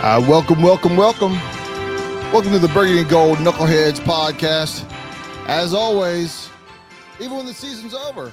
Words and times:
Uh, 0.00 0.24
welcome, 0.28 0.62
welcome, 0.62 0.96
welcome. 0.96 1.32
Welcome 2.32 2.52
to 2.52 2.60
the 2.60 2.68
Burgundy 2.68 3.00
and 3.00 3.10
Gold 3.10 3.38
Knuckleheads 3.38 3.98
podcast. 3.98 4.88
As 5.48 5.74
always, 5.74 6.48
even 7.18 7.36
when 7.36 7.46
the 7.46 7.52
season's 7.52 7.94
over, 7.94 8.32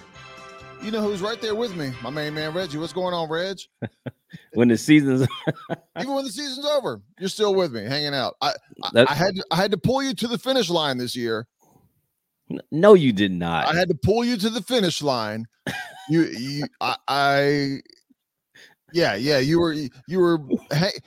you 0.83 0.91
know 0.91 1.01
who's 1.01 1.21
right 1.21 1.41
there 1.41 1.55
with 1.55 1.75
me? 1.75 1.91
My 2.03 2.11
main 2.11 2.35
man, 2.35 2.53
Reggie. 2.53 2.77
What's 2.77 2.93
going 2.93 3.15
on, 3.15 3.27
Reg? 3.31 3.57
when 4.53 4.67
the 4.67 4.77
season's 4.77 5.27
even 5.99 6.13
when 6.13 6.23
the 6.23 6.29
season's 6.29 6.67
over, 6.67 7.01
you're 7.19 7.29
still 7.29 7.55
with 7.55 7.73
me, 7.73 7.83
hanging 7.83 8.13
out. 8.13 8.35
I, 8.41 8.53
I, 8.83 9.05
I 9.09 9.15
had 9.15 9.35
to, 9.35 9.45
I 9.49 9.55
had 9.55 9.71
to 9.71 9.77
pull 9.77 10.03
you 10.03 10.13
to 10.13 10.27
the 10.27 10.37
finish 10.37 10.69
line 10.69 10.99
this 10.99 11.15
year. 11.15 11.47
No, 12.71 12.93
you 12.93 13.11
did 13.11 13.31
not. 13.31 13.73
I 13.73 13.75
had 13.75 13.87
to 13.87 13.95
pull 13.95 14.23
you 14.23 14.37
to 14.37 14.51
the 14.51 14.61
finish 14.61 15.01
line. 15.01 15.47
You, 16.09 16.25
you, 16.25 16.65
I, 16.79 16.97
I 17.07 17.79
yeah, 18.95 19.15
yeah, 19.15 19.39
you 19.39 19.59
were 19.59 19.73
you 19.73 20.19
were 20.19 20.39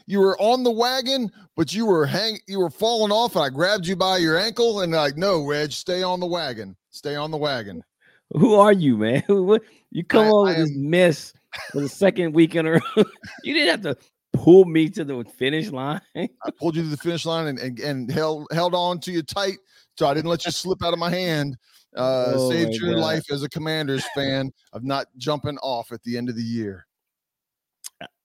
you 0.07 0.19
were 0.19 0.39
on 0.39 0.63
the 0.63 0.71
wagon, 0.71 1.33
but 1.57 1.73
you 1.73 1.87
were 1.87 2.05
hang 2.05 2.39
you 2.47 2.59
were 2.59 2.69
falling 2.69 3.11
off, 3.11 3.35
and 3.35 3.47
I 3.47 3.49
grabbed 3.49 3.87
you 3.87 3.97
by 3.97 4.19
your 4.19 4.39
ankle 4.39 4.83
and 4.83 4.93
like, 4.93 5.17
no, 5.17 5.47
Reg, 5.47 5.73
stay 5.73 6.03
on 6.03 6.21
the 6.21 6.27
wagon, 6.27 6.77
stay 6.91 7.17
on 7.17 7.31
the 7.31 7.39
wagon. 7.39 7.83
Who 8.33 8.57
are 8.57 8.75
you, 8.75 8.99
man? 8.99 9.23
you 9.91 10.05
come 10.05 10.27
I, 10.27 10.29
on 10.29 10.47
with 10.49 10.57
this 10.59 10.77
mess 10.77 11.33
for 11.73 11.81
the 11.81 11.89
second 11.89 12.35
weekend, 12.35 12.69
or 12.69 12.79
you 13.43 13.55
didn't 13.55 13.71
have 13.71 13.97
to 13.97 13.97
pull 14.35 14.67
me 14.67 14.91
to 14.91 15.03
the 15.03 15.25
finish 15.25 15.71
line. 15.71 16.03
I 16.15 16.29
pulled 16.59 16.77
you 16.77 16.83
to 16.83 16.89
the 16.91 16.99
finish 16.99 17.25
line 17.25 17.47
and, 17.47 17.59
and, 17.59 17.81
and 17.81 18.13
held 18.13 18.49
held 18.53 18.75
on 18.75 19.01
to 19.01 19.13
you 19.13 19.23
tight, 19.23 19.57
so 19.97 20.07
I 20.07 20.13
didn't 20.13 20.29
let 20.29 20.45
you 20.45 20.51
slip 20.51 20.85
out 20.85 20.93
of 20.93 20.99
my 20.99 21.11
hand. 21.11 21.57
Uh, 21.97 22.35
oh 22.35 22.51
saved 22.51 22.75
your 22.75 22.93
God. 22.97 23.01
life 23.01 23.25
as 23.33 23.43
a 23.43 23.49
Commanders 23.49 24.05
fan 24.15 24.53
of 24.75 24.85
not 24.85 25.07
jumping 25.17 25.57
off 25.63 25.91
at 25.91 26.03
the 26.03 26.19
end 26.19 26.29
of 26.29 26.37
the 26.37 26.43
year. 26.43 26.85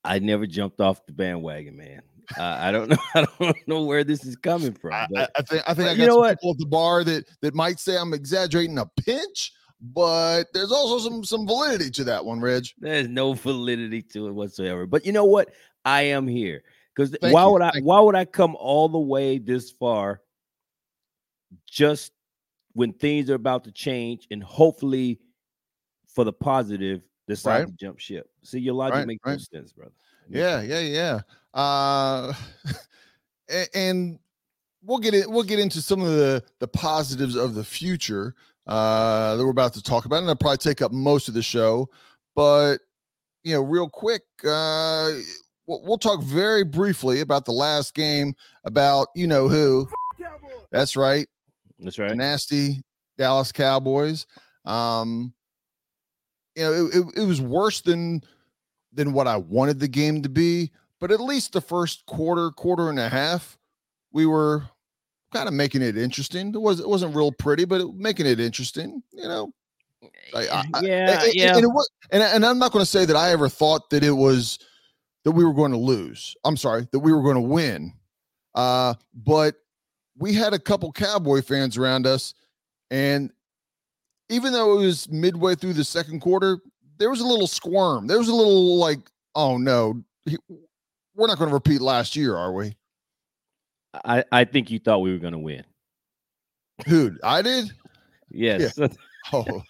I 0.04 0.20
never 0.20 0.46
jumped 0.46 0.80
off 0.80 1.06
the 1.06 1.14
bandwagon, 1.14 1.78
man. 1.78 2.02
Uh, 2.38 2.58
I 2.60 2.72
don't 2.72 2.90
know. 2.90 2.98
I 3.16 3.26
don't 3.40 3.68
know 3.68 3.84
where 3.84 4.04
this 4.04 4.26
is 4.26 4.36
coming 4.36 4.74
from. 4.74 4.94
I, 4.94 5.28
I, 5.36 5.42
think. 5.42 5.64
I 5.68 5.74
think 5.74 5.90
I 5.90 5.96
got 5.96 5.98
you 5.98 6.08
know 6.08 6.18
what? 6.18 6.40
people 6.40 6.52
at 6.52 6.58
the 6.58 6.66
bar 6.66 7.04
that 7.04 7.26
that 7.42 7.54
might 7.54 7.80
say 7.80 7.98
I'm 7.98 8.14
exaggerating 8.14 8.78
a 8.78 8.86
pinch, 8.86 9.52
but 9.82 10.46
there's 10.54 10.72
also 10.72 11.10
some 11.10 11.24
some 11.24 11.46
validity 11.46 11.90
to 11.92 12.04
that 12.06 12.24
one, 12.24 12.42
Reg. 12.42 12.66
There's 12.80 13.08
no 13.08 13.34
validity 13.34 14.02
to 14.14 14.28
it 14.28 14.32
whatsoever. 14.32 14.86
But 14.86 15.06
you 15.06 15.12
know 15.12 15.26
what? 15.26 15.50
I 15.86 16.04
am 16.04 16.28
here 16.28 16.64
because 16.96 17.16
why 17.20 17.44
you. 17.44 17.52
would 17.52 17.62
I? 17.62 17.72
Thank 17.72 17.86
why 17.86 18.00
would 18.00 18.16
I 18.16 18.26
come 18.26 18.56
all 18.56 18.90
the 18.90 19.00
way 19.00 19.38
this 19.38 19.72
far? 19.72 20.22
Just 21.70 22.12
when 22.74 22.94
things 22.94 23.30
are 23.30 23.36
about 23.36 23.66
to 23.66 23.72
change, 23.72 24.28
and 24.32 24.44
hopefully 24.44 25.20
for 26.08 26.24
the 26.24 26.34
positive, 26.34 27.02
decide 27.28 27.60
right. 27.60 27.68
to 27.68 27.74
jump 27.74 28.00
ship. 28.00 28.30
See, 28.44 28.60
your 28.60 28.74
logic 28.74 28.96
right, 28.96 29.08
makes 29.08 29.26
right. 29.26 29.34
no 29.34 29.60
sense, 29.60 29.72
brother. 29.72 29.92
Yeah, 30.30 30.62
yeah, 30.62 30.80
yeah. 30.80 31.20
Uh, 31.54 32.34
and 33.74 34.20
we'll 34.84 35.00
get 35.00 35.14
it. 35.14 35.30
We'll 35.30 35.44
get 35.44 35.60
into 35.60 35.82
some 35.82 36.02
of 36.02 36.10
the 36.10 36.44
the 36.60 36.68
positives 36.68 37.36
of 37.36 37.56
the 37.56 37.64
future 37.64 38.36
uh, 38.68 39.36
that 39.36 39.44
we're 39.44 39.52
about 39.52 39.74
to 39.74 39.84
talk 39.84 40.06
about, 40.06 40.18
and 40.18 40.30
I'll 40.30 40.36
probably 40.36 40.58
take 40.58 40.82
up 40.82 40.92
most 40.92 41.28
of 41.28 41.34
the 41.34 41.44
show. 41.44 41.90
But 42.36 42.78
you 43.44 43.54
know, 43.54 43.62
real 43.62 43.90
quick, 43.90 44.24
uh, 44.46 45.12
we'll, 45.68 45.82
we'll 45.84 45.98
talk 45.98 46.22
very 46.24 46.64
briefly 46.64 47.22
about 47.22 47.46
the 47.46 47.52
last 47.52 47.94
game. 47.94 48.36
About 48.66 49.08
you 49.16 49.28
know 49.28 49.48
who. 49.48 49.88
That's 50.72 50.96
right. 50.96 51.28
That's 51.80 52.00
right. 52.00 52.10
The 52.10 52.16
nasty 52.16 52.84
Dallas 53.18 53.52
Cowboys. 53.52 54.26
Um, 54.66 55.34
you 56.56 56.64
know, 56.64 56.74
it, 56.74 56.96
it, 56.96 57.22
it 57.22 57.26
was 57.26 57.42
worse 57.42 57.82
than 57.82 58.24
than 58.94 59.14
what 59.14 59.28
I 59.28 59.38
wanted 59.38 59.80
the 59.80 59.88
game 59.88 60.22
to 60.22 60.30
be, 60.30 60.72
but 61.00 61.12
at 61.12 61.20
least 61.20 61.54
the 61.54 61.62
first 61.62 62.06
quarter, 62.06 62.52
quarter 62.52 62.90
and 62.90 63.00
a 63.00 63.10
half, 63.10 63.58
we 64.12 64.26
were 64.26 64.64
kind 65.34 65.48
of 65.48 65.54
making 65.54 65.82
it 65.82 65.98
interesting. 65.98 66.50
It 66.54 66.62
was 66.62 66.80
it 66.80 66.88
wasn't 66.88 67.16
real 67.16 67.32
pretty, 67.32 67.66
but 67.66 67.82
it, 67.82 67.94
making 67.96 68.26
it 68.26 68.40
interesting, 68.40 69.02
you 69.12 69.28
know. 69.28 69.52
I, 70.36 70.48
I, 70.48 70.82
yeah, 70.82 71.20
I, 71.22 71.32
yeah. 71.34 71.58
And, 71.58 71.68
was, 71.68 71.90
and, 72.12 72.22
and 72.22 72.46
I'm 72.46 72.60
not 72.60 72.72
going 72.72 72.84
to 72.84 72.90
say 72.90 73.06
that 73.06 73.16
I 73.16 73.32
ever 73.32 73.48
thought 73.48 73.90
that 73.90 74.04
it 74.04 74.12
was 74.12 74.60
that 75.24 75.32
we 75.32 75.46
were 75.46 75.54
going 75.54 75.72
to 75.72 75.78
lose. 75.78 76.36
I'm 76.44 76.58
sorry 76.58 76.88
that 76.92 77.00
we 77.00 77.14
were 77.14 77.22
going 77.22 77.36
to 77.36 77.42
win. 77.42 77.94
Uh, 78.54 78.94
but 79.14 79.56
we 80.18 80.34
had 80.34 80.54
a 80.54 80.60
couple 80.60 80.92
Cowboy 80.92 81.42
fans 81.42 81.78
around 81.78 82.06
us, 82.06 82.34
and 82.92 83.32
even 84.30 84.54
though 84.54 84.80
it 84.80 84.86
was 84.86 85.10
midway 85.10 85.56
through 85.56 85.74
the 85.74 85.84
second 85.84 86.20
quarter, 86.20 86.60
there 86.98 87.10
was 87.10 87.22
a 87.22 87.28
little 87.28 87.48
squirm. 87.48 88.08
There 88.08 88.18
was 88.18 88.30
a 88.30 88.36
little 88.36 88.78
like, 88.78 89.00
oh 89.36 89.58
no, 89.58 90.02
we're 91.16 91.28
not 91.28 91.38
going 91.38 91.50
to 91.50 91.54
repeat 91.54 91.82
last 91.82 92.16
year, 92.16 92.36
are 92.36 92.54
we? 92.54 92.76
I 94.06 94.24
I 94.32 94.44
think 94.46 94.72
you 94.72 94.80
thought 94.80 95.00
we 95.00 95.12
were 95.12 95.20
going 95.20 95.34
to 95.34 95.40
win. 95.40 95.64
Dude, 96.86 97.20
I 97.24 97.42
did. 97.42 97.72
Yes. 98.30 98.78
Yeah. 98.78 98.88
Oh. 99.32 99.64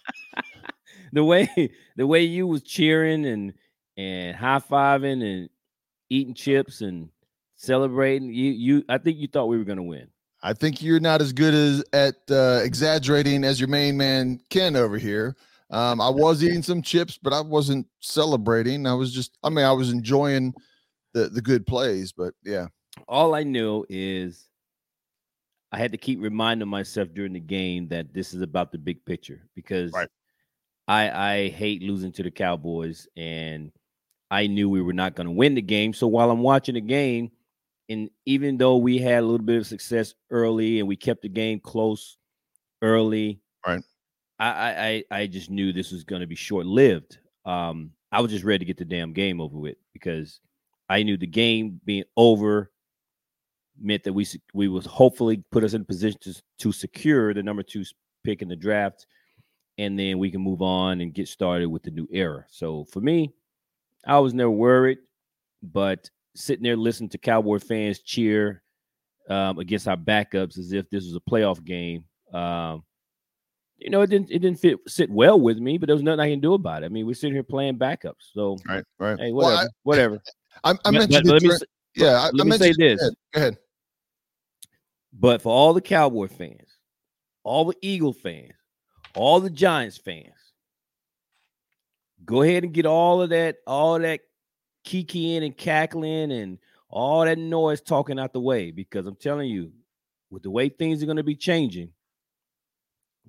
the 1.12 1.22
way 1.22 1.48
the 1.94 2.08
way 2.08 2.22
you 2.22 2.48
was 2.48 2.64
cheering 2.64 3.24
and 3.24 3.54
and 3.96 4.34
high 4.34 4.58
fiving 4.58 5.22
and 5.22 5.48
eating 6.10 6.34
chips 6.34 6.80
and 6.80 7.08
celebrating, 7.54 8.34
you 8.34 8.50
you 8.50 8.84
I 8.88 8.98
think 8.98 9.18
you 9.18 9.28
thought 9.28 9.46
we 9.46 9.56
were 9.56 9.64
going 9.64 9.76
to 9.76 9.84
win. 9.84 10.08
I 10.42 10.54
think 10.54 10.82
you're 10.82 10.98
not 10.98 11.22
as 11.22 11.32
good 11.32 11.54
as 11.54 11.84
at 11.92 12.16
uh, 12.28 12.62
exaggerating 12.64 13.44
as 13.44 13.60
your 13.60 13.68
main 13.68 13.96
man 13.96 14.40
Ken 14.50 14.74
over 14.74 14.98
here. 14.98 15.36
Um, 15.70 16.00
I 16.00 16.08
was 16.08 16.44
eating 16.44 16.62
some 16.62 16.82
chips, 16.82 17.18
but 17.20 17.32
I 17.32 17.40
wasn't 17.40 17.86
celebrating. 18.00 18.86
I 18.86 18.94
was 18.94 19.12
just, 19.12 19.38
I 19.42 19.48
mean, 19.48 19.64
I 19.64 19.72
was 19.72 19.90
enjoying 19.90 20.54
the 21.14 21.28
the 21.28 21.40
good 21.40 21.66
plays. 21.66 22.12
But 22.12 22.34
yeah, 22.44 22.66
all 23.08 23.34
I 23.34 23.42
knew 23.42 23.84
is 23.88 24.48
I 25.72 25.78
had 25.78 25.92
to 25.92 25.98
keep 25.98 26.20
reminding 26.20 26.68
myself 26.68 27.08
during 27.14 27.32
the 27.32 27.40
game 27.40 27.88
that 27.88 28.12
this 28.12 28.34
is 28.34 28.42
about 28.42 28.72
the 28.72 28.78
big 28.78 29.04
picture 29.04 29.48
because 29.54 29.92
right. 29.92 30.08
I 30.86 31.10
I 31.10 31.48
hate 31.48 31.82
losing 31.82 32.12
to 32.12 32.22
the 32.22 32.30
Cowboys, 32.30 33.08
and 33.16 33.72
I 34.30 34.46
knew 34.46 34.68
we 34.68 34.82
were 34.82 34.92
not 34.92 35.14
going 35.14 35.26
to 35.26 35.32
win 35.32 35.54
the 35.54 35.62
game. 35.62 35.94
So 35.94 36.06
while 36.06 36.30
I'm 36.30 36.42
watching 36.42 36.74
the 36.74 36.80
game 36.80 37.30
and 37.88 38.10
even 38.24 38.56
though 38.56 38.76
we 38.76 38.98
had 38.98 39.18
a 39.18 39.26
little 39.26 39.44
bit 39.44 39.58
of 39.58 39.66
success 39.66 40.14
early 40.30 40.78
and 40.78 40.88
we 40.88 40.96
kept 40.96 41.22
the 41.22 41.28
game 41.28 41.60
close 41.60 42.16
early, 42.82 43.40
right? 43.66 43.82
I 44.48 45.04
I 45.10 45.20
I 45.22 45.26
just 45.26 45.50
knew 45.50 45.72
this 45.72 45.92
was 45.92 46.04
going 46.04 46.20
to 46.20 46.26
be 46.26 46.34
short 46.34 46.66
lived. 46.66 47.18
Um, 47.44 47.90
I 48.12 48.20
was 48.20 48.30
just 48.30 48.44
ready 48.44 48.60
to 48.60 48.64
get 48.64 48.78
the 48.78 48.84
damn 48.84 49.12
game 49.12 49.40
over 49.40 49.56
with 49.56 49.76
because 49.92 50.40
I 50.88 51.02
knew 51.02 51.16
the 51.16 51.26
game 51.26 51.80
being 51.84 52.04
over 52.16 52.70
meant 53.80 54.04
that 54.04 54.12
we 54.12 54.26
we 54.52 54.68
was 54.68 54.86
hopefully 54.86 55.42
put 55.50 55.64
us 55.64 55.74
in 55.74 55.82
a 55.82 55.84
position 55.84 56.18
to, 56.22 56.42
to 56.58 56.72
secure 56.72 57.34
the 57.34 57.42
number 57.42 57.62
two 57.62 57.84
pick 58.22 58.42
in 58.42 58.48
the 58.48 58.56
draft, 58.56 59.06
and 59.78 59.98
then 59.98 60.18
we 60.18 60.30
can 60.30 60.40
move 60.40 60.62
on 60.62 61.00
and 61.00 61.14
get 61.14 61.28
started 61.28 61.68
with 61.68 61.82
the 61.82 61.90
new 61.90 62.08
era. 62.10 62.44
So 62.48 62.84
for 62.86 63.00
me, 63.00 63.32
I 64.06 64.18
was 64.18 64.34
never 64.34 64.50
worried, 64.50 64.98
but 65.62 66.08
sitting 66.34 66.62
there 66.62 66.76
listening 66.76 67.10
to 67.10 67.18
Cowboy 67.18 67.58
fans 67.58 68.00
cheer 68.00 68.62
um, 69.28 69.58
against 69.58 69.88
our 69.88 69.96
backups 69.96 70.58
as 70.58 70.72
if 70.72 70.88
this 70.90 71.04
was 71.04 71.16
a 71.16 71.30
playoff 71.30 71.64
game. 71.64 72.04
Um, 72.32 72.82
you 73.78 73.90
know, 73.90 74.02
it 74.02 74.10
didn't 74.10 74.30
it 74.30 74.38
didn't 74.38 74.58
fit 74.60 74.78
sit 74.86 75.10
well 75.10 75.38
with 75.38 75.58
me, 75.58 75.78
but 75.78 75.86
there 75.86 75.96
was 75.96 76.02
nothing 76.02 76.20
I 76.20 76.30
can 76.30 76.40
do 76.40 76.54
about 76.54 76.82
it. 76.82 76.86
I 76.86 76.88
mean, 76.88 77.06
we're 77.06 77.14
sitting 77.14 77.34
here 77.34 77.42
playing 77.42 77.78
backups, 77.78 78.30
so 78.32 78.56
right, 78.68 78.84
right. 78.98 79.18
Hey, 79.18 79.32
whatever, 79.32 79.54
well, 79.54 79.58
I, 79.58 79.68
whatever. 79.82 80.22
I, 80.62 80.74
I 80.84 80.90
mentioned, 80.90 81.26
let, 81.26 81.42
let 81.42 81.42
me, 81.42 81.50
yeah, 81.96 82.20
I, 82.20 82.30
let 82.32 82.46
me 82.46 82.56
say 82.56 82.72
this. 82.76 83.00
Go 83.00 83.06
ahead. 83.06 83.14
Go 83.32 83.40
ahead. 83.40 83.58
But 85.12 85.42
for 85.42 85.52
all 85.52 85.74
the 85.74 85.80
Cowboy 85.80 86.28
fans, 86.28 86.78
all 87.42 87.66
the 87.66 87.76
Eagle 87.82 88.12
fans, 88.12 88.52
all 89.14 89.40
the 89.40 89.50
Giants 89.50 89.98
fans, 89.98 90.34
go 92.24 92.42
ahead 92.42 92.64
and 92.64 92.72
get 92.72 92.86
all 92.86 93.22
of 93.22 93.30
that, 93.30 93.56
all 93.66 93.98
that 93.98 94.20
kikiing 94.84 95.44
and 95.44 95.56
cackling 95.56 96.32
and 96.32 96.58
all 96.88 97.24
that 97.24 97.38
noise 97.38 97.80
talking 97.80 98.18
out 98.18 98.32
the 98.32 98.40
way 98.40 98.70
because 98.70 99.06
I'm 99.06 99.16
telling 99.16 99.48
you, 99.48 99.72
with 100.30 100.42
the 100.42 100.50
way 100.50 100.68
things 100.68 101.02
are 101.02 101.06
going 101.06 101.16
to 101.16 101.22
be 101.22 101.36
changing, 101.36 101.90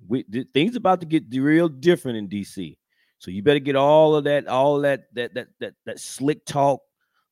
we, 0.08 0.22
th- 0.24 0.48
things 0.52 0.76
about 0.76 1.00
to 1.00 1.06
get 1.06 1.24
real 1.32 1.68
different 1.68 2.18
in 2.18 2.28
DC. 2.28 2.76
So 3.18 3.30
you 3.30 3.42
better 3.42 3.60
get 3.60 3.76
all 3.76 4.14
of 4.14 4.24
that, 4.24 4.46
all 4.46 4.76
of 4.76 4.82
that, 4.82 5.04
that 5.14 5.34
that 5.34 5.48
that 5.60 5.74
that 5.86 5.98
slick 5.98 6.44
talk, 6.44 6.80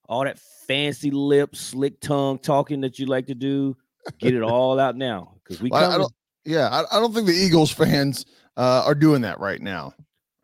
all 0.08 0.24
that 0.24 0.38
fancy 0.66 1.10
lip, 1.10 1.54
slick 1.54 2.00
tongue 2.00 2.38
talking 2.38 2.80
that 2.82 2.98
you 2.98 3.06
like 3.06 3.26
to 3.26 3.34
do. 3.34 3.76
Get 4.18 4.34
it 4.34 4.42
all 4.42 4.80
out 4.80 4.96
now 4.96 5.34
because 5.42 5.60
we. 5.60 5.70
Well, 5.70 5.90
I 5.90 5.98
don't, 5.98 6.12
yeah, 6.44 6.68
I, 6.68 6.96
I, 6.96 7.00
don't 7.00 7.12
think 7.12 7.26
the 7.26 7.34
Eagles 7.34 7.70
fans 7.70 8.26
uh, 8.56 8.82
are 8.84 8.94
doing 8.94 9.22
that 9.22 9.40
right 9.40 9.60
now. 9.60 9.94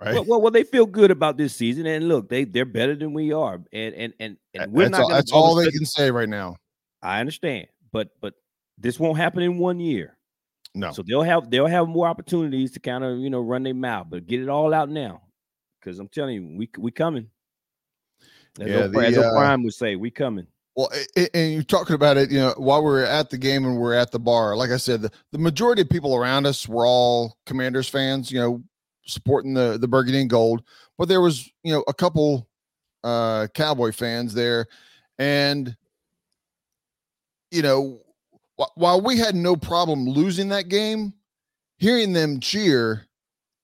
Right. 0.00 0.14
Well, 0.14 0.25
well, 0.25 0.40
well, 0.43 0.50
they 0.50 0.64
feel 0.64 0.87
good 0.87 1.11
about 1.11 1.37
this 1.37 1.55
season, 1.55 1.87
and 1.87 2.08
look, 2.08 2.28
they 2.28 2.44
they're 2.44 2.64
better 2.64 2.94
than 2.94 3.12
we 3.12 3.32
are, 3.32 3.61
and 3.73 3.94
and 3.94 4.14
and, 4.19 4.37
and 4.55 4.73
we're 4.73 4.88
that's 4.88 4.93
not. 4.93 5.02
All, 5.02 5.08
that's 5.08 5.32
all 5.32 5.55
they 5.55 5.70
can 5.70 5.84
say 5.84 6.11
right 6.11 6.28
now. 6.28 6.56
I 7.02 7.20
understand, 7.20 7.66
but 7.93 8.08
but 8.20 8.34
this 8.78 8.99
won't 8.99 9.19
happen 9.19 9.43
in 9.43 9.58
one 9.58 9.78
year. 9.78 10.16
No. 10.75 10.93
So 10.93 11.02
they'll 11.02 11.22
have 11.22 11.50
they'll 11.50 11.67
have 11.67 11.88
more 11.88 12.06
opportunities 12.06 12.72
to 12.72 12.81
kind 12.81 13.02
of 13.02 13.19
you 13.19 13.31
know 13.31 13.40
run 13.40 13.62
their 13.62 13.75
mouth, 13.75 14.06
but 14.08 14.26
get 14.26 14.40
it 14.40 14.49
all 14.49 14.72
out 14.72 14.88
now, 14.88 15.22
because 15.81 15.99
I'm 15.99 16.08
telling 16.08 16.34
you, 16.34 16.58
we 16.58 16.70
we 16.78 16.90
coming. 16.90 17.28
As 18.61 18.69
yeah, 18.69 18.87
the, 18.87 18.99
as 18.99 19.19
uh, 19.19 19.31
Prime 19.32 19.62
would 19.64 19.75
say, 19.75 19.96
we 19.96 20.11
coming. 20.11 20.46
Well, 20.76 20.90
and 21.34 21.52
you're 21.52 21.62
talking 21.62 21.94
about 21.94 22.17
it, 22.17 22.31
you 22.31 22.38
know, 22.38 22.55
while 22.56 22.82
we 22.82 22.93
are 22.93 23.05
at 23.05 23.31
the 23.31 23.38
game 23.38 23.64
and 23.64 23.76
we 23.76 23.88
are 23.88 23.94
at 23.94 24.12
the 24.12 24.20
bar, 24.20 24.56
like 24.56 24.70
I 24.70 24.76
said, 24.76 25.02
the, 25.02 25.11
the 25.32 25.38
majority 25.38 25.82
of 25.82 25.90
people 25.90 26.14
around 26.14 26.46
us 26.46 26.69
were 26.69 26.87
all 26.87 27.37
Commanders 27.44 27.88
fans, 27.88 28.31
you 28.31 28.38
know, 28.38 28.62
supporting 29.05 29.55
the 29.55 29.78
the 29.78 29.88
burgundy 29.88 30.20
and 30.20 30.31
gold. 30.31 30.62
But 30.96 31.08
there 31.08 31.20
was, 31.20 31.50
you 31.64 31.73
know, 31.73 31.84
a 31.88 31.94
couple 31.94 32.49
uh 33.02 33.49
Cowboy 33.55 33.93
fans 33.93 34.34
there, 34.34 34.66
and 35.19 35.76
you 37.50 37.62
know, 37.62 38.00
while 38.74 39.00
we 39.00 39.16
had 39.16 39.34
no 39.34 39.56
problem 39.56 40.06
losing 40.06 40.48
that 40.50 40.68
game, 40.68 41.12
hearing 41.78 42.12
them 42.12 42.40
cheer 42.40 43.06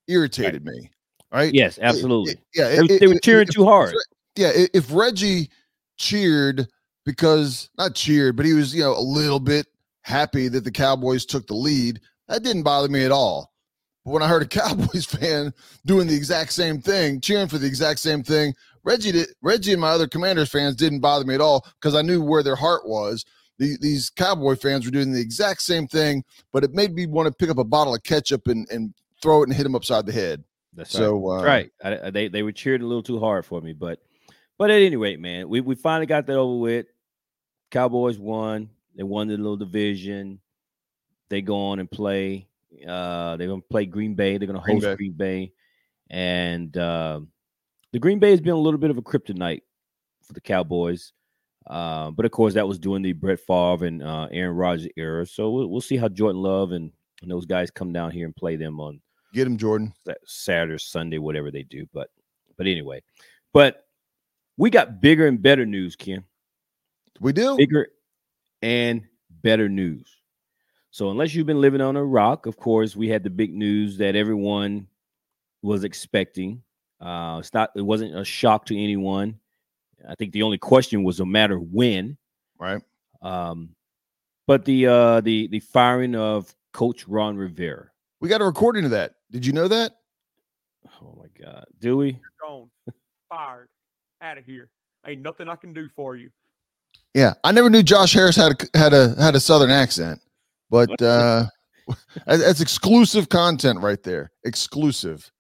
irritated 0.08 0.66
right. 0.66 0.75
me. 0.75 0.90
Right? 1.32 1.52
Yes, 1.52 1.78
absolutely. 1.81 2.32
It, 2.32 2.38
it, 2.38 2.44
yeah, 2.54 2.69
it, 2.69 2.88
they, 2.88 2.98
they, 2.98 3.06
were 3.06 3.19
cheering 3.22 3.48
too 3.48 3.64
hard. 3.64 3.94
Yeah, 4.37 4.52
if 4.54 4.93
Reggie 4.93 5.50
cheered 5.98 6.69
because 7.04 7.69
not 7.78 7.94
cheered, 7.94 8.37
but 8.37 8.46
he 8.46 8.52
was, 8.52 8.75
you 8.75 8.82
know, 8.82 8.96
a 8.96 9.00
little 9.00 9.40
bit 9.40 9.66
happy 10.02 10.48
that 10.48 10.64
the 10.64 10.70
Cowboys 10.70 11.26
took 11.26 11.46
the 11.46 11.54
lead. 11.54 12.00
That 12.28 12.42
didn't 12.42 12.62
bother 12.62 12.88
me 12.88 13.04
at 13.04 13.12
all. 13.12 13.52
But 14.04 14.12
when 14.12 14.22
I 14.22 14.28
heard 14.28 14.42
a 14.42 14.46
Cowboys 14.60 15.04
fan 15.04 15.52
doing 15.84 16.06
the 16.06 16.16
exact 16.16 16.52
same 16.52 16.81
thing, 16.81 17.20
cheering 17.20 17.49
for 17.49 17.58
the 17.58 17.66
exact 17.66 18.00
same 18.00 18.22
thing, 18.22 18.54
Reggie 18.84 19.12
did, 19.12 19.28
Reggie 19.42 19.72
and 19.72 19.81
my 19.81 19.88
other 19.88 20.06
Commanders 20.06 20.50
fans 20.50 20.76
didn't 20.76 21.00
bother 21.00 21.25
me 21.25 21.34
at 21.34 21.40
all 21.40 21.66
because 21.81 21.94
I 21.94 22.02
knew 22.02 22.22
where 22.22 22.42
their 22.42 22.56
heart 22.56 22.87
was. 22.87 23.25
The, 23.58 23.76
these 23.81 24.11
Cowboy 24.11 24.56
fans 24.56 24.85
were 24.85 24.91
doing 24.91 25.12
the 25.12 25.20
exact 25.20 25.62
same 25.62 25.87
thing, 25.87 26.25
but 26.53 26.62
it 26.62 26.75
made 26.75 26.94
me 26.94 27.06
want 27.06 27.26
to 27.26 27.32
pick 27.32 27.50
up 27.50 27.58
a 27.58 27.64
bottle 27.64 27.94
of 27.94 28.03
ketchup 28.03 28.49
and, 28.49 28.69
and 28.70 28.93
throw 29.23 29.43
it 29.43 29.49
and 29.49 29.56
hit 29.56 29.62
them 29.62 29.75
upside 29.75 30.06
the 30.06 30.12
head. 30.12 30.44
That's 30.75 30.91
so, 30.91 31.19
right. 31.19 31.70
Uh, 31.82 31.88
right. 31.88 32.05
I, 32.05 32.11
they 32.11 32.29
they 32.29 32.43
were 32.43 32.53
cheering 32.53 32.82
a 32.82 32.87
little 32.87 33.03
too 33.03 33.19
hard 33.19 33.47
for 33.47 33.61
me, 33.61 33.73
but 33.73 34.00
but 34.58 34.70
at 34.70 34.82
any 34.82 34.97
rate, 34.97 35.20
man, 35.20 35.49
we, 35.49 35.61
we 35.61 35.75
finally 35.75 36.06
got 36.06 36.26
that 36.26 36.37
over 36.37 36.58
with. 36.58 36.87
Cowboys 37.70 38.19
won. 38.19 38.70
They 38.94 39.03
won 39.03 39.29
the 39.29 39.37
little 39.37 39.56
division. 39.56 40.41
They 41.29 41.43
go 41.43 41.56
on 41.67 41.79
and 41.79 41.91
play. 41.91 42.49
Uh, 42.87 43.37
they're 43.37 43.49
gonna 43.49 43.62
play 43.62 43.87
Green 43.87 44.14
Bay. 44.14 44.38
They're 44.38 44.47
gonna 44.47 44.61
host 44.61 44.69
Green 44.69 44.81
Bay, 44.81 44.97
Green 44.97 45.12
Bay. 45.12 45.52
and 46.11 46.76
uh, 46.76 47.20
the 47.93 47.99
Green 47.99 48.19
Bay 48.19 48.31
has 48.31 48.41
been 48.41 48.52
a 48.52 48.59
little 48.59 48.79
bit 48.79 48.91
of 48.91 48.99
a 48.99 49.02
kryptonite 49.02 49.62
for 50.23 50.32
the 50.32 50.41
Cowboys. 50.41 51.12
Uh, 51.66 52.10
but 52.10 52.24
of 52.24 52.30
course, 52.30 52.54
that 52.54 52.68
was 52.68 52.78
during 52.78 53.02
the 53.02 53.12
Brett 53.12 53.40
Favre 53.40 53.86
and 53.86 54.02
uh, 54.02 54.28
Aaron 54.30 54.56
Rodgers 54.56 54.88
era. 54.96 55.26
So 55.26 55.50
we'll, 55.50 55.66
we'll 55.68 55.80
see 55.80 55.96
how 55.96 56.08
Jordan 56.08 56.40
Love 56.40 56.72
and, 56.72 56.92
and, 57.22 57.30
those 57.30 57.44
guys 57.44 57.70
come 57.70 57.92
down 57.92 58.12
here 58.12 58.24
and 58.24 58.36
play 58.36 58.54
them 58.54 58.80
on 58.80 59.00
get 59.32 59.46
him 59.46 59.58
Jordan 59.58 59.92
Saturday, 60.24 60.78
Sunday, 60.78 61.18
whatever 61.18 61.50
they 61.50 61.62
do. 61.62 61.86
But 61.92 62.08
but 62.56 62.66
anyway, 62.66 63.02
but 63.52 63.86
we 64.56 64.70
got 64.70 65.00
bigger 65.00 65.26
and 65.26 65.40
better 65.40 65.66
news, 65.66 65.96
Ken. 65.96 66.24
We 67.20 67.32
do. 67.32 67.56
Bigger 67.56 67.88
and 68.62 69.02
better 69.42 69.68
news. 69.68 70.16
So, 70.90 71.10
unless 71.10 71.34
you've 71.34 71.46
been 71.46 71.60
living 71.60 71.82
on 71.82 71.96
a 71.96 72.04
rock, 72.04 72.46
of 72.46 72.56
course, 72.56 72.96
we 72.96 73.08
had 73.08 73.22
the 73.22 73.30
big 73.30 73.54
news 73.54 73.98
that 73.98 74.16
everyone 74.16 74.86
was 75.62 75.84
expecting. 75.84 76.62
Uh, 77.00 77.36
it's 77.40 77.52
not, 77.52 77.70
it 77.76 77.82
wasn't 77.82 78.18
a 78.18 78.24
shock 78.24 78.64
to 78.66 78.82
anyone. 78.82 79.38
I 80.08 80.14
think 80.14 80.32
the 80.32 80.43
only 80.43 80.58
question 80.58 81.04
was 81.04 81.20
a 81.20 81.26
matter 81.26 81.58
when. 81.58 82.16
Right. 82.58 82.82
Um, 83.22 83.70
but 84.46 84.64
the 84.64 84.87
uh, 84.87 85.20
the 85.20 85.48
the 85.48 85.60
firing 85.60 86.14
of 86.14 86.54
Coach 86.72 87.06
Ron 87.08 87.37
Rivera. 87.37 87.90
We 88.20 88.28
got 88.28 88.40
a 88.40 88.44
recording 88.44 88.84
of 88.84 88.90
that. 88.93 89.14
Did 89.31 89.44
you 89.44 89.52
know 89.52 89.69
that? 89.69 89.96
Oh 91.02 91.16
my 91.19 91.44
God. 91.44 91.64
Do 91.81 91.96
we? 91.96 92.19
Gone. 92.40 92.70
Fired. 93.28 93.69
Out 94.22 94.38
of 94.38 94.44
here. 94.44 94.70
Ain't 95.06 95.22
nothing 95.22 95.48
I 95.48 95.56
can 95.56 95.72
do 95.72 95.88
for 95.94 96.16
you. 96.16 96.31
Yeah, 97.14 97.34
I 97.44 97.52
never 97.52 97.70
knew 97.70 97.82
Josh 97.82 98.12
Harris 98.12 98.37
had 98.37 98.52
a, 98.52 98.78
had 98.78 98.92
a 98.92 99.20
had 99.20 99.34
a 99.34 99.40
southern 99.40 99.70
accent, 99.70 100.20
but 100.70 101.00
uh, 101.02 101.46
that's 102.26 102.60
exclusive 102.60 103.28
content 103.28 103.81
right 103.81 104.02
there. 104.02 104.31
Exclusive. 104.44 105.31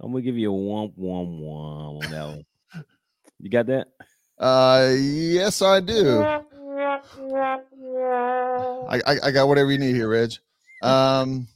I'm 0.00 0.12
gonna 0.12 0.22
give 0.22 0.36
you 0.36 0.52
a 0.52 0.56
womp 0.56 0.98
womp 0.98 1.40
womp 1.40 2.04
on 2.04 2.10
that 2.10 2.26
one. 2.26 2.44
You 3.40 3.50
got 3.50 3.66
that? 3.66 3.88
Uh, 4.38 4.94
yes, 4.98 5.62
I 5.62 5.80
do. 5.80 6.20
I, 8.88 9.00
I, 9.06 9.16
I 9.24 9.30
got 9.30 9.48
whatever 9.48 9.70
you 9.70 9.78
need 9.78 9.94
here, 9.94 10.08
Reg. 10.08 10.32
Um, 10.82 11.48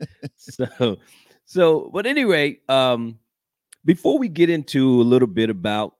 so, 0.36 0.96
so, 1.44 1.90
but 1.92 2.06
anyway, 2.06 2.60
um, 2.68 3.18
before 3.84 4.18
we 4.18 4.28
get 4.28 4.50
into 4.50 5.00
a 5.00 5.02
little 5.02 5.28
bit 5.28 5.50
about 5.50 5.94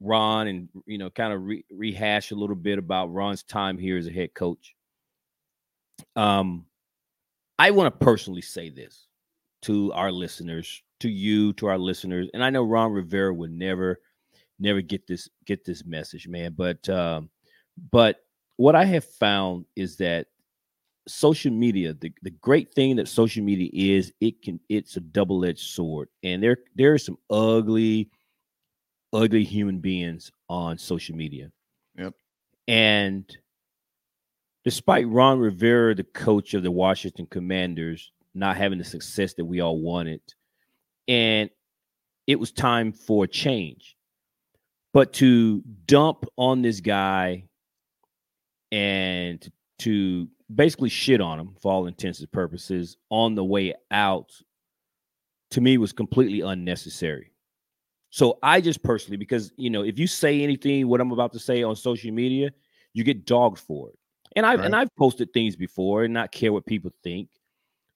Ron 0.00 0.46
and 0.46 0.68
you 0.86 0.98
know 0.98 1.10
kind 1.10 1.32
of 1.32 1.42
re- 1.44 1.64
rehash 1.70 2.30
a 2.30 2.34
little 2.34 2.56
bit 2.56 2.78
about 2.78 3.12
Ron's 3.12 3.42
time 3.42 3.78
here 3.78 3.96
as 3.96 4.06
a 4.06 4.12
head 4.12 4.34
coach. 4.34 4.74
Um, 6.16 6.66
I 7.58 7.70
want 7.70 7.92
to 7.92 8.04
personally 8.04 8.42
say 8.42 8.70
this 8.70 9.06
to 9.62 9.92
our 9.92 10.12
listeners, 10.12 10.82
to 11.00 11.08
you, 11.08 11.52
to 11.54 11.66
our 11.66 11.78
listeners, 11.78 12.28
and 12.34 12.44
I 12.44 12.50
know 12.50 12.62
Ron 12.64 12.92
Rivera 12.92 13.32
would 13.32 13.52
never, 13.52 14.00
never 14.64 14.80
get 14.80 15.06
this 15.06 15.28
get 15.46 15.64
this 15.64 15.84
message, 15.84 16.26
man. 16.26 16.54
But 16.56 16.88
um, 16.88 17.30
but 17.92 18.16
what 18.56 18.74
I 18.74 18.84
have 18.84 19.04
found 19.04 19.66
is 19.76 19.96
that 19.98 20.26
social 21.06 21.52
media, 21.52 21.92
the, 21.92 22.12
the 22.22 22.30
great 22.30 22.72
thing 22.72 22.96
that 22.96 23.08
social 23.08 23.44
media 23.44 23.68
is, 23.72 24.12
it 24.20 24.42
can 24.42 24.58
it's 24.68 24.96
a 24.96 25.00
double-edged 25.00 25.60
sword. 25.60 26.08
And 26.22 26.42
there 26.42 26.56
there 26.74 26.94
are 26.94 26.98
some 26.98 27.18
ugly, 27.30 28.10
ugly 29.12 29.44
human 29.44 29.78
beings 29.80 30.32
on 30.48 30.78
social 30.78 31.14
media. 31.14 31.50
Yep. 31.96 32.14
And 32.66 33.38
despite 34.64 35.06
Ron 35.08 35.38
Rivera, 35.38 35.94
the 35.94 36.04
coach 36.04 36.54
of 36.54 36.62
the 36.62 36.70
Washington 36.70 37.26
Commanders, 37.26 38.12
not 38.34 38.56
having 38.56 38.78
the 38.78 38.84
success 38.84 39.34
that 39.34 39.44
we 39.44 39.60
all 39.60 39.78
wanted, 39.78 40.22
and 41.06 41.50
it 42.26 42.40
was 42.40 42.50
time 42.52 42.92
for 42.92 43.26
change. 43.26 43.96
But 44.94 45.12
to 45.14 45.62
dump 45.84 46.24
on 46.38 46.62
this 46.62 46.80
guy 46.80 47.44
and 48.72 49.46
to, 49.80 50.28
basically 50.54 50.90
shit 50.90 51.20
on 51.20 51.40
him 51.40 51.56
for 51.60 51.72
all 51.72 51.86
intents 51.86 52.20
and 52.20 52.30
purposes 52.30 52.96
on 53.10 53.34
the 53.34 53.44
way 53.44 53.74
out 53.90 54.30
to 55.50 55.60
me 55.60 55.78
was 55.78 55.92
completely 55.92 56.40
unnecessary. 56.40 57.32
So 58.10 58.38
I 58.42 58.60
just 58.60 58.82
personally, 58.82 59.16
because 59.16 59.52
you 59.56 59.70
know, 59.70 59.82
if 59.82 59.98
you 59.98 60.06
say 60.06 60.42
anything, 60.42 60.86
what 60.88 61.00
I'm 61.00 61.12
about 61.12 61.32
to 61.32 61.38
say 61.38 61.62
on 61.62 61.74
social 61.76 62.12
media, 62.12 62.50
you 62.92 63.04
get 63.04 63.24
dogged 63.26 63.58
for 63.58 63.88
it. 63.88 63.98
And 64.36 64.44
I've 64.44 64.60
right. 64.60 64.66
and 64.66 64.76
I've 64.76 64.94
posted 64.96 65.32
things 65.32 65.56
before 65.56 66.04
and 66.04 66.14
not 66.14 66.30
care 66.30 66.52
what 66.52 66.66
people 66.66 66.92
think. 67.02 67.28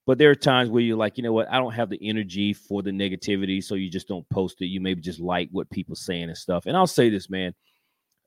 But 0.08 0.16
there 0.16 0.30
are 0.30 0.34
times 0.34 0.70
where 0.70 0.82
you're 0.82 0.96
like, 0.96 1.18
you 1.18 1.22
know 1.22 1.34
what, 1.34 1.52
I 1.52 1.58
don't 1.58 1.74
have 1.74 1.90
the 1.90 1.98
energy 2.00 2.54
for 2.54 2.80
the 2.80 2.90
negativity, 2.90 3.62
so 3.62 3.74
you 3.74 3.90
just 3.90 4.08
don't 4.08 4.26
post 4.30 4.62
it. 4.62 4.68
You 4.68 4.80
maybe 4.80 5.02
just 5.02 5.20
like 5.20 5.50
what 5.52 5.68
people 5.68 5.94
saying 5.94 6.30
and 6.30 6.36
stuff. 6.36 6.64
And 6.64 6.74
I'll 6.74 6.86
say 6.86 7.10
this, 7.10 7.28
man. 7.28 7.54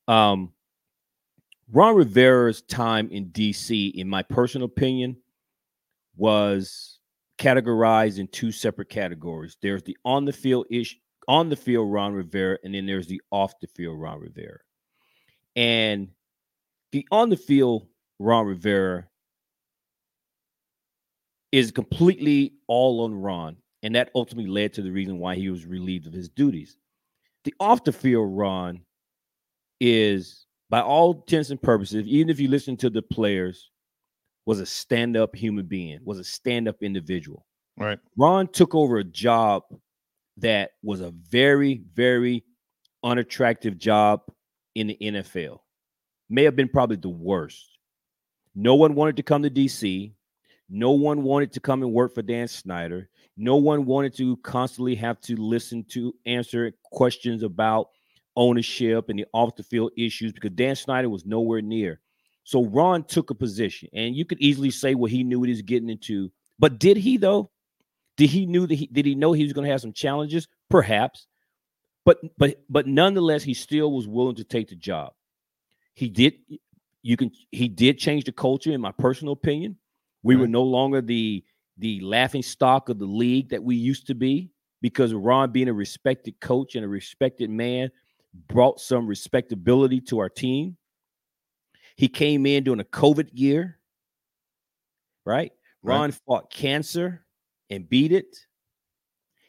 Um, 0.07 0.53
Ron 1.71 1.95
Rivera's 1.95 2.61
time 2.61 3.09
in 3.09 3.31
DC, 3.31 3.95
in 3.95 4.07
my 4.07 4.21
personal 4.21 4.65
opinion, 4.65 5.17
was 6.15 6.99
categorized 7.39 8.19
in 8.19 8.27
two 8.27 8.51
separate 8.51 8.89
categories. 8.89 9.57
There's 9.59 9.81
the 9.81 9.97
on 10.05 10.25
the 10.25 10.33
field 10.33 10.67
ish, 10.69 10.99
on 11.27 11.49
the 11.49 11.55
field 11.55 11.91
Ron 11.91 12.13
Rivera, 12.13 12.59
and 12.63 12.75
then 12.75 12.85
there's 12.85 13.07
the 13.07 13.23
off 13.31 13.59
the 13.59 13.65
field 13.65 13.99
Ron 13.99 14.19
Rivera. 14.19 14.59
And 15.55 16.09
the 16.91 17.07
on 17.09 17.29
the 17.29 17.37
field 17.37 17.87
Ron 18.19 18.45
Rivera 18.45 19.07
is 21.51 21.71
completely 21.71 22.53
all 22.67 23.01
on 23.01 23.13
Ron, 23.13 23.57
and 23.83 23.95
that 23.95 24.11
ultimately 24.15 24.49
led 24.49 24.73
to 24.73 24.81
the 24.81 24.91
reason 24.91 25.19
why 25.19 25.35
he 25.35 25.49
was 25.49 25.65
relieved 25.65 26.07
of 26.07 26.13
his 26.13 26.29
duties. 26.29 26.77
The 27.43 27.53
off 27.59 27.83
the 27.83 27.91
field 27.91 28.29
Ron 28.37 28.81
is 29.79 30.45
by 30.69 30.81
all 30.81 31.13
intents 31.13 31.49
and 31.49 31.61
purposes, 31.61 32.05
even 32.07 32.29
if 32.29 32.39
you 32.39 32.47
listen 32.47 32.77
to 32.77 32.89
the 32.89 33.01
players, 33.01 33.71
was 34.45 34.59
a 34.59 34.65
stand-up 34.65 35.35
human 35.35 35.65
being, 35.65 35.99
was 36.03 36.19
a 36.19 36.23
stand-up 36.23 36.81
individual. 36.81 37.45
Right. 37.77 37.99
Ron 38.17 38.47
took 38.47 38.73
over 38.73 38.97
a 38.97 39.03
job 39.03 39.63
that 40.37 40.71
was 40.83 41.01
a 41.01 41.11
very, 41.29 41.81
very 41.93 42.43
unattractive 43.03 43.77
job 43.77 44.21
in 44.75 44.87
the 44.87 44.97
NFL. 45.01 45.59
May 46.29 46.43
have 46.43 46.55
been 46.55 46.69
probably 46.69 46.95
the 46.95 47.09
worst. 47.09 47.77
No 48.55 48.75
one 48.75 48.95
wanted 48.95 49.17
to 49.17 49.23
come 49.23 49.43
to 49.43 49.49
DC. 49.49 50.13
No 50.73 50.91
one 50.91 51.23
wanted 51.23 51.51
to 51.51 51.59
come 51.59 51.83
and 51.83 51.91
work 51.91 52.15
for 52.15 52.21
Dan 52.21 52.47
Snyder. 52.47 53.09
No 53.35 53.57
one 53.57 53.85
wanted 53.85 54.15
to 54.15 54.37
constantly 54.37 54.95
have 54.95 55.19
to 55.21 55.35
listen 55.35 55.83
to 55.89 56.15
answer 56.25 56.71
questions 56.91 57.43
about 57.43 57.89
ownership 58.37 59.09
and 59.09 59.19
the 59.19 59.25
off 59.33 59.57
the 59.57 59.63
field 59.63 59.91
issues 59.97 60.31
because 60.31 60.51
Dan 60.51 60.77
Snyder 60.77 61.09
was 61.09 61.25
nowhere 61.25 61.61
near. 61.61 61.99
So 62.45 62.65
Ron 62.65 63.03
took 63.03 63.31
a 63.31 63.35
position, 63.35 63.89
and 63.93 64.15
you 64.15 64.23
could 64.23 64.39
easily 64.39 64.71
say 64.71 64.95
what 64.95 65.11
he 65.11 65.25
knew 65.25 65.39
what 65.39 65.49
he 65.49 65.53
was 65.53 65.61
getting 65.61 65.89
into. 65.89 66.31
But 66.57 66.79
did 66.79 66.95
he 66.95 67.17
though? 67.17 67.51
Did 68.15 68.29
he 68.29 68.45
knew 68.45 68.65
that 68.65 68.75
he 68.75 68.87
did 68.87 69.05
he 69.05 69.13
know 69.13 69.33
he 69.33 69.43
was 69.43 69.51
going 69.53 69.65
to 69.65 69.71
have 69.71 69.81
some 69.81 69.93
challenges? 69.93 70.47
Perhaps, 70.69 71.27
but 72.05 72.17
but 72.37 72.63
but 72.69 72.87
nonetheless, 72.87 73.43
he 73.43 73.53
still 73.53 73.91
was 73.91 74.07
willing 74.07 74.35
to 74.35 74.45
take 74.45 74.69
the 74.69 74.75
job. 74.75 75.13
He 75.95 76.07
did. 76.07 76.35
You 77.03 77.17
can. 77.17 77.31
He 77.51 77.67
did 77.67 77.97
change 77.97 78.23
the 78.23 78.31
culture, 78.31 78.71
in 78.71 78.79
my 78.79 78.91
personal 78.93 79.33
opinion. 79.33 79.77
We 80.23 80.35
were 80.35 80.45
mm-hmm. 80.45 80.51
no 80.51 80.63
longer 80.63 81.01
the 81.01 81.43
the 81.77 81.99
laughing 82.01 82.43
stock 82.43 82.89
of 82.89 82.99
the 82.99 83.05
league 83.05 83.49
that 83.49 83.63
we 83.63 83.75
used 83.75 84.07
to 84.07 84.15
be 84.15 84.51
because 84.81 85.13
Ron, 85.13 85.51
being 85.51 85.69
a 85.69 85.73
respected 85.73 86.39
coach 86.39 86.75
and 86.75 86.85
a 86.85 86.87
respected 86.87 87.49
man, 87.49 87.89
brought 88.47 88.79
some 88.79 89.07
respectability 89.07 90.01
to 90.01 90.19
our 90.19 90.29
team. 90.29 90.77
He 91.95 92.07
came 92.07 92.45
in 92.45 92.63
during 92.63 92.79
a 92.79 92.85
COVID 92.85 93.29
year, 93.33 93.79
right? 95.25 95.51
Right. 95.83 95.95
Ron 95.95 96.11
fought 96.11 96.51
cancer 96.51 97.25
and 97.69 97.89
beat 97.89 98.11
it. 98.11 98.37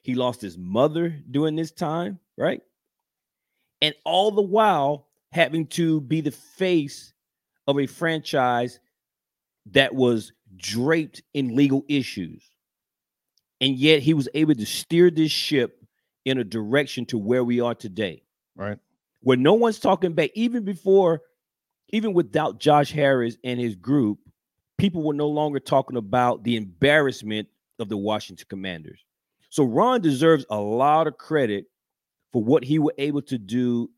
He 0.02 0.14
lost 0.14 0.40
his 0.40 0.58
mother 0.58 1.16
during 1.30 1.56
this 1.56 1.70
time, 1.70 2.18
right? 2.36 2.60
And 3.80 3.94
all 4.04 4.30
the 4.30 4.42
while 4.42 5.08
having 5.32 5.66
to 5.66 6.00
be 6.00 6.20
the 6.20 6.30
face 6.30 7.12
of 7.66 7.78
a 7.78 7.86
franchise 7.86 8.80
that 9.66 9.95
was 9.95 10.33
draped 10.57 11.23
in 11.35 11.54
legal 11.57 11.85
issues. 11.88 12.42
And 13.61 13.76
yet 13.76 14.02
he 14.02 14.14
was 14.14 14.28
able 14.35 14.54
to 14.54 14.66
steer 14.66 15.11
this 15.11 15.31
ship 15.31 15.85
in 16.25 16.38
a 16.38 16.45
direction 16.45 17.07
to 17.07 17.19
where 17.19 17.45
we 17.45 17.61
are 17.61 17.75
today, 17.75 18.23
Right. 18.57 18.78
where 19.23 19.37
no 19.37 19.54
one's 19.54 19.78
talking 19.78 20.12
back, 20.12 20.31
even 20.35 20.64
before, 20.64 21.23
even 21.90 22.12
without 22.12 22.59
Josh 22.59 22.90
Harris 22.92 23.37
and 23.45 23.61
his 23.61 23.75
group, 23.76 24.19
people 24.78 25.02
were 25.02 25.14
no 25.14 25.28
longer 25.28 25.61
talking 25.61 25.97
about 25.97 26.42
the 26.42 26.57
embarrassment 26.57 27.49
of 27.78 27.88
the 27.88 27.97
Washington 27.97 28.47
Commanders. 28.49 29.04
So 29.49 29.64
Ron 29.64 30.00
deserves 30.00 30.47
a 30.50 30.59
lot 30.59 31.07
of 31.07 31.19
credit 31.19 31.66
for 32.33 32.42
what 32.42 32.64
he 32.64 32.78
was 32.78 32.95
able 32.99 33.23
to 33.23 33.38
do 33.38 33.90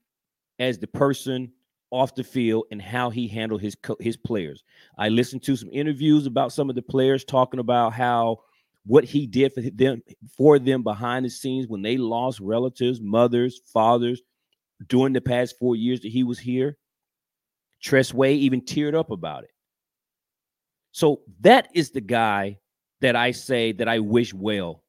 as 0.59 0.79
the 0.79 0.87
person 0.87 1.53
off 1.91 2.15
the 2.15 2.25
field 2.25 2.65
and 2.71 2.81
how 2.83 3.11
he 3.11 3.29
handled 3.29 3.61
his 3.61 3.75
co- 3.77 3.97
his 4.01 4.17
players. 4.17 4.65
I 4.99 5.09
listened 5.09 5.43
to 5.45 5.57
some 5.57 5.71
interviews 5.73 6.27
about 6.27 6.53
some 6.53 6.69
of 6.69 6.75
the 6.77 6.83
players 6.83 7.25
talking 7.25 7.61
about 7.61 7.93
how 7.93 8.39
what 8.87 9.05
he 9.05 9.27
did 9.27 9.53
for 9.53 9.63
them 9.63 10.03
for 10.37 10.59
them 10.59 10.83
behind 10.83 11.25
the 11.25 11.31
scenes 11.31 11.69
when 11.69 11.83
they 11.83 11.97
lost 11.97 12.41
relatives, 12.41 13.01
mothers, 13.01 13.61
fathers 13.73 14.21
during 14.89 15.13
the 15.13 15.21
past 15.21 15.57
4 15.59 15.77
years 15.77 16.01
that 16.01 16.11
he 16.13 16.25
was 16.25 16.39
here. 16.39 16.77
Tress 17.81 18.13
Way 18.13 18.35
even 18.35 18.61
teared 18.63 18.95
up 18.95 19.11
about 19.11 19.45
it. 19.45 19.51
So 20.93 21.23
that 21.41 21.69
is 21.75 21.91
the 21.91 22.01
guy 22.01 22.59
that 23.01 23.17
I 23.17 23.31
say 23.33 23.73
that 23.73 23.89
I 23.89 23.99
wish 23.99 24.33
well 24.35 24.83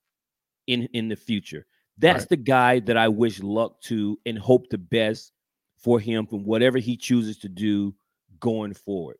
in 0.67 0.83
in 0.93 1.07
the 1.09 1.15
future. 1.15 1.65
That's 1.97 2.23
Right. 2.23 2.29
the 2.29 2.37
guy 2.37 2.79
that 2.81 2.97
I 2.97 3.07
wish 3.07 3.41
luck 3.41 3.81
to 3.83 4.19
and 4.25 4.37
hope 4.37 4.69
the 4.69 4.77
best 4.77 5.31
for 5.77 6.00
him 6.00 6.25
from 6.25 6.44
whatever 6.44 6.77
he 6.77 6.98
chooses 6.98 7.38
to 7.39 7.50
do 7.50 7.94
going 8.39 8.74
forward. 8.74 9.17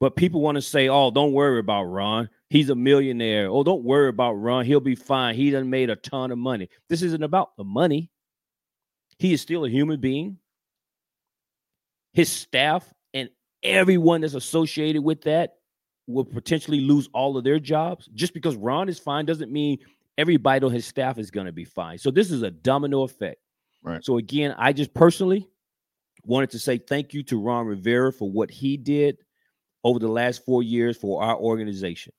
But 0.00 0.14
people 0.14 0.40
want 0.40 0.56
to 0.56 0.62
say, 0.62 0.88
"Oh, 0.88 1.10
don't 1.10 1.32
worry 1.32 1.58
about 1.58 1.84
Ron. 1.84 2.30
He's 2.50 2.70
a 2.70 2.74
millionaire. 2.74 3.48
Oh, 3.48 3.64
don't 3.64 3.82
worry 3.82 4.08
about 4.08 4.34
Ron. 4.34 4.64
He'll 4.64 4.80
be 4.80 4.94
fine. 4.94 5.34
He 5.34 5.50
done 5.50 5.70
made 5.70 5.90
a 5.90 5.96
ton 5.96 6.30
of 6.30 6.38
money." 6.38 6.68
This 6.88 7.02
isn't 7.02 7.22
about 7.22 7.56
the 7.56 7.64
money. 7.64 8.10
He 9.18 9.32
is 9.32 9.40
still 9.40 9.64
a 9.64 9.68
human 9.68 10.00
being. 10.00 10.38
His 12.12 12.30
staff 12.30 12.92
and 13.12 13.28
everyone 13.62 14.20
that's 14.20 14.34
associated 14.34 15.02
with 15.02 15.22
that 15.22 15.56
will 16.06 16.24
potentially 16.24 16.80
lose 16.80 17.08
all 17.12 17.36
of 17.36 17.44
their 17.44 17.58
jobs. 17.58 18.08
Just 18.14 18.34
because 18.34 18.56
Ron 18.56 18.88
is 18.88 18.98
fine 18.98 19.26
doesn't 19.26 19.52
mean 19.52 19.78
everybody 20.16 20.64
on 20.64 20.72
his 20.72 20.86
staff 20.86 21.18
is 21.18 21.30
going 21.30 21.46
to 21.46 21.52
be 21.52 21.64
fine. 21.64 21.98
So 21.98 22.10
this 22.10 22.30
is 22.30 22.42
a 22.42 22.50
domino 22.50 23.02
effect. 23.02 23.40
Right. 23.82 24.04
So 24.04 24.18
again, 24.18 24.54
I 24.58 24.72
just 24.72 24.92
personally 24.94 25.48
wanted 26.24 26.50
to 26.50 26.58
say 26.58 26.78
thank 26.78 27.14
you 27.14 27.22
to 27.24 27.40
Ron 27.40 27.66
Rivera 27.66 28.12
for 28.12 28.30
what 28.30 28.50
he 28.50 28.76
did 28.76 29.18
over 29.84 29.98
the 29.98 30.08
last 30.08 30.44
four 30.44 30.62
years 30.62 30.96
for 30.96 31.22
our 31.22 31.36
organization. 31.36 32.12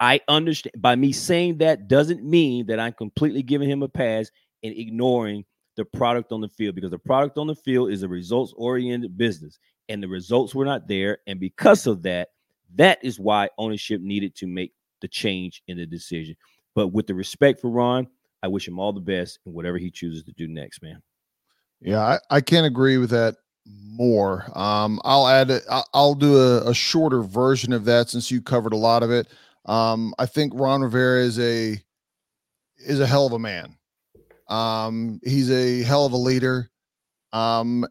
I 0.00 0.20
understand 0.28 0.72
by 0.78 0.96
me 0.96 1.12
saying 1.12 1.58
that 1.58 1.86
doesn't 1.86 2.24
mean 2.24 2.66
that 2.66 2.80
I'm 2.80 2.94
completely 2.94 3.42
giving 3.42 3.70
him 3.70 3.82
a 3.82 3.88
pass 3.88 4.30
and 4.62 4.74
ignoring 4.76 5.44
the 5.76 5.84
product 5.84 6.32
on 6.32 6.40
the 6.40 6.48
field 6.48 6.74
because 6.74 6.90
the 6.90 6.98
product 6.98 7.38
on 7.38 7.46
the 7.46 7.54
field 7.54 7.90
is 7.90 8.02
a 8.02 8.08
results 8.08 8.52
oriented 8.56 9.16
business 9.16 9.58
and 9.88 10.02
the 10.02 10.08
results 10.08 10.54
were 10.54 10.64
not 10.64 10.88
there. 10.88 11.18
And 11.26 11.38
because 11.38 11.86
of 11.86 12.02
that, 12.02 12.28
that 12.76 12.98
is 13.02 13.20
why 13.20 13.48
ownership 13.58 14.00
needed 14.00 14.34
to 14.36 14.46
make 14.46 14.72
the 15.00 15.08
change 15.08 15.62
in 15.68 15.76
the 15.76 15.86
decision. 15.86 16.36
But 16.74 16.88
with 16.88 17.06
the 17.06 17.14
respect 17.14 17.60
for 17.60 17.70
Ron, 17.70 18.06
I 18.42 18.48
wish 18.48 18.66
him 18.66 18.78
all 18.78 18.92
the 18.92 19.00
best 19.00 19.38
in 19.46 19.52
whatever 19.52 19.78
he 19.78 19.90
chooses 19.90 20.22
to 20.24 20.32
do 20.32 20.48
next, 20.48 20.82
man. 20.82 21.02
Yeah, 21.80 22.00
I, 22.00 22.18
I 22.36 22.40
can't 22.40 22.66
agree 22.66 22.98
with 22.98 23.10
that 23.10 23.36
more. 23.66 24.46
Um, 24.58 25.00
I'll 25.04 25.26
add 25.28 25.50
it. 25.50 25.62
I- 25.70 25.84
I'll 25.94 26.14
do 26.14 26.38
a, 26.38 26.70
a 26.70 26.74
shorter 26.74 27.22
version 27.22 27.72
of 27.72 27.84
that 27.86 28.08
since 28.10 28.30
you 28.30 28.40
covered 28.40 28.72
a 28.72 28.76
lot 28.78 29.02
of 29.02 29.10
it. 29.10 29.28
Um, 29.66 30.14
I 30.18 30.26
think 30.26 30.52
Ron 30.56 30.80
Rivera 30.82 31.20
is 31.22 31.38
a 31.38 31.80
is 32.78 32.98
a 33.00 33.06
hell 33.06 33.26
of 33.26 33.32
a 33.34 33.38
man. 33.38 33.76
Um, 34.48 35.20
he's 35.22 35.50
a 35.50 35.82
hell 35.82 36.06
of 36.06 36.12
a 36.12 36.16
leader. 36.16 36.70
Um, 37.32 37.86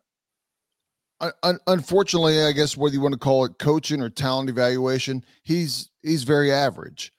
un- 1.44 1.60
unfortunately, 1.68 2.44
I 2.44 2.52
guess 2.54 2.76
whether 2.76 2.96
you 2.96 3.02
want 3.02 3.14
to 3.14 3.20
call 3.20 3.46
it 3.46 3.60
coaching 3.60 4.02
or 4.02 4.10
talent 4.10 4.50
evaluation, 4.50 5.24
he's 5.44 5.90
he's 6.02 6.24
very 6.24 6.52
average. 6.52 7.14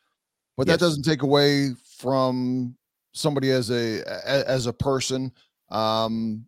But 0.56 0.66
Yes. 0.66 0.74
that 0.78 0.84
doesn't 0.84 1.04
take 1.04 1.22
away 1.22 1.70
from 1.98 2.76
somebody 3.12 3.50
as 3.50 3.70
a, 3.70 4.02
as 4.26 4.66
a 4.66 4.72
person. 4.72 5.32
Um, 5.70 6.46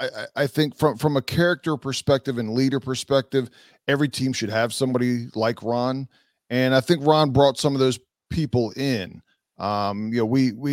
I, 0.00 0.06
I- 0.06 0.26
I 0.42 0.46
think 0.46 0.76
from 0.76 0.96
from 0.96 1.16
a 1.16 1.22
character 1.22 1.76
perspective 1.76 2.38
and 2.38 2.50
leader 2.50 2.80
perspective, 2.80 3.50
every 3.88 4.08
team 4.08 4.32
should 4.32 4.50
have 4.50 4.72
somebody 4.72 5.28
like 5.34 5.62
Ron, 5.62 6.08
and 6.50 6.74
I 6.74 6.80
think 6.80 7.04
Ron 7.06 7.30
brought 7.30 7.58
some 7.58 7.74
of 7.74 7.80
those 7.80 7.98
people 8.30 8.70
in. 8.72 9.20
Um, 9.58 10.08
you 10.12 10.18
know, 10.18 10.26
we 10.26 10.52
we 10.52 10.72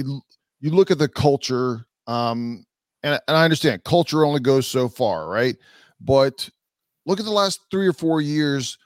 you 0.61 0.71
look 0.71 0.91
at 0.91 0.97
the 0.97 1.07
culture, 1.09 1.85
um, 2.07 2.65
and 3.03 3.19
and 3.27 3.37
I 3.37 3.43
understand 3.43 3.83
culture 3.83 4.25
only 4.25 4.39
goes 4.39 4.67
so 4.67 4.87
far, 4.89 5.27
right? 5.29 5.55
But 6.01 6.49
look 7.05 7.19
at 7.19 7.25
the 7.25 7.31
last 7.31 7.59
three 7.71 7.87
or 7.87 7.93
four 7.93 8.21
years 8.21 8.77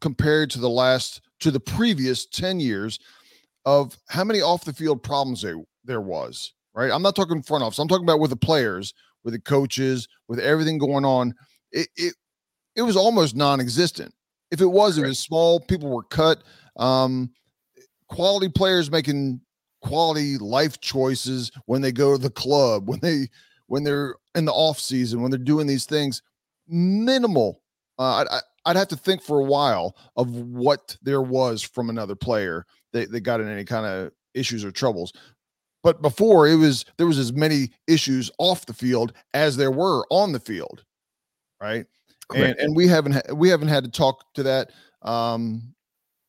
compared 0.00 0.50
to 0.50 0.60
the 0.60 0.70
last 0.70 1.20
to 1.40 1.50
the 1.50 1.60
previous 1.60 2.26
ten 2.26 2.60
years 2.60 2.98
of 3.66 3.98
how 4.08 4.24
many 4.24 4.40
off 4.40 4.64
the 4.64 4.72
field 4.72 5.02
problems 5.02 5.42
there 5.42 5.56
there 5.84 6.00
was. 6.00 6.54
Right, 6.74 6.90
I'm 6.90 7.02
not 7.02 7.16
talking 7.16 7.42
front 7.42 7.64
office. 7.64 7.78
I'm 7.78 7.88
talking 7.88 8.04
about 8.04 8.20
with 8.20 8.30
the 8.30 8.36
players 8.36 8.94
with 9.26 9.34
the 9.34 9.40
coaches, 9.40 10.08
with 10.28 10.38
everything 10.38 10.78
going 10.78 11.04
on, 11.04 11.34
it 11.72 11.88
it, 11.96 12.14
it 12.76 12.82
was 12.82 12.96
almost 12.96 13.34
non-existent. 13.36 14.14
If 14.52 14.60
it 14.60 14.66
was, 14.66 14.96
it 14.96 15.04
was 15.04 15.18
small. 15.18 15.58
People 15.60 15.90
were 15.90 16.04
cut. 16.04 16.42
Um, 16.76 17.30
quality 18.08 18.48
players 18.48 18.90
making 18.90 19.40
quality 19.82 20.38
life 20.38 20.80
choices 20.80 21.50
when 21.66 21.82
they 21.82 21.90
go 21.90 22.16
to 22.16 22.22
the 22.22 22.30
club, 22.30 22.88
when 22.88 23.00
they 23.00 23.28
when 23.66 23.82
they're 23.82 24.14
in 24.36 24.44
the 24.44 24.52
off 24.52 24.78
season, 24.78 25.20
when 25.20 25.32
they're 25.32 25.38
doing 25.38 25.66
these 25.66 25.86
things. 25.86 26.22
Minimal. 26.68 27.60
Uh, 27.98 28.24
I, 28.30 28.36
I, 28.36 28.40
I'd 28.66 28.76
have 28.76 28.88
to 28.88 28.96
think 28.96 29.22
for 29.22 29.40
a 29.40 29.44
while 29.44 29.96
of 30.16 30.30
what 30.30 30.96
there 31.02 31.22
was 31.22 31.62
from 31.62 31.90
another 31.90 32.14
player 32.14 32.64
that, 32.92 33.10
they 33.10 33.20
got 33.20 33.40
in 33.40 33.48
any 33.48 33.64
kind 33.64 33.86
of 33.86 34.12
issues 34.34 34.64
or 34.64 34.70
troubles. 34.70 35.12
But 35.82 36.02
before 36.02 36.48
it 36.48 36.56
was 36.56 36.84
there 36.96 37.06
was 37.06 37.18
as 37.18 37.32
many 37.32 37.70
issues 37.86 38.30
off 38.38 38.66
the 38.66 38.74
field 38.74 39.12
as 39.34 39.56
there 39.56 39.70
were 39.70 40.04
on 40.10 40.32
the 40.32 40.40
field 40.40 40.84
right? 41.60 41.86
And, 42.34 42.42
Correct. 42.42 42.60
and 42.60 42.76
we 42.76 42.88
haven't 42.88 43.12
ha- 43.12 43.34
we 43.34 43.48
haven't 43.48 43.68
had 43.68 43.84
to 43.84 43.90
talk 43.90 44.24
to 44.34 44.42
that 44.42 44.70
um 45.02 45.62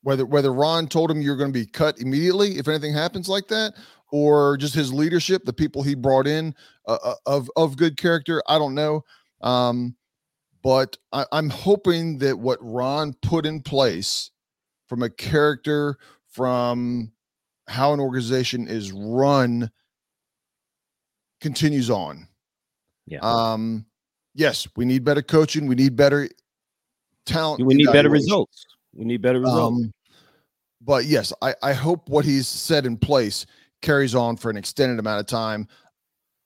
whether 0.04 0.26
whether 0.26 0.54
ron 0.54 0.88
told 0.88 1.10
him 1.10 1.22
you're 1.22 1.38
going 1.38 1.52
to 1.52 1.60
be 1.60 1.66
cut 1.66 2.00
immediately 2.00 2.60
if 2.60 2.68
anything 2.68 2.94
happens 2.94 3.28
like 3.28 3.48
that 3.48 3.74
or 4.12 4.58
just 4.58 4.76
his 4.76 4.94
leadership 4.94 5.44
the 5.44 5.54
people 5.54 5.82
he 5.82 5.96
brought 5.96 6.28
in 6.28 6.54
uh, 6.88 6.98
uh, 7.04 7.16
of 7.26 7.50
of 7.56 7.78
good 7.78 7.98
character 7.98 8.44
i 8.48 8.60
don't 8.60 8.76
know. 8.76 9.04
Um 9.42 9.96
but 10.62 10.98
I, 11.12 11.26
i'm 11.32 11.50
hoping 11.50 12.20
that 12.20 12.38
what 12.38 12.60
ron 12.62 13.14
put 13.24 13.48
in 13.48 13.62
place 13.62 14.30
from 14.88 15.02
a 15.02 15.10
character 15.10 15.98
from 16.38 17.12
how 17.68 17.94
an 17.94 18.00
organization 18.00 18.68
is 18.68 18.92
run 18.92 19.70
continues 21.42 21.90
on. 21.90 22.28
Yeah. 23.08 23.20
Um 23.22 23.86
yes, 24.36 24.68
we 24.76 24.86
need 24.86 25.04
better 25.04 25.24
coaching, 25.24 25.66
we 25.68 25.76
need 25.76 25.96
better 25.96 26.30
talent. 27.26 27.66
we 27.66 27.74
need 27.74 27.92
better 27.92 28.10
results. 28.10 28.66
We 28.94 29.04
need 29.04 29.22
better 29.22 29.40
results. 29.40 29.84
Um, 29.84 29.94
but 30.82 31.06
yes, 31.06 31.34
I, 31.42 31.54
I 31.62 31.74
hope 31.74 32.08
what 32.08 32.24
he's 32.24 32.48
set 32.48 32.86
in 32.86 32.98
place 32.98 33.46
carries 33.82 34.16
on 34.16 34.38
for 34.38 34.50
an 34.50 34.58
extended 34.58 35.00
amount 35.00 35.20
of 35.20 35.28
time, 35.28 35.68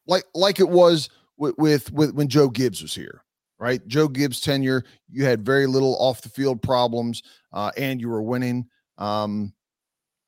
like 0.08 0.24
like 0.34 0.60
it 0.60 0.70
was 0.70 1.10
with 1.38 1.56
with, 1.58 1.92
with 1.92 2.14
when 2.14 2.28
Joe 2.28 2.50
Gibbs 2.50 2.82
was 2.82 2.96
here, 2.96 3.24
right? 3.60 3.86
Joe 3.88 4.08
Gibbs' 4.08 4.42
tenure, 4.42 4.84
you 5.10 5.26
had 5.26 5.46
very 5.46 5.68
little 5.68 5.96
off 6.00 6.22
the 6.22 6.30
field 6.30 6.62
problems, 6.62 7.22
uh, 7.54 7.72
and 7.78 8.02
you 8.02 8.10
were 8.10 8.24
winning. 8.24 8.68
Um, 8.98 9.54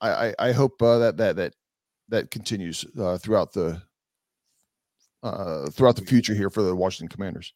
I 0.03 0.27
I, 0.27 0.35
I 0.39 0.51
hope 0.51 0.81
uh, 0.81 0.99
that 0.99 1.17
that 1.17 1.35
that 1.37 1.53
that 2.09 2.31
continues 2.31 2.85
uh, 2.99 3.17
throughout 3.17 3.53
the 3.53 3.81
uh, 5.23 5.69
throughout 5.69 5.95
the 5.95 6.05
future 6.05 6.33
here 6.33 6.49
for 6.49 6.61
the 6.61 6.75
Washington 6.75 7.07
Commanders. 7.07 7.53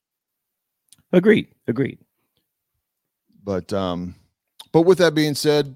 Agreed. 1.12 1.48
Agreed. 1.68 2.00
But 3.44 3.72
um, 3.74 4.16
but 4.72 4.82
with 4.82 4.98
that 4.98 5.14
being 5.14 5.36
said, 5.36 5.76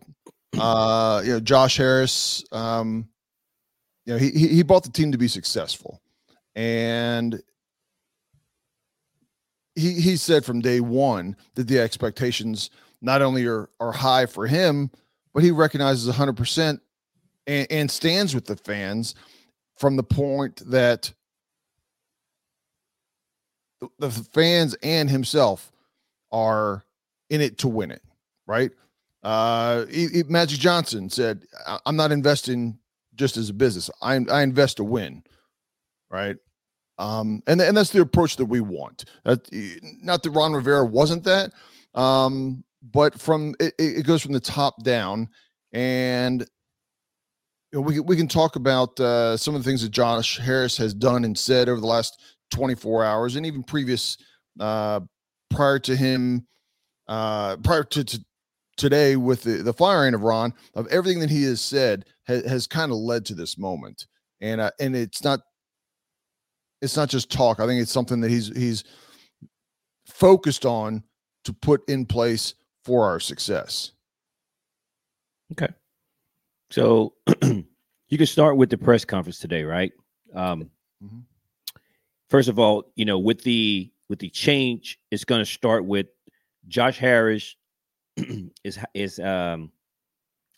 uh, 0.59 1.21
you 1.23 1.33
know, 1.33 1.39
Josh 1.39 1.77
Harris, 1.77 2.43
um, 2.51 3.07
you 4.05 4.13
know, 4.13 4.19
he 4.19 4.31
he 4.31 4.47
he 4.47 4.63
bought 4.63 4.83
the 4.83 4.91
team 4.91 5.11
to 5.11 5.17
be 5.17 5.27
successful, 5.27 6.01
and 6.55 7.41
he 9.75 9.93
he 9.93 10.17
said 10.17 10.43
from 10.43 10.59
day 10.59 10.79
one 10.79 11.35
that 11.55 11.67
the 11.67 11.79
expectations 11.79 12.69
not 13.01 13.21
only 13.21 13.45
are 13.45 13.69
are 13.79 13.93
high 13.93 14.25
for 14.25 14.47
him, 14.47 14.91
but 15.33 15.43
he 15.43 15.51
recognizes 15.51 16.07
100 16.07 16.35
percent 16.37 16.81
and, 17.47 17.67
and 17.71 17.91
stands 17.91 18.35
with 18.35 18.45
the 18.45 18.55
fans 18.55 19.15
from 19.77 19.95
the 19.95 20.03
point 20.03 20.61
that 20.69 21.11
the- 23.99 24.11
fans 24.11 24.75
and 24.83 25.09
himself 25.09 25.71
are 26.31 26.83
in 27.29 27.41
it 27.41 27.57
to 27.59 27.67
win 27.67 27.91
it, 27.91 28.01
right? 28.47 28.71
Uh, 29.23 29.85
he- 29.85 30.23
Magic 30.27 30.59
Johnson 30.59 31.09
said, 31.09 31.45
"I- 31.67 31.79
"I'm 31.85 31.95
not 31.95 32.11
investing 32.11 32.77
just 33.15 33.37
as 33.37 33.49
a 33.49 33.53
business. 33.53 33.89
I 34.01 34.15
I 34.29 34.41
invest 34.43 34.77
to 34.77 34.83
win." 34.83 35.23
Right? 36.09 36.37
Um, 36.97 37.41
and 37.47 37.61
and 37.61 37.75
that's 37.75 37.91
the 37.91 38.01
approach 38.01 38.35
that 38.37 38.45
we 38.45 38.61
want. 38.61 39.05
That, 39.23 39.47
not 40.03 40.23
that 40.23 40.31
Ron 40.31 40.53
Rivera 40.53 40.85
wasn't 40.85 41.23
that, 41.23 41.51
um, 41.95 42.63
but 42.81 43.19
from 43.19 43.53
it, 43.59 43.73
it 43.77 44.05
goes 44.05 44.21
from 44.21 44.33
the 44.33 44.39
top 44.39 44.83
down, 44.83 45.29
and 45.73 46.41
you 47.71 47.79
know, 47.79 47.81
we 47.81 47.99
we 47.99 48.15
can 48.15 48.27
talk 48.27 48.55
about 48.55 48.99
uh, 48.99 49.37
some 49.37 49.55
of 49.55 49.63
the 49.63 49.69
things 49.69 49.81
that 49.81 49.91
Josh 49.91 50.37
Harris 50.37 50.77
has 50.77 50.93
done 50.93 51.23
and 51.23 51.37
said 51.37 51.69
over 51.69 51.79
the 51.79 51.87
last 51.87 52.21
24 52.51 53.05
hours, 53.05 53.35
and 53.35 53.45
even 53.45 53.63
previous 53.63 54.17
uh, 54.59 54.99
prior 55.49 55.79
to 55.79 55.95
him, 55.95 56.45
uh, 57.07 57.57
prior 57.57 57.83
to, 57.83 58.03
to 58.03 58.19
today 58.77 59.15
with 59.15 59.43
the, 59.43 59.63
the 59.63 59.73
firing 59.73 60.13
of 60.13 60.23
Ron, 60.23 60.53
of 60.73 60.87
everything 60.87 61.19
that 61.19 61.29
he 61.29 61.43
has 61.43 61.61
said 61.61 62.05
has, 62.25 62.43
has 62.45 62.67
kind 62.67 62.91
of 62.91 62.97
led 62.97 63.25
to 63.25 63.35
this 63.35 63.57
moment, 63.57 64.07
and 64.41 64.59
uh, 64.59 64.71
and 64.79 64.95
it's 64.95 65.23
not 65.23 65.39
it's 66.81 66.97
not 66.97 67.09
just 67.09 67.31
talk. 67.31 67.59
I 67.59 67.67
think 67.67 67.81
it's 67.81 67.91
something 67.91 68.21
that 68.21 68.31
he's 68.31 68.47
he's 68.55 68.83
focused 70.07 70.65
on 70.65 71.03
to 71.45 71.53
put 71.53 71.87
in 71.87 72.05
place 72.05 72.53
for 72.83 73.05
our 73.07 73.19
success. 73.19 73.91
Okay. 75.51 75.67
So 76.69 77.13
you 77.43 78.17
can 78.17 78.25
start 78.25 78.57
with 78.57 78.69
the 78.69 78.77
press 78.77 79.05
conference 79.05 79.39
today, 79.39 79.63
right? 79.63 79.91
Um, 80.33 80.69
Mhm. 81.03 81.23
First 82.29 82.47
of 82.47 82.59
all, 82.59 82.91
you 82.95 83.05
know, 83.05 83.17
with 83.19 83.43
the 83.43 83.91
with 84.07 84.19
the 84.19 84.29
change, 84.29 84.99
it's 85.09 85.25
going 85.25 85.41
to 85.41 85.45
start 85.45 85.83
with 85.85 86.07
Josh 86.67 86.97
Harris 86.97 87.55
is 88.63 88.77
is 88.93 89.19
um 89.19 89.71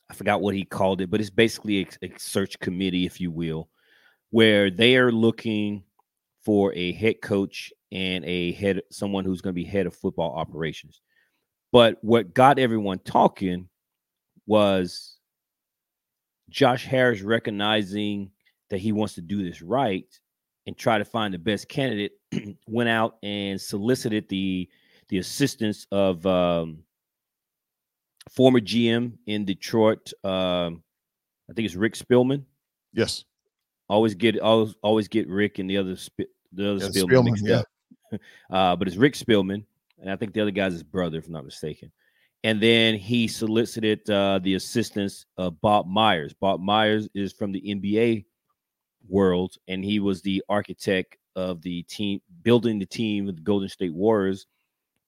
I 0.10 0.14
forgot 0.14 0.42
what 0.42 0.54
he 0.54 0.66
called 0.66 1.02
it, 1.02 1.10
but 1.10 1.22
it's 1.22 1.30
basically 1.30 1.88
a, 2.02 2.06
a 2.06 2.12
search 2.20 2.60
committee, 2.60 3.06
if 3.06 3.20
you 3.22 3.32
will, 3.32 3.70
where 4.30 4.70
they 4.70 4.98
are 4.98 5.12
looking 5.12 5.84
for 6.44 6.74
a 6.76 6.92
head 6.92 7.22
coach 7.22 7.72
and 7.92 8.24
a 8.26 8.52
head 8.54 8.82
someone 8.92 9.24
who's 9.26 9.42
going 9.42 9.56
to 9.56 9.62
be 9.62 9.64
head 9.64 9.88
of 9.88 9.96
football 9.96 10.34
operations. 10.36 11.02
But 11.74 11.98
what 12.02 12.36
got 12.36 12.60
everyone 12.60 13.00
talking 13.00 13.68
was 14.46 15.18
Josh 16.52 16.86
Harris 16.86 17.22
recognizing 17.22 18.30
that 18.70 18.78
he 18.78 18.92
wants 18.92 19.16
to 19.16 19.22
do 19.22 19.44
this 19.44 19.64
right 19.64 20.06
and 20.68 20.78
try 20.78 21.00
to 21.00 21.04
find 21.04 21.34
the 21.34 21.40
best 21.40 21.68
candidate, 21.68 22.12
went 22.68 22.90
out 22.90 23.18
and 23.24 23.60
solicited 23.60 24.30
the 24.30 24.70
the 25.10 25.18
assistance 25.18 25.88
of 25.92 26.24
um, 26.28 26.84
former 28.30 28.60
GM 28.60 29.14
in 29.26 29.44
Detroit. 29.44 30.14
Um, 30.24 30.84
I 31.50 31.54
think 31.54 31.66
it's 31.66 31.76
Rick 31.76 31.96
Spielman. 31.96 32.44
Yes, 32.94 33.26
Always 33.90 34.14
get 34.14 34.40
always 34.40 34.76
always 34.84 35.08
get 35.08 35.28
Rick 35.28 35.58
and 35.58 35.68
the 35.68 35.78
other 35.78 35.96
the 36.52 36.70
other 36.70 36.86
Yeah, 36.86 36.90
Spielman, 36.90 37.36
Spielman, 37.36 37.66
yeah. 38.12 38.18
Uh, 38.52 38.76
but 38.76 38.88
it's 38.88 38.96
Rick 38.96 39.16
Spielman, 39.16 39.66
and 40.04 40.12
I 40.12 40.18
think 40.18 40.34
the 40.34 40.42
other 40.42 40.52
guy's 40.52 40.74
his 40.74 40.84
brother, 40.84 41.18
if 41.18 41.28
I'm 41.28 41.34
not 41.34 41.46
mistaken. 41.46 41.92
And 42.44 42.62
then 42.62 42.96
he 42.96 43.28
solicited 43.30 44.08
uh, 44.10 44.40
the 44.44 44.56
assistance 44.56 45.26
of 45.38 45.60
Bob 45.62 45.88
Myers. 45.88 46.34
Bob 46.34 46.60
Myers 46.60 47.08
is 47.16 47.32
from 47.32 47.54
the 47.54 47.62
NBA 47.62 48.26
world, 49.08 49.56
and 49.70 49.84
he 49.84 50.00
was 50.00 50.22
the 50.22 50.44
architect 50.50 51.18
of 51.38 51.62
the 51.62 51.84
team 51.84 52.22
building 52.44 52.80
the 52.80 52.86
team 52.86 53.26
with 53.26 53.38
the 53.38 53.42
Golden 53.42 53.70
State 53.70 53.94
Warriors, 53.94 54.46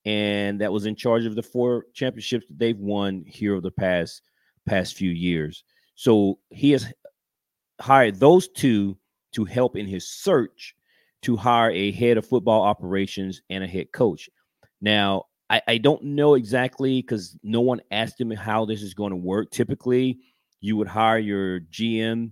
and 0.06 0.62
that 0.62 0.72
was 0.72 0.86
in 0.86 0.96
charge 0.96 1.26
of 1.26 1.36
the 1.36 1.44
four 1.44 1.88
championships 1.94 2.48
that 2.48 2.58
they've 2.58 2.80
won 2.80 3.26
here 3.28 3.52
over 3.52 3.62
the 3.62 3.72
past 3.72 4.22
past 4.66 4.96
few 4.96 5.12
years. 5.12 5.66
So 5.96 6.40
he 6.50 6.72
has 6.72 6.92
hired 7.82 8.20
those 8.20 8.48
two 8.48 8.98
to 9.34 9.44
help 9.44 9.76
in 9.76 9.88
his 9.88 10.10
search 10.10 10.74
to 11.24 11.36
hire 11.36 11.72
a 11.72 11.92
head 11.92 12.18
of 12.18 12.26
football 12.26 12.62
operations 12.62 13.42
and 13.50 13.64
a 13.64 13.68
head 13.68 13.92
coach. 13.92 14.30
Now, 14.82 15.26
I, 15.50 15.62
I 15.68 15.78
don't 15.78 16.04
know 16.04 16.36
exactly 16.36 17.02
because 17.02 17.38
no 17.44 17.62
one 17.62 17.82
asked 17.92 18.20
him 18.20 18.32
how 18.32 18.66
this 18.66 18.82
is 18.82 18.94
going 18.94 19.12
to 19.12 19.18
work. 19.18 19.52
Typically, 19.52 20.20
you 20.62 20.76
would 20.78 20.88
hire 20.88 21.20
your 21.20 21.60
GM 21.62 22.32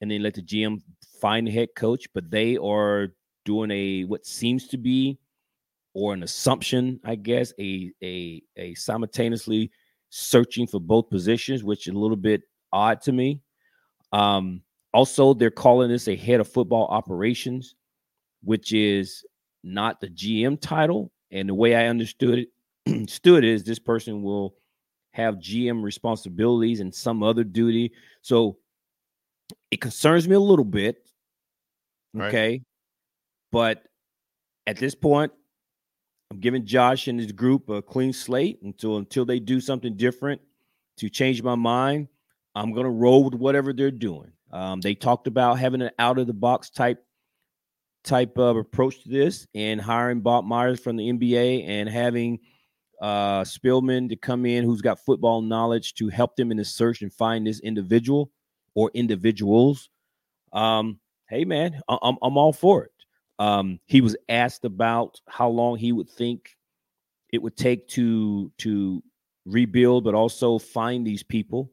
and 0.00 0.10
then 0.10 0.22
let 0.22 0.34
the 0.34 0.42
GM 0.42 0.80
find 1.20 1.46
the 1.46 1.50
head 1.50 1.68
coach, 1.76 2.06
but 2.14 2.30
they 2.30 2.56
are 2.56 3.08
doing 3.44 3.70
a 3.70 4.04
what 4.04 4.26
seems 4.26 4.68
to 4.68 4.78
be 4.78 5.18
or 5.94 6.12
an 6.12 6.22
assumption, 6.22 7.00
I 7.04 7.14
guess, 7.14 7.52
a 7.58 7.92
a 8.02 8.42
a 8.56 8.74
simultaneously 8.74 9.70
searching 10.10 10.66
for 10.66 10.80
both 10.80 11.10
positions, 11.10 11.64
which 11.64 11.88
is 11.88 11.94
a 11.94 11.98
little 11.98 12.16
bit 12.16 12.42
odd 12.72 13.00
to 13.02 13.12
me. 13.12 13.40
Um, 14.12 14.62
also, 14.92 15.34
they're 15.34 15.50
calling 15.50 15.88
this 15.88 16.08
a 16.08 16.16
head 16.16 16.40
of 16.40 16.48
football 16.48 16.86
operations, 16.86 17.74
which 18.42 18.72
is 18.72 19.24
not 19.62 20.00
the 20.00 20.08
GM 20.08 20.60
title. 20.60 21.10
And 21.30 21.48
the 21.48 21.54
way 21.54 21.74
I 21.74 21.86
understood 21.86 22.38
it, 22.40 22.48
understood 22.86 23.44
is 23.44 23.64
this 23.64 23.78
person 23.78 24.22
will 24.22 24.54
have 25.12 25.36
GM 25.36 25.82
responsibilities 25.82 26.80
and 26.80 26.94
some 26.94 27.22
other 27.22 27.42
duty. 27.42 27.92
So 28.22 28.58
it 29.70 29.80
concerns 29.80 30.28
me 30.28 30.34
a 30.34 30.40
little 30.40 30.64
bit. 30.64 31.08
Right. 32.12 32.28
Okay. 32.28 32.62
But 33.50 33.84
at 34.66 34.76
this 34.76 34.94
point, 34.94 35.32
I'm 36.30 36.40
giving 36.40 36.66
Josh 36.66 37.08
and 37.08 37.18
his 37.18 37.32
group 37.32 37.68
a 37.70 37.80
clean 37.80 38.12
slate 38.12 38.60
until 38.62 38.96
until 38.96 39.24
they 39.24 39.38
do 39.38 39.60
something 39.60 39.96
different 39.96 40.40
to 40.98 41.08
change 41.08 41.42
my 41.42 41.54
mind. 41.54 42.08
I'm 42.54 42.72
gonna 42.72 42.90
roll 42.90 43.24
with 43.24 43.34
whatever 43.34 43.72
they're 43.72 43.90
doing. 43.90 44.32
Um, 44.50 44.80
they 44.80 44.94
talked 44.94 45.26
about 45.26 45.58
having 45.58 45.82
an 45.82 45.90
out 45.98 46.18
of 46.18 46.26
the 46.26 46.32
box 46.32 46.70
type 46.70 47.05
type 48.06 48.38
of 48.38 48.56
approach 48.56 49.02
to 49.02 49.10
this 49.10 49.46
and 49.54 49.80
hiring 49.80 50.20
Bob 50.22 50.44
Myers 50.46 50.80
from 50.80 50.96
the 50.96 51.08
NBA 51.10 51.64
and 51.66 51.88
having 51.88 52.40
uh 53.02 53.42
Spielman 53.42 54.08
to 54.08 54.16
come 54.16 54.46
in 54.46 54.64
who's 54.64 54.80
got 54.82 54.98
football 55.00 55.42
knowledge 55.42 55.94
to 55.94 56.08
help 56.08 56.36
them 56.36 56.50
in 56.50 56.56
the 56.56 56.64
search 56.64 57.02
and 57.02 57.12
find 57.12 57.46
this 57.46 57.60
individual 57.60 58.30
or 58.74 58.90
individuals. 58.94 59.90
Um, 60.52 61.00
hey 61.28 61.44
man, 61.44 61.80
I- 61.88 61.98
I'm 62.02 62.16
I'm 62.22 62.38
all 62.38 62.52
for 62.52 62.84
it. 62.84 62.92
Um, 63.38 63.80
he 63.86 64.00
was 64.00 64.16
asked 64.28 64.64
about 64.64 65.20
how 65.28 65.48
long 65.50 65.76
he 65.78 65.92
would 65.92 66.08
think 66.10 66.56
it 67.32 67.42
would 67.42 67.56
take 67.56 67.88
to 67.88 68.50
to 68.58 69.02
rebuild, 69.46 70.04
but 70.04 70.14
also 70.14 70.58
find 70.58 71.06
these 71.06 71.22
people. 71.22 71.70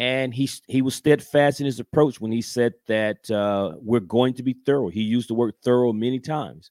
And 0.00 0.32
he 0.32 0.48
he 0.66 0.80
was 0.80 0.94
steadfast 0.94 1.60
in 1.60 1.66
his 1.66 1.78
approach 1.78 2.22
when 2.22 2.32
he 2.32 2.40
said 2.40 2.72
that 2.88 3.30
uh, 3.30 3.76
we're 3.82 4.00
going 4.00 4.32
to 4.34 4.42
be 4.42 4.56
thorough. 4.64 4.88
He 4.88 5.02
used 5.02 5.28
the 5.28 5.34
word 5.34 5.52
thorough 5.62 5.92
many 5.92 6.18
times, 6.18 6.70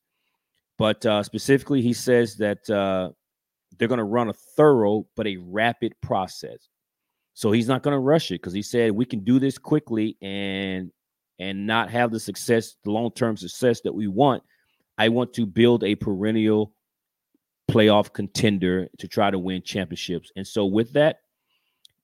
but 0.80 1.06
uh, 1.06 1.22
specifically, 1.22 1.84
he 1.84 1.94
says 1.94 2.38
that 2.38 2.68
uh, 2.72 3.12
they're 3.78 3.88
going 3.88 4.00
to 4.00 4.04
run 4.04 4.30
a 4.30 4.34
thorough 4.34 5.06
but 5.16 5.28
a 5.28 5.38
rapid 5.38 5.94
process. 6.02 6.70
So 7.36 7.52
he's 7.52 7.68
not 7.68 7.84
going 7.84 7.94
to 7.94 8.00
rush 8.00 8.32
it 8.32 8.42
because 8.42 8.52
he 8.54 8.64
said 8.64 8.92
we 8.92 9.06
can 9.06 9.24
do 9.24 9.40
this 9.40 9.60
quickly 9.60 10.18
and 10.24 10.92
and 11.38 11.68
not 11.68 11.92
have 11.92 12.12
the 12.12 12.20
success, 12.20 12.78
the 12.84 12.92
long 12.92 13.12
term 13.12 13.38
success 13.38 13.82
that 13.82 13.94
we 13.94 14.08
want. 14.08 14.42
I 14.98 15.10
want 15.10 15.34
to 15.36 15.46
build 15.46 15.84
a 15.84 15.94
perennial 15.94 16.74
playoff 17.70 18.12
contender 18.12 18.90
to 18.98 19.08
try 19.08 19.30
to 19.30 19.38
win 19.38 19.62
championships. 19.62 20.32
And 20.36 20.46
so 20.46 20.66
with 20.66 20.94
that, 20.94 21.18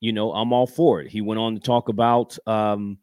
you 0.06 0.14
know, 0.14 0.32
I'm 0.34 0.54
all 0.54 0.68
for 0.68 1.02
it. 1.02 1.10
He 1.10 1.22
went 1.22 1.40
on 1.40 1.56
to 1.56 1.60
talk 1.60 1.90
about 1.90 2.38
um, 2.46 3.00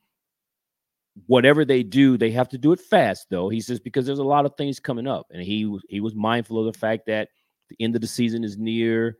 whatever 1.26 1.64
they 1.64 1.82
do, 1.82 2.16
they 2.16 2.30
have 2.30 2.48
to 2.50 2.58
do 2.58 2.70
it 2.70 2.78
fast, 2.78 3.26
though. 3.28 3.48
He 3.48 3.60
says 3.60 3.80
because 3.80 4.06
there's 4.06 4.20
a 4.20 4.24
lot 4.24 4.46
of 4.46 4.54
things 4.56 4.78
coming 4.78 5.08
up, 5.08 5.26
and 5.32 5.42
he 5.42 5.76
he 5.88 6.00
was 6.00 6.14
mindful 6.14 6.60
of 6.60 6.72
the 6.72 6.78
fact 6.78 7.06
that 7.06 7.28
the 7.70 7.76
end 7.80 7.96
of 7.96 8.02
the 8.02 8.06
season 8.06 8.44
is 8.44 8.56
near, 8.56 9.18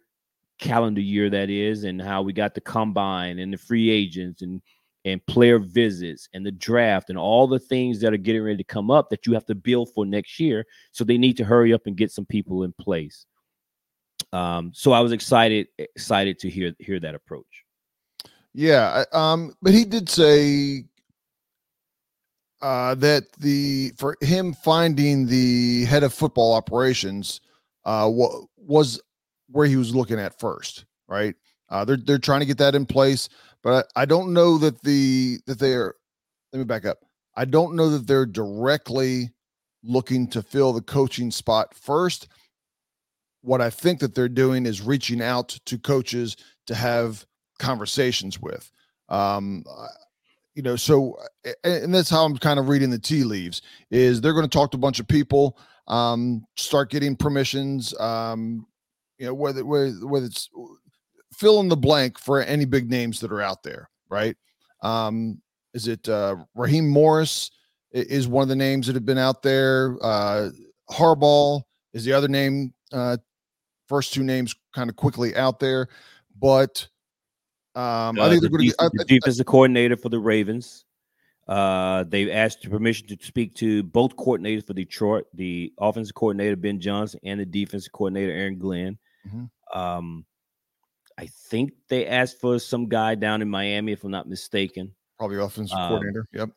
calendar 0.61 1.01
year 1.01 1.29
that 1.31 1.51
is, 1.51 1.83
and 1.83 2.01
how 2.01 2.23
we 2.23 2.33
got 2.33 2.55
the 2.55 2.61
combine 2.61 3.41
and 3.41 3.53
the 3.53 3.59
free 3.59 3.91
agents 3.91 4.43
and 4.43 4.63
and 5.05 5.27
player 5.27 5.59
visits 5.59 6.29
and 6.33 6.47
the 6.47 6.53
draft 6.53 7.11
and 7.11 7.19
all 7.19 7.49
the 7.49 7.59
things 7.59 8.01
that 8.01 8.15
are 8.15 8.17
getting 8.17 8.45
ready 8.45 8.59
to 8.59 8.63
come 8.63 8.93
up 8.93 9.11
that 9.11 9.27
you 9.27 9.35
have 9.35 9.47
to 9.47 9.57
build 9.57 9.93
for 9.93 10.07
next 10.07 10.39
year. 10.39 10.65
So 10.93 11.03
they 11.03 11.19
need 11.19 11.37
to 11.39 11.45
hurry 11.45 11.73
up 11.73 11.89
and 11.89 11.97
get 11.97 12.13
some 12.13 12.27
people 12.27 12.63
in 12.63 12.73
place. 12.75 13.27
Um, 14.33 14.71
so 14.73 14.93
I 14.93 15.01
was 15.01 15.11
excited 15.11 15.67
excited 15.79 16.39
to 16.39 16.49
hear 16.49 16.73
hear 16.79 17.01
that 17.01 17.17
approach. 17.17 17.62
Yeah, 18.55 19.05
um, 19.13 19.55
but 19.63 19.73
he 19.73 19.85
did 19.85 20.09
say 20.09 20.85
uh, 22.63 22.95
that 22.97 23.33
the 23.39 23.93
for 23.99 24.17
him 24.21 24.53
finding 24.53 25.27
the 25.27 25.85
head 25.87 26.03
of 26.03 26.15
football 26.15 26.55
operations 26.55 27.41
uh, 27.85 28.09
wa- 28.13 28.43
was 28.57 29.01
where 29.49 29.67
he 29.67 29.77
was 29.77 29.95
looking 29.95 30.19
at 30.19 30.39
first, 30.39 30.85
right? 31.09 31.35
Uh, 31.71 31.85
they're 31.85 31.97
they're 31.97 32.19
trying 32.19 32.41
to 32.41 32.47
get 32.47 32.59
that 32.59 32.75
in 32.75 32.87
place, 32.87 33.29
but 33.63 33.87
I, 33.97 34.03
I 34.03 34.05
don't 34.05 34.33
know 34.33 34.59
that 34.59 34.83
the 34.83 35.39
that 35.47 35.59
they 35.59 35.75
are. 35.75 35.95
Let 36.53 36.59
me 36.61 36.65
back 36.65 36.87
up. 36.87 36.99
I 37.37 37.45
don't 37.47 37.77
know 37.77 37.91
that 37.91 38.07
they're 38.07 38.27
directly 38.27 39.31
looking 39.85 40.29
to 40.29 40.43
fill 40.43 40.73
the 40.73 40.83
coaching 40.83 41.31
spot 41.31 41.75
first. 41.75 42.29
What 43.43 43.61
I 43.61 43.71
think 43.71 44.01
that 44.01 44.15
they're 44.15 44.29
doing 44.29 44.67
is 44.67 44.83
reaching 44.83 45.23
out 45.23 45.49
to 45.67 45.79
coaches 45.79 46.37
to 46.67 46.75
have 46.75 47.27
conversations 47.63 48.41
with. 48.41 48.71
Um, 49.09 49.65
uh, 49.71 49.87
you 50.55 50.63
know, 50.63 50.77
so 50.77 51.17
and 51.65 51.95
that's 51.95 52.11
how 52.11 52.25
I'm 52.25 52.37
kind 52.37 52.59
of 52.59 52.69
reading 52.69 52.91
the 52.91 52.99
tea 52.99 53.25
leaves. 53.25 53.63
Is 53.91 54.21
they're 54.21 54.35
going 54.35 54.49
to 54.49 54.59
talk 54.59 54.71
to 54.73 54.77
a 54.77 54.81
bunch 54.81 55.01
of 55.01 55.09
people, 55.09 55.59
um, 55.89 56.45
start 56.57 56.91
getting 56.91 57.17
permissions. 57.17 57.99
Um, 57.99 58.67
you 59.19 59.27
know, 59.27 59.35
whether 59.35 59.65
whether 59.65 59.91
whether 60.07 60.27
it's 60.27 60.51
fill 61.33 61.61
in 61.61 61.69
the 61.69 61.77
blank 61.77 62.19
for 62.19 62.43
any 62.43 62.67
big 62.67 62.91
names 62.91 63.21
that 63.21 63.33
are 63.33 63.41
out 63.41 63.63
there, 63.63 63.89
right? 64.11 64.37
Um, 64.83 65.41
is 65.73 65.89
it 65.89 66.07
uh, 66.09 66.37
Raheem 66.55 66.89
Morris 66.89 67.51
is 67.93 68.29
one 68.29 68.43
of 68.43 68.49
the 68.49 68.57
names 68.57 68.87
that 68.87 68.95
have 68.95 69.07
been 69.07 69.19
out 69.19 69.43
there. 69.43 69.97
Uh, 70.03 70.51
Harbaugh 70.91 71.63
is 71.93 72.05
the 72.05 72.13
other 72.13 72.29
name. 72.29 72.75
Uh, 72.93 73.17
first 73.89 74.13
two 74.13 74.23
names 74.23 74.55
kind 74.75 74.91
of 74.91 74.97
quickly 74.97 75.37
out 75.37 75.61
there, 75.61 75.89
but 76.39 76.87
um, 77.75 78.19
I 78.19 78.23
Uh, 78.25 78.29
think 78.31 78.43
the, 78.43 78.49
they're 78.49 78.59
going 78.59 78.71
to 78.71 78.91
the 78.99 79.05
defensive 79.05 79.47
coordinator 79.47 79.97
for 79.97 80.09
the 80.09 80.19
Ravens. 80.19 80.85
Uh, 81.49 82.05
they've 82.05 82.31
asked 82.31 82.69
permission 82.71 83.07
to 83.09 83.17
speak 83.21 83.55
to 83.57 83.83
both 83.83 84.15
coordinators 84.17 84.67
for 84.67 84.75
Detroit, 84.75 85.27
the 85.35 85.73
offensive 85.79 86.15
coordinator 86.15 86.55
Ben 86.57 86.81
Johnson 86.81 87.19
and 87.25 87.41
the 87.41 87.45
defensive 87.47 87.93
coordinator 87.93 88.33
Aaron 88.33 88.59
Glenn. 88.59 88.99
Mhm. 89.27 89.51
Um, 89.75 90.25
I 91.19 91.27
think 91.27 91.73
they 91.89 92.07
asked 92.07 92.41
for 92.41 92.59
some 92.59 92.89
guy 92.89 93.15
down 93.17 93.43
in 93.43 93.49
Miami, 93.49 93.93
if 93.93 94.05
I'm 94.05 94.11
not 94.11 94.29
mistaken. 94.29 94.95
probably 95.19 95.39
offensive 95.39 95.77
um, 95.79 95.89
coordinator. 95.89 96.27
Yep. 96.33 96.51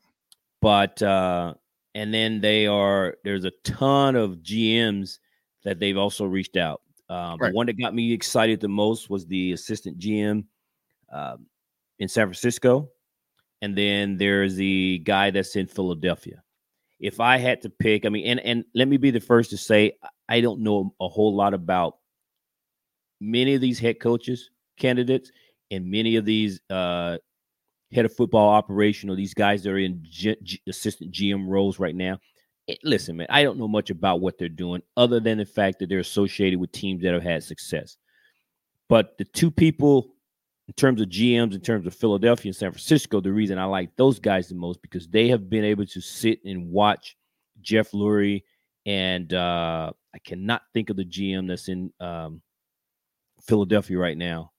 But 0.62 1.02
uh, 1.02 1.54
and 1.94 2.12
then 2.14 2.42
they 2.42 2.66
are 2.68 3.16
there's 3.24 3.46
a 3.46 3.52
ton 3.64 4.16
of 4.16 4.38
GMs 4.38 5.20
that 5.64 5.80
they've 5.80 5.98
also 5.98 6.26
reached 6.26 6.58
out. 6.58 6.82
Um, 7.10 7.38
Right. 7.40 7.50
The 7.50 7.56
one 7.56 7.66
that 7.68 7.74
got 7.78 7.94
me 7.94 8.12
excited 8.12 8.60
the 8.60 8.68
most 8.68 9.10
was 9.10 9.26
the 9.28 9.52
assistant 9.52 10.00
GM 10.00 10.46
um, 11.16 11.46
in 12.00 12.08
San 12.08 12.28
Francisco, 12.28 12.90
and 13.62 13.76
then 13.78 14.18
there's 14.18 14.56
the 14.56 15.00
guy 15.00 15.32
that's 15.32 15.56
in 15.56 15.68
Philadelphia. 15.68 16.44
If 17.00 17.20
I 17.20 17.38
had 17.38 17.62
to 17.62 17.70
pick, 17.70 18.06
I 18.06 18.10
mean, 18.10 18.26
and 18.28 18.40
and 18.42 18.66
let 18.74 18.88
me 18.88 18.98
be 18.98 19.12
the 19.12 19.20
first 19.20 19.50
to 19.52 19.58
say 19.58 19.94
I 20.30 20.42
don't 20.42 20.62
know 20.62 20.94
a 21.00 21.08
whole 21.08 21.36
lot 21.36 21.54
about 21.54 21.98
many 23.22 23.54
of 23.54 23.62
these 23.62 23.80
head 23.80 24.00
coaches 24.00 24.50
candidates 24.78 25.32
and 25.72 25.90
many 25.90 26.16
of 26.16 26.26
these 26.26 26.60
uh, 26.70 27.18
head 27.92 28.06
of 28.06 28.14
football 28.14 28.50
operation 28.50 29.10
or 29.10 29.16
these 29.16 29.34
guys 29.34 29.64
that 29.64 29.72
are 29.72 29.78
in 29.78 30.00
G- 30.04 30.36
G- 30.44 30.62
assistant 30.68 31.12
GM 31.12 31.48
roles 31.48 31.80
right 31.80 31.96
now. 31.96 32.20
It- 32.68 32.80
listen, 32.84 33.18
man, 33.18 33.28
I 33.30 33.44
don't 33.44 33.58
know 33.58 33.68
much 33.68 33.90
about 33.90 34.22
what 34.22 34.38
they're 34.38 34.50
doing 34.50 34.82
other 34.98 35.20
than 35.20 35.38
the 35.38 35.46
fact 35.46 35.80
that 35.80 35.90
they're 35.90 36.00
associated 36.00 36.60
with 36.60 36.72
teams 36.72 37.04
that 37.04 37.14
have 37.14 37.24
had 37.24 37.44
success. 37.44 37.98
But 38.90 39.18
the 39.18 39.26
two 39.26 39.50
people, 39.50 40.15
in 40.68 40.74
terms 40.74 41.02
of 41.02 41.10
GMs, 41.10 41.54
in 41.54 41.62
terms 41.62 41.86
of 41.86 41.94
Philadelphia 41.94 42.50
and 42.50 42.56
San 42.56 42.72
Francisco, 42.72 43.22
the 43.22 43.32
reason 43.32 43.60
I 43.60 43.66
like 43.66 43.96
those 43.96 44.20
guys 44.20 44.48
the 44.48 44.56
most 44.56 44.82
because 44.82 45.08
they 45.08 45.28
have 45.30 45.50
been 45.50 45.64
able 45.64 45.86
to 45.86 46.02
sit 46.02 46.40
and 46.44 46.72
watch 46.72 47.16
Jeff 47.62 47.92
Lurie 47.92 48.44
and 48.86 49.34
uh, 49.34 49.92
I 50.14 50.20
cannot 50.20 50.64
think 50.74 50.90
of 50.90 50.98
the 50.98 51.06
GM 51.06 51.48
that's 51.48 51.70
in 51.70 51.92
um, 52.00 52.42
Philadelphia 53.42 53.98
right 53.98 54.18
now. 54.18 54.52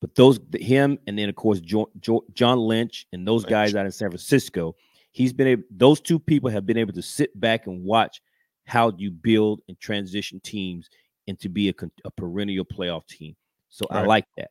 But 0.00 0.14
those, 0.14 0.40
him, 0.54 0.98
and 1.06 1.16
then 1.16 1.28
of 1.28 1.36
course 1.36 1.60
jo- 1.60 1.90
Jo- 2.00 2.24
John 2.32 2.58
Lynch 2.58 3.06
and 3.12 3.26
those 3.26 3.44
guys 3.44 3.74
out 3.74 3.86
in 3.86 3.92
San 3.92 4.10
Francisco, 4.10 4.74
he's 5.12 5.32
been 5.32 5.46
able. 5.46 5.62
Those 5.70 6.00
two 6.00 6.18
people 6.18 6.50
have 6.50 6.66
been 6.66 6.76
able 6.76 6.92
to 6.94 7.02
sit 7.02 7.38
back 7.38 7.68
and 7.68 7.84
watch 7.84 8.20
how 8.64 8.92
you 8.96 9.10
build 9.10 9.60
and 9.68 9.78
transition 9.78 10.40
teams 10.40 10.90
into 11.28 11.48
be 11.48 11.68
a, 11.68 11.74
a 12.04 12.10
perennial 12.10 12.64
playoff 12.64 13.06
team. 13.06 13.36
So 13.68 13.86
I 13.90 14.02
like 14.02 14.26
that. 14.38 14.50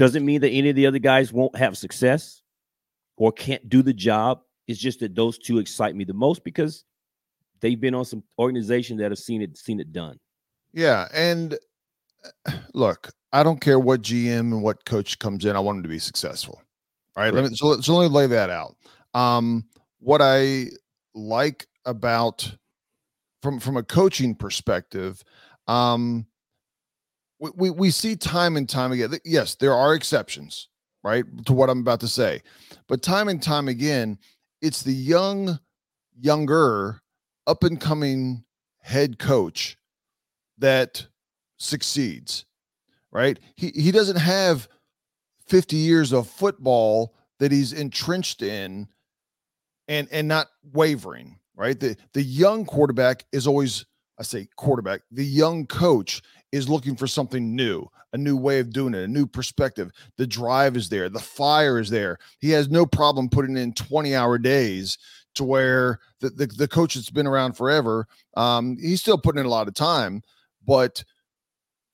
Doesn't 0.00 0.24
mean 0.24 0.40
that 0.40 0.48
any 0.48 0.70
of 0.70 0.76
the 0.76 0.86
other 0.86 0.98
guys 0.98 1.30
won't 1.30 1.54
have 1.56 1.76
success 1.76 2.40
or 3.18 3.30
can't 3.32 3.68
do 3.68 3.82
the 3.82 3.92
job. 3.92 4.40
It's 4.66 4.80
just 4.80 5.00
that 5.00 5.14
those 5.14 5.36
two 5.36 5.58
excite 5.58 5.94
me 5.94 6.04
the 6.04 6.14
most 6.14 6.42
because 6.42 6.86
they've 7.60 7.78
been 7.78 7.94
on 7.94 8.06
some 8.06 8.22
organizations 8.38 8.98
that 9.00 9.10
have 9.10 9.18
seen 9.18 9.42
it 9.42 9.58
seen 9.58 9.78
it 9.78 9.92
done. 9.92 10.18
Yeah, 10.72 11.06
and 11.12 11.58
uh, 12.48 12.52
look, 12.72 13.10
I 13.34 13.42
don't 13.42 13.60
care 13.60 13.78
what 13.78 14.00
GM 14.00 14.40
and 14.40 14.62
what 14.62 14.86
coach 14.86 15.18
comes 15.18 15.44
in. 15.44 15.54
I 15.54 15.60
want 15.60 15.76
them 15.76 15.82
to 15.82 15.88
be 15.90 15.98
successful. 15.98 16.62
All 17.14 17.24
right, 17.24 17.34
let 17.34 17.44
me 17.44 17.50
so, 17.52 17.66
let- 17.66 17.84
so 17.84 17.94
let 17.96 18.08
me 18.08 18.16
lay 18.16 18.26
that 18.28 18.48
out. 18.48 18.76
Um, 19.12 19.66
what 19.98 20.22
I 20.22 20.68
like 21.14 21.66
about 21.84 22.50
from 23.42 23.60
from 23.60 23.76
a 23.76 23.82
coaching 23.82 24.34
perspective, 24.34 25.22
um, 25.68 26.24
we, 27.40 27.50
we 27.56 27.70
we 27.70 27.90
see 27.90 28.14
time 28.14 28.56
and 28.56 28.68
time 28.68 28.92
again. 28.92 29.14
Yes, 29.24 29.56
there 29.56 29.74
are 29.74 29.94
exceptions, 29.94 30.68
right, 31.02 31.24
to 31.46 31.52
what 31.52 31.70
I'm 31.70 31.80
about 31.80 32.00
to 32.00 32.08
say, 32.08 32.42
but 32.86 33.02
time 33.02 33.28
and 33.28 33.42
time 33.42 33.66
again, 33.66 34.18
it's 34.62 34.82
the 34.82 34.92
young, 34.92 35.58
younger, 36.20 37.00
up 37.46 37.64
and 37.64 37.80
coming 37.80 38.44
head 38.82 39.18
coach 39.18 39.76
that 40.58 41.06
succeeds, 41.56 42.44
right? 43.10 43.38
He 43.56 43.70
he 43.74 43.90
doesn't 43.90 44.18
have 44.18 44.68
50 45.48 45.76
years 45.76 46.12
of 46.12 46.28
football 46.28 47.16
that 47.38 47.50
he's 47.50 47.72
entrenched 47.72 48.42
in 48.42 48.86
and 49.88 50.08
and 50.12 50.28
not 50.28 50.48
wavering, 50.72 51.38
right? 51.56 51.78
The 51.78 51.96
the 52.12 52.22
young 52.22 52.66
quarterback 52.66 53.24
is 53.32 53.46
always 53.46 53.86
I 54.20 54.22
say 54.22 54.48
quarterback, 54.56 55.00
the 55.10 55.24
young 55.24 55.66
coach 55.66 56.20
is 56.52 56.68
looking 56.68 56.94
for 56.94 57.06
something 57.06 57.56
new, 57.56 57.86
a 58.12 58.18
new 58.18 58.36
way 58.36 58.60
of 58.60 58.70
doing 58.70 58.92
it, 58.92 59.02
a 59.02 59.08
new 59.08 59.26
perspective. 59.26 59.90
The 60.18 60.26
drive 60.26 60.76
is 60.76 60.90
there, 60.90 61.08
the 61.08 61.18
fire 61.18 61.78
is 61.78 61.88
there. 61.88 62.18
He 62.38 62.50
has 62.50 62.68
no 62.68 62.84
problem 62.84 63.30
putting 63.30 63.56
in 63.56 63.72
20 63.72 64.14
hour 64.14 64.36
days 64.36 64.98
to 65.36 65.44
where 65.44 66.00
the, 66.20 66.28
the, 66.28 66.46
the 66.46 66.68
coach 66.68 66.94
that's 66.94 67.08
been 67.08 67.26
around 67.26 67.54
forever, 67.54 68.06
um, 68.36 68.76
he's 68.78 69.00
still 69.00 69.16
putting 69.16 69.40
in 69.40 69.46
a 69.46 69.50
lot 69.50 69.68
of 69.68 69.74
time, 69.74 70.22
but 70.66 71.02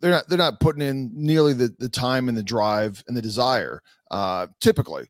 they're 0.00 0.10
not 0.10 0.28
they're 0.28 0.36
not 0.36 0.60
putting 0.60 0.82
in 0.82 1.10
nearly 1.14 1.52
the, 1.52 1.74
the 1.78 1.88
time 1.88 2.28
and 2.28 2.36
the 2.36 2.42
drive 2.42 3.02
and 3.08 3.16
the 3.16 3.22
desire 3.22 3.80
uh 4.10 4.46
typically 4.60 5.06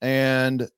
and 0.00 0.68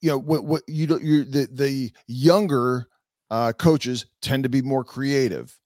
you 0.00 0.08
know 0.08 0.18
what 0.18 0.44
what 0.44 0.62
you 0.66 0.86
don't 0.86 1.02
you 1.02 1.22
the 1.24 1.46
the 1.52 1.92
younger 2.06 2.88
uh 3.30 3.52
coaches 3.52 4.06
tend 4.22 4.42
to 4.42 4.48
be 4.48 4.62
more 4.62 4.84
creative 4.84 5.58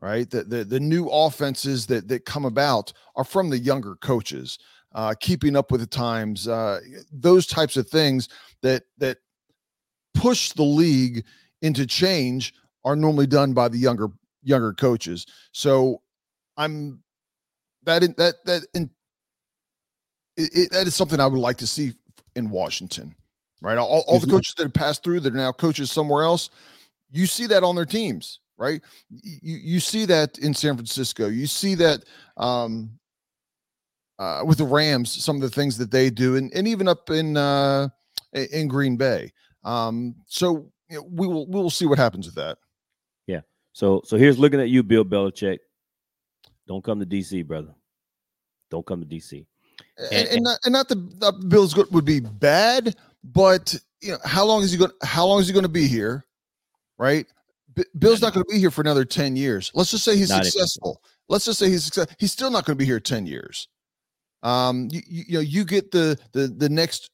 right 0.00 0.30
the 0.30 0.44
the, 0.44 0.64
the 0.64 0.80
new 0.80 1.08
offenses 1.08 1.86
that 1.86 2.08
that 2.08 2.24
come 2.24 2.44
about 2.44 2.92
are 3.16 3.24
from 3.24 3.50
the 3.50 3.58
younger 3.58 3.96
coaches 3.96 4.58
uh 4.94 5.14
keeping 5.20 5.56
up 5.56 5.70
with 5.70 5.80
the 5.80 5.86
times 5.86 6.46
uh 6.48 6.80
those 7.12 7.46
types 7.46 7.76
of 7.76 7.88
things 7.88 8.28
that 8.62 8.84
that 8.98 9.18
push 10.14 10.52
the 10.52 10.62
league 10.62 11.24
into 11.62 11.86
change 11.86 12.54
are 12.84 12.96
normally 12.96 13.26
done 13.26 13.52
by 13.52 13.68
the 13.68 13.78
younger 13.78 14.08
younger 14.42 14.72
coaches. 14.74 15.24
So 15.52 16.02
I'm 16.56 17.02
that 17.84 18.02
in, 18.02 18.14
that 18.18 18.44
that 18.44 18.66
in, 18.74 18.90
it, 20.36 20.50
it- 20.52 20.72
that 20.72 20.86
is 20.86 20.94
something 20.94 21.20
I 21.20 21.26
would 21.26 21.38
like 21.38 21.56
to 21.58 21.66
see 21.66 21.94
in 22.36 22.50
Washington, 22.50 23.14
right? 23.60 23.78
All, 23.78 24.04
all 24.06 24.18
the 24.18 24.26
Mhm. 24.26 24.30
coaches 24.30 24.54
that 24.56 24.64
have 24.64 24.74
passed 24.74 25.02
through 25.04 25.20
that 25.20 25.32
are 25.32 25.36
now 25.36 25.52
coaches 25.52 25.90
somewhere 25.92 26.24
else, 26.24 26.50
you 27.12 27.26
see 27.26 27.46
that 27.46 27.62
on 27.62 27.74
their 27.76 27.86
teams, 27.86 28.40
right? 28.58 28.80
You 29.10 29.56
you 29.56 29.80
see 29.80 30.04
that 30.06 30.38
in 30.38 30.54
San 30.54 30.74
Francisco. 30.76 31.28
You 31.28 31.46
see 31.46 31.74
that 31.76 32.04
um, 32.36 32.90
uh, 34.18 34.42
with 34.46 34.58
the 34.58 34.64
Rams, 34.64 35.10
some 35.22 35.36
of 35.36 35.42
the 35.42 35.50
things 35.50 35.76
that 35.78 35.90
they 35.90 36.10
do, 36.10 36.36
and, 36.36 36.52
and 36.54 36.66
even 36.66 36.88
up 36.88 37.10
in 37.10 37.36
uh, 37.36 37.88
in 38.32 38.68
Green 38.68 38.96
Bay. 38.96 39.32
Um, 39.64 40.14
so 40.26 40.70
you 40.88 40.98
know, 40.98 41.06
we 41.10 41.26
will 41.26 41.46
we 41.46 41.60
will 41.60 41.70
see 41.70 41.86
what 41.86 41.98
happens 41.98 42.26
with 42.26 42.34
that. 42.36 42.58
Yeah. 43.26 43.40
So 43.72 44.02
so 44.04 44.16
here's 44.16 44.38
looking 44.38 44.60
at 44.60 44.68
you, 44.68 44.82
Bill 44.82 45.04
Belichick. 45.04 45.58
Don't 46.68 46.84
come 46.84 47.00
to 47.00 47.06
DC, 47.06 47.46
brother. 47.46 47.74
Don't 48.70 48.86
come 48.86 49.00
to 49.00 49.06
DC. 49.06 49.44
and, 49.98 50.12
And- 50.12 50.28
and, 50.28 50.42
not, 50.42 50.58
and 50.64 50.72
not 50.72 50.88
the, 50.88 50.94
the 50.94 51.32
Bills 51.48 51.76
would 51.76 52.04
be 52.04 52.20
bad, 52.20 52.94
but 53.24 53.74
you 54.00 54.12
know 54.12 54.18
how 54.24 54.44
long 54.44 54.62
is 54.62 54.72
he 54.72 54.78
going? 54.78 54.92
How 55.02 55.26
long 55.26 55.40
is 55.40 55.46
he 55.48 55.52
going 55.52 55.64
to 55.64 55.68
be 55.68 55.86
here? 55.86 56.24
Right, 57.02 57.26
B- 57.74 57.82
Bill's 57.98 58.22
not 58.22 58.32
going 58.32 58.44
to 58.46 58.52
be 58.52 58.60
here 58.60 58.70
for 58.70 58.80
another 58.80 59.04
ten 59.04 59.34
years. 59.34 59.72
Let's 59.74 59.90
just 59.90 60.04
say 60.04 60.16
he's 60.16 60.30
Not 60.30 60.44
successful. 60.44 61.02
let's 61.28 61.44
just 61.44 61.58
say 61.58 61.68
he's 61.68 61.90
he's 62.18 62.30
still 62.30 62.50
not 62.50 62.64
going 62.64 62.76
to 62.78 62.78
be 62.78 62.84
here 62.84 63.00
10 63.00 63.26
years. 63.26 63.66
Um, 64.44 64.86
you, 64.92 65.00
you, 65.08 65.24
you 65.26 65.34
know, 65.34 65.40
you 65.40 65.64
get 65.64 65.90
the 65.90 66.16
the 66.30 66.46
the 66.46 66.68
next 66.68 67.10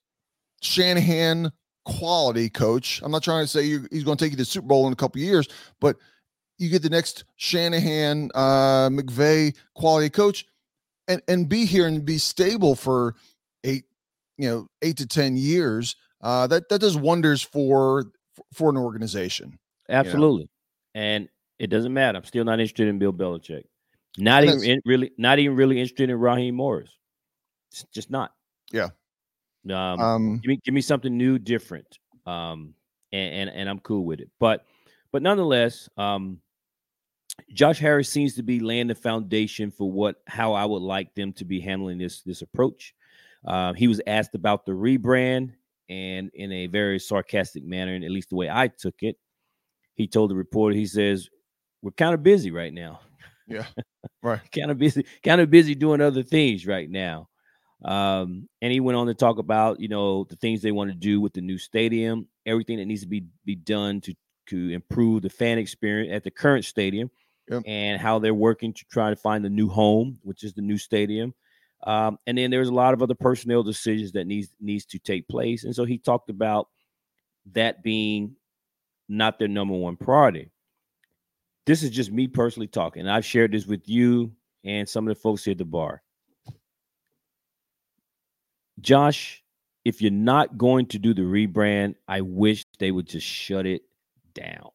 Shanahan 0.61 1.51
quality 1.87 2.51
coach. 2.51 3.01
I'm 3.03 3.11
not 3.11 3.23
trying 3.23 3.45
to 3.45 3.49
say 3.49 3.65
he's 3.65 4.05
going 4.05 4.19
to 4.19 4.23
take 4.23 4.33
you 4.33 4.37
to 4.37 4.45
Super 4.45 4.67
Bowl 4.67 4.87
in 4.87 4.93
a 4.93 4.97
couple 4.97 5.23
years, 5.23 5.49
but 5.81 5.97
you 6.59 6.69
get 6.69 6.83
the 6.83 6.91
next 6.91 7.25
Shanahan, 7.37 8.31
uh, 8.35 8.91
McVay 8.91 9.57
quality 9.75 10.11
coach, 10.11 10.45
and 11.07 11.23
and 11.29 11.49
be 11.49 11.65
here 11.65 11.87
and 11.87 12.05
be 12.05 12.19
stable 12.19 12.75
for 12.75 13.15
eight, 13.65 13.85
you 14.37 14.51
know, 14.51 14.67
eight 14.83 14.99
to 14.99 15.07
ten 15.07 15.39
years. 15.39 15.97
Uh, 16.21 16.47
that 16.49 16.69
that 16.69 16.81
does 16.81 16.97
wonders 16.97 17.43
for 17.43 18.05
for 18.53 18.71
an 18.71 18.77
organization. 18.77 19.59
Absolutely, 19.89 20.49
you 20.95 21.01
know? 21.01 21.07
and 21.07 21.29
it 21.59 21.69
doesn't 21.69 21.93
matter. 21.93 22.19
I'm 22.19 22.25
still 22.25 22.45
not 22.45 22.61
interested 22.61 22.89
in 22.89 22.99
Bill 22.99 23.13
Belichick. 23.13 23.65
Not 24.17 24.45
even 24.45 24.63
in, 24.65 24.81
really, 24.85 25.13
not 25.17 25.39
even 25.39 25.57
really 25.57 25.81
interested 25.81 26.11
in 26.11 26.19
Raheem 26.19 26.57
Morris. 26.57 26.91
It's 27.71 27.85
just 27.93 28.11
not. 28.11 28.33
Yeah. 28.73 28.89
Um, 29.71 30.01
um, 30.01 30.39
give 30.39 30.49
me 30.49 30.61
give 30.65 30.75
me 30.75 30.81
something 30.81 31.17
new, 31.17 31.39
different. 31.39 31.99
Um, 32.27 32.75
and, 33.13 33.35
and 33.35 33.51
and 33.51 33.69
I'm 33.69 33.81
cool 33.81 34.05
with 34.05 34.21
it. 34.21 34.31
But 34.39 34.65
but 35.13 35.23
nonetheless, 35.23 35.89
um, 35.97 36.41
Josh 37.53 37.79
Harris 37.79 38.09
seems 38.09 38.35
to 38.35 38.43
be 38.43 38.61
laying 38.61 38.89
the 38.89 38.95
foundation 38.95 39.71
for 39.71 39.91
what 39.91 40.17
how 40.27 40.53
I 40.53 40.65
would 40.65 40.83
like 40.83 41.15
them 41.15 41.33
to 41.35 41.45
be 41.45 41.61
handling 41.61 41.99
this 41.99 42.23
this 42.23 42.43
approach. 42.43 42.95
Uh, 43.47 43.73
he 43.73 43.87
was 43.89 44.01
asked 44.07 44.35
about 44.35 44.67
the 44.67 44.73
rebrand, 44.73 45.53
and 45.89 46.31
in 46.35 46.51
a 46.53 46.67
very 46.67 46.99
sarcastic 46.99 47.65
manner, 47.65 47.95
and 47.95 48.05
at 48.05 48.11
least 48.11 48.31
the 48.31 48.37
way 48.37 48.51
I 48.51 48.69
took 48.69 48.97
it, 49.03 49.17
he 49.99 50.07
told 50.07 50.31
the 50.31 50.37
reporter, 50.37 50.75
he 50.75 50.87
says, 50.87 51.29
"We're 51.83 51.91
kind 51.91 52.15
of 52.15 52.23
busy 52.23 52.51
right 52.51 52.73
now." 52.73 53.01
Yeah, 53.47 53.67
right. 54.23 54.41
kind 54.53 54.71
of 54.71 54.79
busy, 54.79 55.05
kind 55.23 55.41
of 55.41 55.51
busy 55.51 55.75
doing 55.75 56.01
other 56.01 56.23
things 56.23 56.67
right 56.67 56.89
now. 56.89 57.29
Um, 57.85 58.49
and 58.61 58.73
he 58.73 58.81
went 58.81 58.97
on 58.97 59.07
to 59.07 59.15
talk 59.15 59.39
about, 59.39 59.81
you 59.81 59.89
know, 59.89 60.25
the 60.25 60.37
things 60.37 60.63
they 60.63 60.73
want 60.73 60.91
to 60.91 60.97
do 60.97 61.21
with 61.21 61.33
the 61.33 61.41
new 61.41 61.59
stadium, 61.59 62.27
everything 62.47 62.79
that 62.79 62.87
needs 62.87 63.03
to 63.03 63.09
be 63.09 63.27
be 63.45 63.57
done 63.57 64.01
to 64.03 64.15
to 64.47 64.71
improve 64.71 65.23
the 65.23 65.31
fan 65.31 65.59
experience 65.59 66.13
at 66.15 66.25
the 66.25 66.31
current 66.31 66.65
stadium 66.65 67.11
yep. 67.51 67.63
and 67.67 68.01
how 68.01 68.19
they're 68.19 68.35
working 68.35 68.73
to 68.73 68.85
try 68.91 69.11
to 69.11 69.17
find 69.17 69.45
a 69.45 69.51
new 69.51 69.69
home, 69.69 70.19
which 70.23 70.43
is 70.43 70.55
the 70.55 70.63
new 70.63 70.79
stadium. 70.79 71.35
Um, 71.87 72.19
and 72.27 72.39
then 72.39 72.51
there's 72.51 72.69
a 72.69 72.75
lot 72.75 72.95
of 72.95 73.03
other 73.03 73.15
personnel 73.15 73.63
decisions 73.63 74.13
that 74.13 74.27
needs 74.27 74.49
needs 74.61 74.85
to 74.87 74.99
take 74.99 75.29
place. 75.29 75.65
And 75.65 75.75
so 75.75 75.85
he 75.85 75.99
talked 75.99 76.31
about 76.31 76.69
that 77.53 77.83
being 77.83 78.37
not 79.09 79.39
their 79.39 79.49
number 79.49 79.75
one 79.75 79.97
priority. 79.97 80.51
This 81.67 81.83
is 81.83 81.91
just 81.91 82.11
me 82.11 82.27
personally 82.27 82.67
talking. 82.67 83.07
I've 83.07 83.25
shared 83.25 83.53
this 83.53 83.67
with 83.67 83.89
you 83.89 84.33
and 84.65 84.89
some 84.89 85.07
of 85.07 85.15
the 85.15 85.21
folks 85.21 85.45
here 85.45 85.53
at 85.53 85.59
the 85.59 85.65
bar. 85.65 86.03
Josh, 88.81 89.43
if 89.85 90.01
you're 90.01 90.11
not 90.11 90.57
going 90.57 90.87
to 90.87 90.99
do 90.99 91.15
the 91.15 91.23
rebrand, 91.23 91.95
I 92.07 92.21
wish 92.21 92.65
they 92.79 92.91
would 92.91 93.07
just 93.07 93.27
shut 93.27 93.67
it 93.67 93.83
down. 94.35 94.71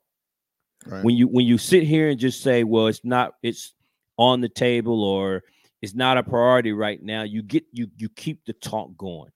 Right. 0.86 1.04
When 1.04 1.16
you 1.16 1.28
when 1.28 1.46
you 1.46 1.58
sit 1.58 1.84
here 1.84 2.10
and 2.10 2.20
just 2.20 2.42
say, 2.42 2.64
"Well, 2.64 2.88
it's 2.88 3.06
not 3.06 3.36
it's 3.42 3.74
on 4.18 4.42
the 4.42 4.50
table 4.50 5.04
or 5.04 5.44
it's 5.82 5.96
not 5.96 6.18
a 6.18 6.24
priority 6.24 6.74
right 6.74 7.02
now," 7.02 7.24
you 7.24 7.42
get 7.42 7.64
you 7.72 7.88
you 7.98 8.10
keep 8.10 8.44
the 8.46 8.54
talk 8.54 8.98
going. 8.98 9.32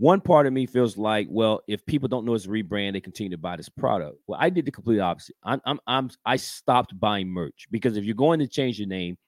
One 0.00 0.22
part 0.22 0.46
of 0.46 0.54
me 0.54 0.64
feels 0.64 0.96
like, 0.96 1.26
well, 1.30 1.60
if 1.68 1.84
people 1.84 2.08
don't 2.08 2.24
know 2.24 2.32
it's 2.32 2.46
a 2.46 2.48
rebrand, 2.48 2.94
they 2.94 3.02
continue 3.02 3.28
to 3.32 3.36
buy 3.36 3.56
this 3.56 3.68
product. 3.68 4.16
Well, 4.26 4.38
I 4.40 4.48
did 4.48 4.64
the 4.64 4.70
complete 4.70 4.98
opposite. 4.98 5.36
I'm 5.44 5.60
I'm, 5.66 5.78
I'm 5.86 6.10
I 6.24 6.36
stopped 6.36 6.98
buying 6.98 7.28
merch 7.28 7.66
because 7.70 7.98
if 7.98 8.04
you're 8.04 8.14
going 8.14 8.38
to 8.38 8.48
change 8.48 8.78
your 8.78 8.88
name, 8.88 9.18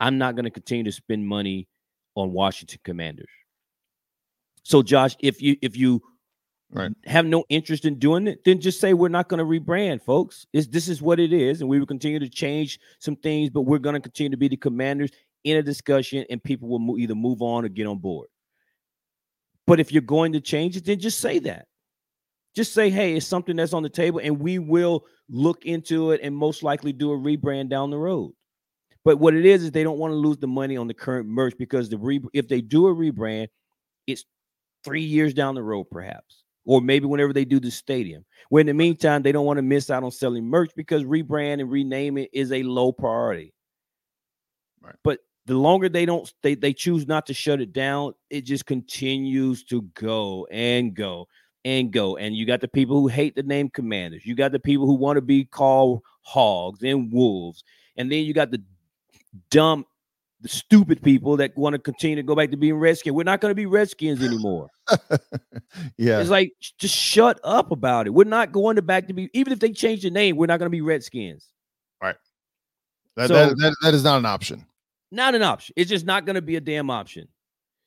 I'm 0.00 0.16
not 0.16 0.34
going 0.34 0.46
to 0.46 0.50
continue 0.50 0.84
to 0.84 0.92
spend 0.92 1.26
money 1.26 1.68
on 2.14 2.32
Washington 2.32 2.80
Commanders. 2.82 3.28
So, 4.62 4.82
Josh, 4.82 5.16
if 5.20 5.42
you 5.42 5.56
if 5.60 5.76
you 5.76 6.00
right. 6.70 6.92
have 7.04 7.26
no 7.26 7.44
interest 7.50 7.84
in 7.84 7.98
doing 7.98 8.26
it, 8.26 8.42
then 8.42 8.58
just 8.58 8.80
say 8.80 8.94
we're 8.94 9.08
not 9.08 9.28
going 9.28 9.38
to 9.38 9.44
rebrand, 9.44 10.00
folks. 10.00 10.46
It's, 10.54 10.66
this 10.66 10.88
is 10.88 11.02
what 11.02 11.20
it 11.20 11.34
is, 11.34 11.60
and 11.60 11.68
we 11.68 11.78
will 11.78 11.84
continue 11.84 12.20
to 12.20 12.30
change 12.30 12.80
some 13.00 13.16
things, 13.16 13.50
but 13.50 13.66
we're 13.66 13.78
going 13.78 13.92
to 13.92 14.00
continue 14.00 14.30
to 14.30 14.38
be 14.38 14.48
the 14.48 14.56
commanders 14.56 15.10
in 15.44 15.58
a 15.58 15.62
discussion, 15.62 16.24
and 16.30 16.42
people 16.42 16.70
will 16.70 16.78
mo- 16.78 16.96
either 16.96 17.14
move 17.14 17.42
on 17.42 17.66
or 17.66 17.68
get 17.68 17.86
on 17.86 17.98
board. 17.98 18.28
But 19.66 19.80
if 19.80 19.92
you're 19.92 20.02
going 20.02 20.32
to 20.32 20.40
change 20.40 20.76
it, 20.76 20.84
then 20.84 21.00
just 21.00 21.20
say 21.20 21.38
that. 21.40 21.66
Just 22.54 22.72
say, 22.72 22.88
hey, 22.88 23.14
it's 23.14 23.26
something 23.26 23.56
that's 23.56 23.74
on 23.74 23.82
the 23.82 23.90
table, 23.90 24.20
and 24.22 24.40
we 24.40 24.58
will 24.58 25.04
look 25.28 25.66
into 25.66 26.12
it 26.12 26.20
and 26.22 26.34
most 26.34 26.62
likely 26.62 26.92
do 26.92 27.12
a 27.12 27.16
rebrand 27.16 27.68
down 27.68 27.90
the 27.90 27.98
road. 27.98 28.32
But 29.04 29.18
what 29.18 29.34
it 29.34 29.44
is 29.44 29.62
is 29.62 29.70
they 29.70 29.82
don't 29.82 29.98
want 29.98 30.12
to 30.12 30.16
lose 30.16 30.38
the 30.38 30.46
money 30.46 30.76
on 30.76 30.86
the 30.86 30.94
current 30.94 31.28
merch 31.28 31.54
because 31.58 31.88
the 31.88 31.98
re- 31.98 32.22
if 32.32 32.48
they 32.48 32.60
do 32.60 32.86
a 32.86 32.94
rebrand, 32.94 33.48
it's 34.06 34.24
three 34.84 35.02
years 35.02 35.34
down 35.34 35.54
the 35.54 35.62
road, 35.62 35.84
perhaps 35.90 36.44
or 36.66 36.80
maybe 36.80 37.06
whenever 37.06 37.32
they 37.32 37.44
do 37.44 37.60
the 37.60 37.70
stadium. 37.70 38.24
Where 38.50 38.60
in 38.60 38.66
the 38.66 38.74
meantime, 38.74 39.22
they 39.22 39.32
don't 39.32 39.46
want 39.46 39.58
to 39.58 39.62
miss 39.62 39.88
out 39.88 40.02
on 40.02 40.10
selling 40.10 40.44
merch 40.44 40.72
because 40.76 41.04
rebrand 41.04 41.60
and 41.60 41.70
rename 41.70 42.18
it 42.18 42.28
is 42.32 42.52
a 42.52 42.64
low 42.64 42.92
priority. 42.92 43.54
Right. 44.82 44.96
But 45.02 45.20
the 45.46 45.54
longer 45.54 45.88
they 45.88 46.04
don't 46.04 46.32
they, 46.42 46.54
they 46.54 46.72
choose 46.72 47.06
not 47.06 47.26
to 47.26 47.34
shut 47.34 47.60
it 47.60 47.72
down, 47.72 48.12
it 48.30 48.42
just 48.42 48.66
continues 48.66 49.64
to 49.64 49.82
go 49.94 50.46
and 50.50 50.94
go 50.94 51.28
and 51.64 51.92
go. 51.92 52.16
And 52.16 52.36
you 52.36 52.46
got 52.46 52.60
the 52.60 52.68
people 52.68 53.00
who 53.00 53.08
hate 53.08 53.34
the 53.36 53.42
name 53.42 53.70
commanders, 53.70 54.26
you 54.26 54.34
got 54.34 54.52
the 54.52 54.58
people 54.58 54.86
who 54.86 54.94
want 54.94 55.16
to 55.16 55.22
be 55.22 55.44
called 55.44 56.02
hogs 56.22 56.82
and 56.82 57.12
wolves, 57.12 57.64
and 57.96 58.10
then 58.10 58.24
you 58.24 58.34
got 58.34 58.50
the 58.50 58.62
dumb 59.50 59.84
the 60.40 60.48
stupid 60.48 61.02
people 61.02 61.36
that 61.38 61.56
want 61.56 61.72
to 61.72 61.78
continue 61.78 62.16
to 62.16 62.22
go 62.22 62.34
back 62.34 62.50
to 62.50 62.56
being 62.56 62.74
Redskins. 62.74 63.14
We're 63.14 63.22
not 63.22 63.40
going 63.40 63.50
to 63.50 63.54
be 63.54 63.66
Redskins 63.66 64.22
anymore. 64.22 64.68
yeah. 65.96 66.20
It's 66.20 66.28
like 66.28 66.52
just 66.78 66.94
shut 66.94 67.40
up 67.42 67.70
about 67.70 68.06
it. 68.06 68.10
We're 68.10 68.24
not 68.24 68.52
going 68.52 68.76
to 68.76 68.82
back 68.82 69.06
to 69.06 69.14
be 69.14 69.30
even 69.32 69.52
if 69.52 69.60
they 69.60 69.72
change 69.72 70.02
the 70.02 70.10
name, 70.10 70.36
we're 70.36 70.46
not 70.46 70.58
going 70.58 70.66
to 70.66 70.76
be 70.76 70.82
Redskins. 70.82 71.48
Right. 72.02 72.16
That, 73.16 73.28
so, 73.28 73.34
that, 73.34 73.56
that, 73.58 73.76
that 73.82 73.94
is 73.94 74.04
not 74.04 74.18
an 74.18 74.26
option. 74.26 74.66
Not 75.10 75.34
an 75.34 75.42
option. 75.42 75.74
It's 75.76 75.90
just 75.90 76.06
not 76.06 76.26
going 76.26 76.34
to 76.34 76.42
be 76.42 76.56
a 76.56 76.60
damn 76.60 76.90
option. 76.90 77.28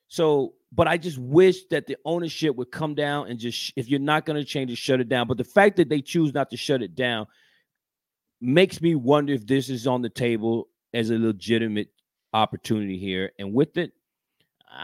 So, 0.08 0.54
but 0.72 0.88
I 0.88 0.98
just 0.98 1.18
wish 1.18 1.66
that 1.72 1.86
the 1.86 1.98
ownership 2.06 2.56
would 2.56 2.72
come 2.72 2.96
down 2.96 3.28
and 3.28 3.40
just 3.40 3.74
if 3.76 3.90
you're 3.90 4.00
not 4.00 4.26
going 4.26 4.38
to 4.38 4.46
change 4.46 4.72
it, 4.72 4.78
shut 4.78 5.00
it 5.00 5.10
down. 5.10 5.28
But 5.28 5.38
the 5.38 5.44
fact 5.44 5.78
that 5.78 5.90
they 5.90 6.02
choose 6.02 6.34
not 6.34 6.50
to 6.52 6.58
shut 6.58 6.82
it 6.82 6.96
down 6.96 7.28
makes 8.42 8.82
me 8.82 8.96
wonder 8.96 9.34
if 9.34 9.46
this 9.46 9.70
is 9.70 9.86
on 9.86 10.02
the 10.02 10.10
table 10.10 10.68
as 10.94 11.10
a 11.10 11.18
legitimate 11.18 11.90
opportunity 12.34 12.98
here, 12.98 13.32
and 13.38 13.54
with 13.54 13.78
it, 13.78 13.92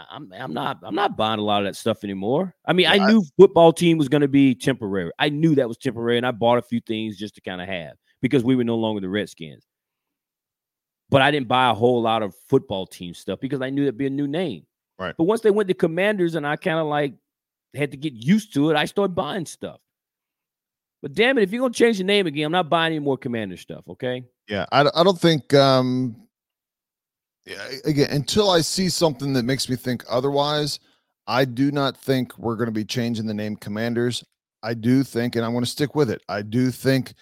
I'm 0.09 0.31
I'm 0.33 0.53
not 0.53 0.79
I'm 0.83 0.95
not 0.95 1.15
buying 1.15 1.39
a 1.39 1.43
lot 1.43 1.61
of 1.61 1.67
that 1.67 1.75
stuff 1.75 2.03
anymore. 2.03 2.55
I 2.65 2.73
mean, 2.73 2.87
I 2.87 2.97
knew 2.97 3.23
football 3.37 3.71
team 3.71 3.97
was 3.97 4.09
going 4.09 4.21
to 4.21 4.27
be 4.27 4.55
temporary. 4.55 5.11
I 5.19 5.29
knew 5.29 5.55
that 5.55 5.67
was 5.67 5.77
temporary, 5.77 6.17
and 6.17 6.25
I 6.25 6.31
bought 6.31 6.57
a 6.57 6.63
few 6.63 6.81
things 6.81 7.17
just 7.17 7.35
to 7.35 7.41
kind 7.41 7.61
of 7.61 7.67
have 7.67 7.93
because 8.21 8.43
we 8.43 8.55
were 8.55 8.63
no 8.63 8.75
longer 8.75 9.01
the 9.01 9.09
Redskins. 9.09 9.65
But 11.09 11.21
I 11.21 11.31
didn't 11.31 11.47
buy 11.47 11.69
a 11.69 11.73
whole 11.73 12.01
lot 12.01 12.23
of 12.23 12.33
football 12.49 12.87
team 12.87 13.13
stuff 13.13 13.39
because 13.39 13.61
I 13.61 13.69
knew 13.69 13.83
it'd 13.83 13.97
be 13.97 14.07
a 14.07 14.09
new 14.09 14.27
name. 14.27 14.65
Right. 14.97 15.13
But 15.17 15.25
once 15.25 15.41
they 15.41 15.51
went 15.51 15.67
to 15.67 15.73
Commanders, 15.73 16.35
and 16.35 16.47
I 16.47 16.55
kind 16.55 16.79
of 16.79 16.87
like 16.87 17.13
had 17.75 17.91
to 17.91 17.97
get 17.97 18.13
used 18.13 18.53
to 18.55 18.71
it, 18.71 18.75
I 18.75 18.85
started 18.85 19.13
buying 19.13 19.45
stuff. 19.45 19.79
But 21.01 21.13
damn 21.13 21.37
it, 21.37 21.43
if 21.43 21.51
you're 21.51 21.61
gonna 21.61 21.73
change 21.73 21.99
the 21.99 22.03
name 22.03 22.25
again, 22.25 22.47
I'm 22.47 22.51
not 22.51 22.69
buying 22.69 22.93
any 22.93 22.99
more 22.99 23.17
Commander 23.17 23.57
stuff. 23.57 23.87
Okay. 23.87 24.23
Yeah, 24.47 24.65
I, 24.71 24.89
I 24.95 25.03
don't 25.03 25.19
think 25.19 25.53
um 25.53 26.15
yeah, 27.45 27.67
again, 27.85 28.09
until 28.09 28.49
I 28.49 28.61
see 28.61 28.89
something 28.89 29.33
that 29.33 29.43
makes 29.43 29.69
me 29.69 29.75
think 29.75 30.03
otherwise, 30.09 30.79
I 31.27 31.45
do 31.45 31.71
not 31.71 31.95
think 31.95 32.37
we're 32.37 32.55
going 32.55 32.67
to 32.67 32.71
be 32.71 32.85
changing 32.85 33.27
the 33.27 33.33
name 33.33 33.55
Commanders. 33.55 34.23
I 34.63 34.73
do 34.73 35.03
think, 35.03 35.35
and 35.35 35.45
I 35.45 35.47
want 35.49 35.65
to 35.65 35.71
stick 35.71 35.93
with 35.95 36.09
it. 36.09 36.21
I 36.27 36.41
do 36.41 36.71
think 36.71 37.13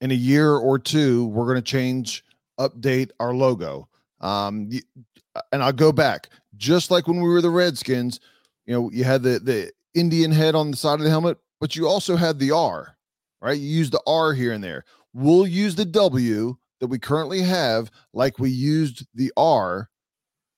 in 0.00 0.10
a 0.10 0.14
year 0.14 0.56
or 0.56 0.78
two, 0.78 1.26
we're 1.26 1.44
going 1.44 1.56
to 1.56 1.62
change, 1.62 2.24
update 2.58 3.10
our 3.20 3.34
logo. 3.34 3.88
Um, 4.20 4.70
uh, 5.34 5.40
and 5.52 5.62
I'll 5.62 5.72
go 5.72 5.92
back, 5.92 6.28
just 6.56 6.90
like 6.90 7.06
when 7.06 7.20
we 7.20 7.28
were 7.28 7.40
the 7.40 7.50
Redskins. 7.50 8.20
You 8.66 8.74
know, 8.74 8.90
you 8.92 9.04
had 9.04 9.22
the 9.22 9.38
the 9.38 9.72
Indian 9.94 10.32
head 10.32 10.54
on 10.54 10.70
the 10.70 10.76
side 10.76 10.94
of 10.94 11.04
the 11.04 11.10
helmet, 11.10 11.38
but 11.60 11.76
you 11.76 11.88
also 11.88 12.16
had 12.16 12.38
the 12.38 12.50
R, 12.50 12.96
right? 13.40 13.58
You 13.58 13.68
use 13.68 13.90
the 13.90 14.02
R 14.06 14.32
here 14.32 14.52
and 14.52 14.62
there. 14.62 14.84
We'll 15.14 15.46
use 15.46 15.74
the 15.74 15.84
W 15.84 16.56
that 16.80 16.86
we 16.86 16.98
currently 16.98 17.42
have, 17.42 17.90
like 18.12 18.38
we 18.38 18.50
used 18.50 19.06
the 19.14 19.32
R 19.36 19.88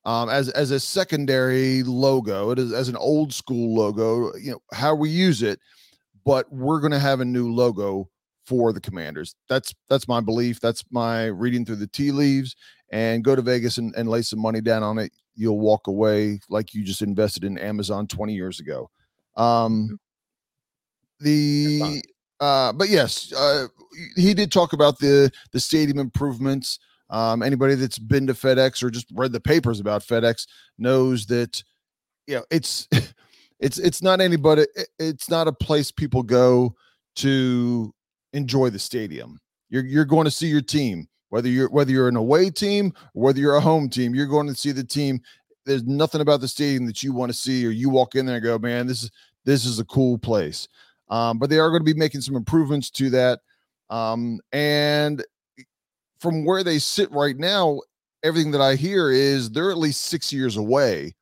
um, 0.04 0.30
as 0.30 0.48
as 0.50 0.70
a 0.70 0.80
secondary 0.80 1.82
logo, 1.82 2.50
it 2.50 2.58
is 2.58 2.72
as 2.72 2.88
an 2.88 2.96
old 2.96 3.34
school 3.34 3.74
logo, 3.74 4.34
you 4.36 4.52
know, 4.52 4.62
how 4.72 4.94
we 4.94 5.10
use 5.10 5.42
it, 5.42 5.60
but 6.24 6.50
we're 6.52 6.80
going 6.80 6.92
to 6.92 6.98
have 6.98 7.20
a 7.20 7.24
new 7.24 7.52
logo 7.52 8.08
for 8.46 8.72
the 8.72 8.80
commanders. 8.80 9.34
That's 9.48 9.74
that's 9.88 10.08
my 10.08 10.20
belief. 10.20 10.60
That's 10.60 10.84
my 10.90 11.26
reading 11.26 11.64
through 11.64 11.76
the 11.76 11.86
tea 11.86 12.10
leaves 12.10 12.56
and 12.90 13.22
go 13.22 13.36
to 13.36 13.42
Vegas 13.42 13.78
and, 13.78 13.94
and 13.96 14.08
lay 14.08 14.22
some 14.22 14.40
money 14.40 14.60
down 14.60 14.82
on 14.82 14.98
it. 14.98 15.12
You'll 15.34 15.60
walk 15.60 15.86
away 15.86 16.40
like 16.48 16.74
you 16.74 16.84
just 16.84 17.02
invested 17.02 17.44
in 17.44 17.58
Amazon 17.58 18.06
20 18.06 18.34
years 18.34 18.60
ago. 18.60 18.90
Um, 19.36 19.98
the 21.20 22.02
uh, 22.40 22.72
but 22.72 22.88
yes, 22.88 23.32
uh, 23.32 23.68
he 24.16 24.34
did 24.34 24.50
talk 24.50 24.72
about 24.72 24.98
the 24.98 25.30
the 25.52 25.60
stadium 25.60 25.98
improvements. 25.98 26.78
Um, 27.10 27.42
anybody 27.42 27.74
that's 27.74 27.98
been 27.98 28.26
to 28.28 28.34
FedEx 28.34 28.82
or 28.82 28.90
just 28.90 29.06
read 29.12 29.32
the 29.32 29.40
papers 29.40 29.80
about 29.80 30.02
FedEx 30.02 30.46
knows 30.78 31.26
that 31.26 31.62
you 32.26 32.36
know 32.36 32.44
it's 32.50 32.88
it's 33.60 33.78
it's 33.78 34.02
not 34.02 34.20
anybody 34.20 34.66
it's 34.98 35.28
not 35.28 35.48
a 35.48 35.52
place 35.52 35.90
people 35.90 36.22
go 36.22 36.74
to 37.16 37.92
enjoy 38.32 38.70
the 38.70 38.78
stadium. 38.78 39.38
You're 39.68 39.84
you're 39.84 40.04
going 40.04 40.24
to 40.24 40.30
see 40.30 40.48
your 40.48 40.62
team 40.62 41.08
whether 41.28 41.48
you're 41.48 41.70
whether 41.70 41.92
you're 41.92 42.08
an 42.08 42.16
away 42.16 42.50
team 42.50 42.92
whether 43.12 43.38
you're 43.38 43.56
a 43.56 43.60
home 43.60 43.88
team. 43.88 44.14
You're 44.14 44.26
going 44.26 44.48
to 44.48 44.54
see 44.54 44.72
the 44.72 44.84
team. 44.84 45.20
There's 45.66 45.84
nothing 45.84 46.20
about 46.20 46.40
the 46.40 46.48
stadium 46.48 46.86
that 46.86 47.02
you 47.02 47.12
want 47.12 47.30
to 47.30 47.38
see, 47.38 47.66
or 47.66 47.70
you 47.70 47.90
walk 47.90 48.14
in 48.14 48.26
there 48.26 48.36
and 48.36 48.44
go, 48.44 48.58
man, 48.58 48.86
this 48.86 49.04
is 49.04 49.10
this 49.44 49.64
is 49.64 49.78
a 49.78 49.84
cool 49.84 50.18
place. 50.18 50.68
Um, 51.08 51.38
but 51.38 51.50
they 51.50 51.58
are 51.58 51.70
going 51.70 51.80
to 51.80 51.92
be 51.92 51.98
making 51.98 52.20
some 52.20 52.36
improvements 52.36 52.90
to 52.90 53.10
that. 53.10 53.40
Um, 53.90 54.40
and 54.52 55.24
from 56.20 56.44
where 56.44 56.62
they 56.62 56.78
sit 56.78 57.10
right 57.10 57.36
now, 57.36 57.80
everything 58.22 58.52
that 58.52 58.60
I 58.60 58.76
hear 58.76 59.10
is 59.10 59.50
they're 59.50 59.70
at 59.70 59.78
least 59.78 60.02
six 60.02 60.32
years 60.32 60.56
away 60.56 61.14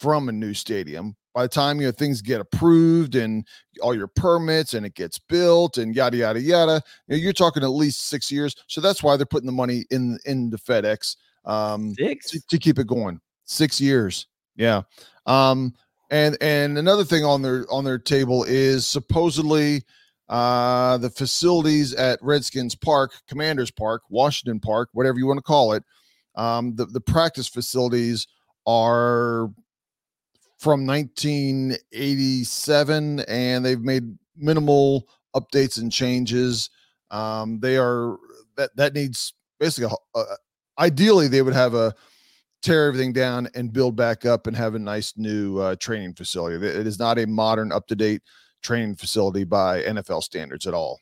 from 0.00 0.28
a 0.28 0.32
new 0.32 0.52
stadium. 0.52 1.16
By 1.34 1.42
the 1.42 1.48
time 1.48 1.80
you 1.80 1.86
know 1.86 1.92
things 1.92 2.22
get 2.22 2.40
approved 2.40 3.16
and 3.16 3.44
all 3.82 3.94
your 3.94 4.06
permits 4.06 4.74
and 4.74 4.86
it 4.86 4.94
gets 4.94 5.18
built 5.18 5.78
and 5.78 5.94
yada 5.94 6.16
yada 6.16 6.40
yada, 6.40 6.80
you 7.08 7.16
know, 7.16 7.22
you're 7.22 7.32
talking 7.32 7.64
at 7.64 7.68
least 7.68 8.08
six 8.08 8.30
years. 8.30 8.54
So 8.68 8.80
that's 8.80 9.02
why 9.02 9.16
they're 9.16 9.26
putting 9.26 9.46
the 9.46 9.52
money 9.52 9.84
in 9.90 10.18
in 10.26 10.50
the 10.50 10.58
FedEx 10.58 11.16
um, 11.44 11.94
Six. 11.94 12.30
to, 12.30 12.40
to 12.46 12.58
keep 12.58 12.78
it 12.78 12.86
going. 12.86 13.20
Six 13.44 13.80
years, 13.80 14.28
yeah. 14.56 14.82
Um, 15.26 15.74
and 16.10 16.36
and 16.40 16.78
another 16.78 17.04
thing 17.04 17.24
on 17.24 17.42
their 17.42 17.66
on 17.70 17.84
their 17.84 17.98
table 17.98 18.44
is 18.44 18.86
supposedly 18.86 19.82
uh 20.28 20.96
the 20.98 21.10
facilities 21.10 21.92
at 21.94 22.18
Redskins 22.22 22.74
Park, 22.74 23.12
Commanders 23.28 23.70
Park, 23.70 24.02
Washington 24.08 24.60
Park, 24.60 24.88
whatever 24.92 25.18
you 25.18 25.26
want 25.26 25.38
to 25.38 25.42
call 25.42 25.72
it. 25.72 25.82
Um, 26.36 26.74
the 26.76 26.86
the 26.86 27.00
practice 27.00 27.48
facilities 27.48 28.26
are 28.66 29.50
from 30.58 30.86
1987 30.86 33.20
and 33.20 33.64
they've 33.64 33.80
made 33.80 34.18
minimal 34.36 35.08
updates 35.34 35.80
and 35.80 35.92
changes 35.92 36.70
um, 37.10 37.58
they 37.60 37.76
are 37.76 38.16
that 38.56 38.74
that 38.76 38.94
needs 38.94 39.34
basically 39.58 39.94
a, 40.14 40.18
uh, 40.18 40.36
ideally 40.78 41.28
they 41.28 41.42
would 41.42 41.54
have 41.54 41.74
a 41.74 41.94
tear 42.62 42.88
everything 42.88 43.12
down 43.12 43.48
and 43.54 43.72
build 43.72 43.96
back 43.96 44.24
up 44.24 44.46
and 44.46 44.56
have 44.56 44.74
a 44.74 44.78
nice 44.78 45.12
new 45.16 45.58
uh, 45.58 45.76
training 45.76 46.14
facility 46.14 46.66
it 46.66 46.86
is 46.86 46.98
not 46.98 47.18
a 47.18 47.26
modern 47.26 47.72
up 47.72 47.86
to 47.86 47.96
date 47.96 48.22
training 48.62 48.96
facility 48.96 49.44
by 49.44 49.82
nfl 49.82 50.22
standards 50.22 50.66
at 50.66 50.74
all 50.74 50.98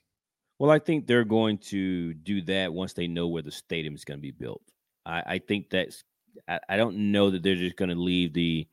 Well, 0.63 0.71
I 0.71 0.79
think 0.79 1.09
they're 1.09 1.25
going 1.25 1.59
to 1.59 2.15
do 2.15 2.41
that 2.43 2.73
once 2.73 2.93
they 2.93 3.09
know 3.09 3.27
where 3.27 3.43
the 3.43 3.51
stadium 3.51 3.97
is 3.97 4.05
going 4.05 4.19
to 4.19 4.23
be 4.23 4.31
built. 4.31 4.63
I, 5.05 5.23
I 5.27 5.39
think 5.39 5.71
that's. 5.71 6.05
I, 6.47 6.61
I 6.69 6.77
don't 6.77 7.11
know 7.11 7.31
that 7.31 7.43
they're 7.43 7.57
just 7.57 7.75
going 7.75 7.89
to 7.89 7.97
leave 7.97 8.33
the 8.33 8.69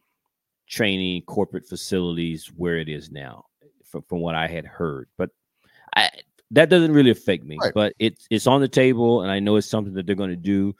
training 0.70 1.24
corporate 1.24 1.68
facilities 1.68 2.48
where 2.56 2.78
it 2.78 2.88
is 2.88 3.12
now, 3.12 3.46
from, 3.84 4.04
from 4.04 4.20
what 4.20 4.36
I 4.36 4.48
had 4.48 4.66
heard. 4.66 5.10
But 5.18 5.32
I, 5.96 6.10
that 6.52 6.70
doesn't 6.70 6.94
really 6.94 7.12
affect 7.12 7.44
me. 7.44 7.58
Right. 7.62 7.74
But 7.74 7.94
it's 8.00 8.28
it's 8.30 8.48
on 8.48 8.62
the 8.62 8.68
table, 8.68 9.22
and 9.22 9.32
I 9.32 9.40
know 9.40 9.58
it's 9.58 9.68
something 9.68 9.94
that 9.96 10.06
they're 10.06 10.16
going 10.16 10.30
to 10.30 10.36
do. 10.36 10.76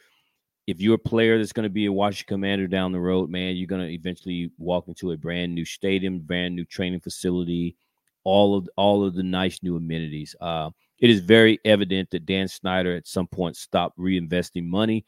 If 0.67 0.80
you're 0.80 0.95
a 0.95 0.99
player 0.99 1.38
that's 1.38 1.52
going 1.52 1.63
to 1.63 1.69
be 1.69 1.88
a 1.88 1.91
Washington 1.91 2.36
Commander 2.36 2.67
down 2.67 2.91
the 2.91 2.99
road, 2.99 3.32
man, 3.32 3.56
you're 3.56 3.67
going 3.67 3.82
to 3.82 3.91
eventually 3.91 4.52
walk 4.60 4.88
into 4.88 5.12
a 5.12 5.17
brand 5.17 5.56
new 5.56 5.65
stadium, 5.65 6.19
brand 6.19 6.56
new 6.56 6.63
training 6.63 6.99
facility, 6.99 7.75
all 8.23 8.56
of 8.56 8.69
all 8.78 9.04
of 9.04 9.15
the 9.15 9.23
nice 9.23 9.63
new 9.63 9.75
amenities. 9.75 10.36
Uh, 10.39 10.69
it 10.99 11.10
is 11.10 11.21
very 11.21 11.60
evident 11.65 12.12
that 12.12 12.28
Dan 12.28 12.47
Snyder 12.47 12.95
at 12.95 13.08
some 13.08 13.25
point 13.25 13.56
stopped 13.56 13.97
reinvesting 13.97 14.65
money 14.65 15.06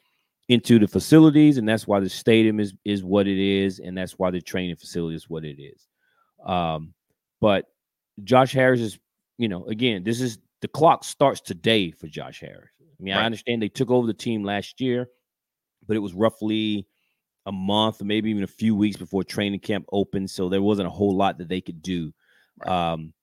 into 0.51 0.79
the 0.79 0.87
facilities, 0.87 1.57
and 1.57 1.65
that's 1.65 1.87
why 1.87 2.01
the 2.01 2.09
stadium 2.09 2.59
is 2.59 2.73
is 2.83 3.05
what 3.05 3.25
it 3.25 3.39
is, 3.39 3.79
and 3.79 3.97
that's 3.97 4.19
why 4.19 4.29
the 4.29 4.41
training 4.41 4.75
facility 4.75 5.15
is 5.15 5.29
what 5.29 5.45
it 5.45 5.61
is. 5.61 5.87
Um, 6.45 6.93
but 7.39 7.67
Josh 8.25 8.51
Harris 8.51 8.81
is, 8.81 8.99
you 9.37 9.47
know, 9.47 9.63
again, 9.67 10.03
this 10.03 10.19
is 10.19 10.39
the 10.59 10.67
clock 10.67 11.05
starts 11.05 11.39
today 11.39 11.91
for 11.91 12.07
Josh 12.07 12.41
Harris. 12.41 12.69
I 12.81 13.03
mean, 13.03 13.13
I 13.13 13.25
understand 13.25 13.61
they 13.61 13.69
took 13.69 13.89
over 13.89 14.05
the 14.05 14.13
team 14.13 14.43
last 14.43 14.81
year, 14.81 15.07
but 15.87 15.95
it 15.95 16.01
was 16.01 16.13
roughly 16.13 16.85
a 17.45 17.51
month, 17.53 18.03
maybe 18.03 18.29
even 18.29 18.43
a 18.43 18.47
few 18.47 18.75
weeks 18.75 18.97
before 18.97 19.23
training 19.23 19.61
camp 19.61 19.85
opened, 19.93 20.29
so 20.29 20.49
there 20.49 20.61
wasn't 20.61 20.87
a 20.87 20.91
whole 20.91 21.15
lot 21.15 21.37
that 21.37 21.47
they 21.47 21.61
could 21.61 21.81
do. 21.81 22.11
Um, 22.65 23.13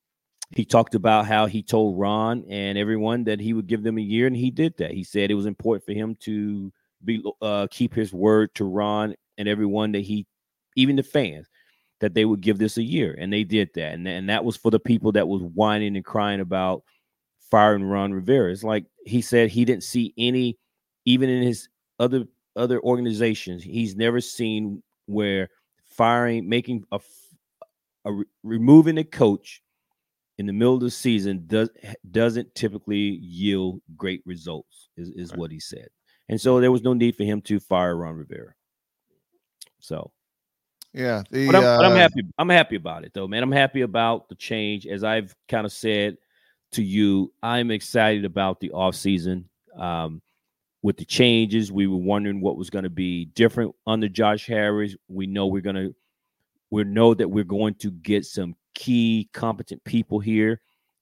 he 0.52 0.64
talked 0.64 0.94
about 0.94 1.26
how 1.26 1.44
he 1.44 1.62
told 1.62 2.00
Ron 2.00 2.46
and 2.48 2.78
everyone 2.78 3.24
that 3.24 3.38
he 3.38 3.52
would 3.52 3.66
give 3.66 3.82
them 3.82 3.98
a 3.98 4.02
year, 4.02 4.26
and 4.26 4.34
he 4.34 4.50
did 4.50 4.78
that. 4.78 4.92
He 4.92 5.04
said 5.04 5.30
it 5.30 5.34
was 5.34 5.44
important 5.44 5.84
for 5.84 5.92
him 5.92 6.16
to 6.20 6.72
be 7.04 7.22
uh, 7.42 7.66
keep 7.70 7.94
his 7.94 8.12
word 8.12 8.54
to 8.56 8.64
Ron 8.64 9.14
and 9.36 9.48
everyone 9.48 9.92
that 9.92 10.00
he, 10.00 10.26
even 10.76 10.96
the 10.96 11.02
fans, 11.02 11.46
that 12.00 12.14
they 12.14 12.24
would 12.24 12.40
give 12.40 12.58
this 12.58 12.76
a 12.76 12.82
year, 12.82 13.16
and 13.18 13.32
they 13.32 13.44
did 13.44 13.70
that, 13.74 13.94
and 13.94 14.06
and 14.06 14.28
that 14.28 14.44
was 14.44 14.56
for 14.56 14.70
the 14.70 14.80
people 14.80 15.12
that 15.12 15.28
was 15.28 15.42
whining 15.42 15.96
and 15.96 16.04
crying 16.04 16.40
about 16.40 16.82
firing 17.50 17.84
Ron 17.84 18.12
Rivera. 18.12 18.52
It's 18.52 18.64
like 18.64 18.84
he 19.04 19.20
said 19.20 19.50
he 19.50 19.64
didn't 19.64 19.84
see 19.84 20.12
any, 20.18 20.58
even 21.04 21.28
in 21.28 21.42
his 21.42 21.68
other 21.98 22.24
other 22.56 22.80
organizations, 22.80 23.62
he's 23.62 23.96
never 23.96 24.20
seen 24.20 24.82
where 25.06 25.48
firing, 25.84 26.48
making 26.48 26.84
a, 26.92 27.00
re- 28.04 28.24
removing 28.42 28.98
a 28.98 29.04
coach 29.04 29.62
in 30.38 30.46
the 30.46 30.52
middle 30.52 30.74
of 30.74 30.80
the 30.80 30.90
season 30.90 31.44
does 31.46 31.70
doesn't 32.10 32.54
typically 32.54 33.18
yield 33.22 33.80
great 33.96 34.22
results. 34.26 34.88
Is 34.96 35.10
is 35.10 35.30
Right. 35.30 35.38
what 35.38 35.50
he 35.50 35.60
said, 35.60 35.88
and 36.28 36.40
so 36.40 36.60
there 36.60 36.72
was 36.72 36.82
no 36.82 36.92
need 36.92 37.16
for 37.16 37.24
him 37.24 37.40
to 37.42 37.60
fire 37.60 37.96
Ron 37.96 38.16
Rivera. 38.16 38.54
So, 39.80 40.10
yeah 40.92 41.22
the, 41.30 41.46
but 41.46 41.56
I'm, 41.56 41.62
but 41.62 41.84
I'm 41.84 41.92
uh, 41.92 41.96
happy. 41.96 42.22
I'm 42.38 42.48
happy 42.48 42.76
about 42.76 43.04
it, 43.04 43.12
though, 43.14 43.28
man. 43.28 43.42
I'm 43.42 43.52
happy 43.52 43.82
about 43.82 44.28
the 44.28 44.34
change. 44.34 44.86
As 44.86 45.04
I've 45.04 45.34
kind 45.48 45.64
of 45.64 45.72
said 45.72 46.16
to 46.72 46.82
you, 46.82 47.32
I'm 47.42 47.70
excited 47.70 48.24
about 48.24 48.60
the 48.60 48.72
off 48.72 48.94
season. 48.94 49.48
Um, 49.76 50.20
with 50.82 50.96
the 50.96 51.04
changes, 51.04 51.72
we 51.72 51.86
were 51.86 51.96
wondering 51.96 52.40
what 52.40 52.56
was 52.56 52.70
going 52.70 52.84
to 52.84 52.90
be 52.90 53.26
different 53.26 53.74
under 53.86 54.08
Josh 54.08 54.46
Harris. 54.46 54.96
We 55.08 55.26
know 55.26 55.46
we're 55.46 55.62
going 55.62 55.76
to, 55.76 55.94
we 56.70 56.84
know 56.84 57.14
that 57.14 57.28
we're 57.28 57.44
going 57.44 57.74
to 57.76 57.90
get 57.90 58.24
some 58.24 58.54
key 58.74 59.28
competent 59.32 59.82
people 59.84 60.20
here. 60.20 60.60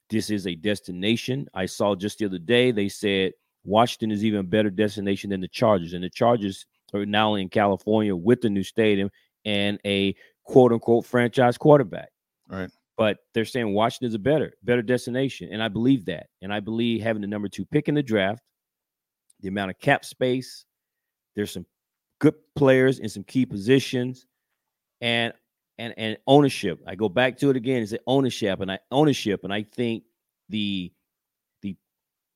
This 0.08 0.30
is 0.30 0.46
a 0.46 0.54
destination. 0.54 1.48
I 1.52 1.66
saw 1.66 1.94
just 1.94 2.18
the 2.18 2.26
other 2.26 2.38
day 2.38 2.70
they 2.70 2.88
said 2.88 3.32
Washington 3.66 4.10
is 4.10 4.24
even 4.24 4.40
a 4.40 4.44
better 4.44 4.70
destination 4.70 5.30
than 5.30 5.40
the 5.40 5.48
Chargers, 5.48 5.92
and 5.92 6.02
the 6.02 6.10
Chargers 6.10 6.66
are 6.94 7.04
now 7.04 7.34
in 7.34 7.48
California 7.48 8.14
with 8.14 8.40
the 8.40 8.50
new 8.50 8.62
stadium 8.62 9.10
and 9.44 9.78
a 9.84 10.14
quote 10.44 10.72
unquote 10.72 11.04
franchise 11.04 11.58
quarterback. 11.58 12.10
Right. 12.48 12.70
But 12.96 13.18
they're 13.34 13.44
saying 13.44 13.74
Washington 13.74 14.08
is 14.08 14.14
a 14.14 14.18
better, 14.18 14.54
better 14.62 14.82
destination. 14.82 15.50
And 15.52 15.62
I 15.62 15.68
believe 15.68 16.06
that. 16.06 16.28
And 16.40 16.52
I 16.52 16.60
believe 16.60 17.02
having 17.02 17.20
the 17.20 17.28
number 17.28 17.48
two 17.48 17.66
pick 17.66 17.88
in 17.88 17.94
the 17.94 18.02
draft, 18.02 18.42
the 19.40 19.48
amount 19.48 19.70
of 19.70 19.78
cap 19.78 20.04
space, 20.04 20.64
there's 21.34 21.50
some 21.50 21.66
good 22.20 22.34
players 22.54 22.98
in 22.98 23.08
some 23.08 23.24
key 23.24 23.44
positions, 23.44 24.26
and 25.00 25.34
and 25.78 25.92
and 25.98 26.16
ownership. 26.26 26.80
I 26.86 26.94
go 26.94 27.08
back 27.10 27.36
to 27.38 27.50
it 27.50 27.56
again, 27.56 27.82
is 27.82 27.90
the 27.90 28.00
ownership, 28.06 28.60
and 28.60 28.72
I 28.72 28.78
ownership, 28.90 29.44
and 29.44 29.52
I 29.52 29.62
think 29.62 30.04
the 30.48 30.90
the 30.90 30.92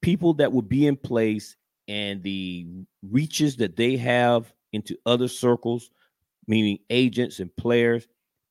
people 0.02 0.34
that 0.34 0.52
will 0.52 0.62
be 0.62 0.86
in 0.86 0.96
place 0.96 1.56
and 1.88 2.22
the 2.22 2.66
reaches 3.10 3.56
that 3.56 3.76
they 3.76 3.96
have 3.96 4.52
into 4.72 4.96
other 5.06 5.28
circles, 5.28 5.90
meaning 6.46 6.78
agents 6.90 7.40
and 7.40 7.54
players, 7.56 8.06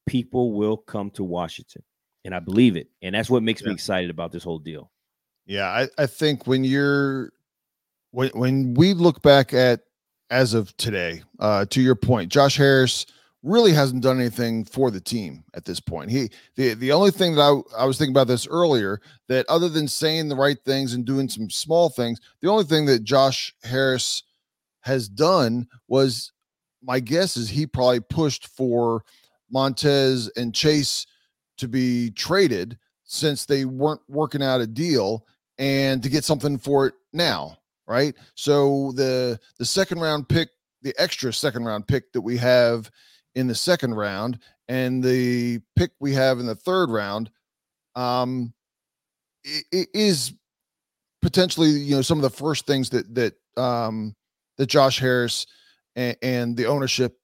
people 0.05 0.53
will 0.53 0.77
come 0.77 1.09
to 1.11 1.23
Washington. 1.23 1.83
And 2.25 2.35
I 2.35 2.39
believe 2.39 2.75
it. 2.75 2.89
And 3.01 3.15
that's 3.15 3.29
what 3.29 3.43
makes 3.43 3.63
me 3.63 3.71
excited 3.71 4.09
about 4.09 4.31
this 4.31 4.43
whole 4.43 4.59
deal. 4.59 4.91
Yeah, 5.45 5.67
I, 5.67 5.87
I 5.97 6.05
think 6.05 6.45
when 6.45 6.63
you're 6.63 7.31
when 8.11 8.29
when 8.31 8.73
we 8.73 8.93
look 8.93 9.21
back 9.21 9.53
at 9.53 9.81
as 10.29 10.53
of 10.53 10.75
today, 10.77 11.23
uh, 11.39 11.65
to 11.65 11.81
your 11.81 11.95
point, 11.95 12.31
Josh 12.31 12.57
Harris 12.57 13.05
really 13.43 13.71
hasn't 13.71 14.03
done 14.03 14.19
anything 14.19 14.65
for 14.65 14.91
the 14.91 14.99
team 14.99 15.43
at 15.53 15.65
this 15.65 15.79
point. 15.79 16.11
He 16.11 16.29
the 16.55 16.73
the 16.73 16.91
only 16.91 17.11
thing 17.11 17.35
that 17.35 17.41
I 17.41 17.83
I 17.83 17.85
was 17.85 17.97
thinking 17.97 18.13
about 18.13 18.27
this 18.27 18.47
earlier 18.47 19.01
that 19.27 19.45
other 19.47 19.69
than 19.69 19.87
saying 19.87 20.27
the 20.27 20.35
right 20.35 20.57
things 20.65 20.93
and 20.93 21.05
doing 21.05 21.29
some 21.29 21.49
small 21.49 21.89
things, 21.89 22.19
the 22.41 22.49
only 22.49 22.65
thing 22.65 22.85
that 22.87 23.03
Josh 23.03 23.53
Harris 23.63 24.23
has 24.81 25.07
done 25.07 25.67
was 25.87 26.31
my 26.81 26.99
guess 26.99 27.37
is 27.37 27.49
he 27.49 27.65
probably 27.65 27.99
pushed 27.99 28.47
for 28.47 29.03
Montez 29.51 30.29
and 30.35 30.53
Chase 30.53 31.05
to 31.57 31.67
be 31.67 32.11
traded 32.11 32.77
since 33.03 33.45
they 33.45 33.65
weren't 33.65 34.01
working 34.07 34.43
out 34.43 34.61
a 34.61 34.67
deal 34.67 35.25
and 35.57 36.01
to 36.03 36.09
get 36.09 36.23
something 36.23 36.57
for 36.57 36.87
it 36.87 36.93
now, 37.11 37.57
right? 37.87 38.15
So 38.35 38.91
the 38.95 39.39
the 39.57 39.65
second 39.65 39.99
round 39.99 40.27
pick, 40.27 40.49
the 40.81 40.93
extra 40.97 41.33
second 41.33 41.65
round 41.65 41.87
pick 41.87 42.11
that 42.13 42.21
we 42.21 42.37
have 42.37 42.89
in 43.35 43.47
the 43.47 43.55
second 43.55 43.93
round 43.93 44.39
and 44.67 45.03
the 45.03 45.59
pick 45.75 45.91
we 45.99 46.13
have 46.13 46.39
in 46.39 46.45
the 46.45 46.55
third 46.55 46.89
round 46.89 47.29
um 47.95 48.53
is 49.71 50.33
potentially 51.21 51.69
you 51.69 51.95
know 51.95 52.01
some 52.01 52.17
of 52.17 52.23
the 52.23 52.29
first 52.29 52.65
things 52.65 52.89
that 52.89 53.13
that 53.15 53.33
um 53.57 54.15
that 54.57 54.67
Josh 54.67 54.99
Harris 54.99 55.47
and, 55.95 56.15
and 56.21 56.57
the 56.57 56.67
ownership 56.67 57.17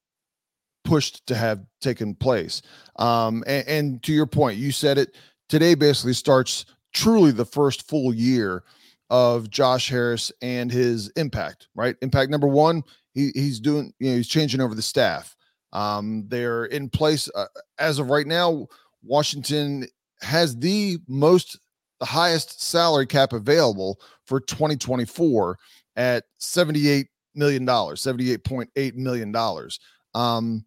pushed 0.84 1.26
to 1.26 1.34
have 1.34 1.64
taken 1.80 2.14
place. 2.14 2.62
Um, 2.96 3.44
and, 3.46 3.68
and 3.68 4.02
to 4.04 4.12
your 4.12 4.26
point, 4.26 4.58
you 4.58 4.72
said 4.72 4.98
it 4.98 5.16
today 5.48 5.74
basically 5.74 6.14
starts 6.14 6.64
truly 6.94 7.30
the 7.30 7.44
first 7.44 7.86
full 7.88 8.14
year 8.14 8.64
of 9.10 9.50
Josh 9.50 9.88
Harris 9.88 10.32
and 10.42 10.72
his 10.72 11.08
impact, 11.10 11.68
right? 11.74 11.96
Impact 12.02 12.30
number 12.30 12.48
one, 12.48 12.82
he, 13.12 13.30
he's 13.34 13.60
doing, 13.60 13.92
you 13.98 14.10
know, 14.10 14.16
he's 14.16 14.28
changing 14.28 14.60
over 14.60 14.74
the 14.74 14.82
staff. 14.82 15.35
Um, 15.72 16.24
they're 16.28 16.66
in 16.66 16.88
place 16.88 17.28
uh, 17.34 17.46
as 17.78 17.98
of 17.98 18.10
right 18.10 18.26
now. 18.26 18.66
Washington 19.02 19.86
has 20.20 20.56
the 20.56 20.98
most, 21.06 21.58
the 22.00 22.06
highest 22.06 22.62
salary 22.62 23.06
cap 23.06 23.32
available 23.32 24.00
for 24.24 24.40
2024 24.40 25.58
at 25.96 26.24
78 26.38 27.08
million 27.34 27.64
dollars, 27.64 28.02
78.8 28.02 28.94
million 28.94 29.32
dollars. 29.32 29.78
Um, 30.14 30.64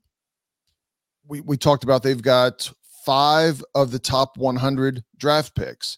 we 1.28 1.42
we 1.42 1.58
talked 1.58 1.84
about 1.84 2.04
they've 2.04 2.22
got 2.22 2.72
five 3.06 3.64
of 3.76 3.92
the 3.92 4.00
top 4.00 4.38
100 4.38 5.04
draft 5.18 5.56
picks. 5.56 5.98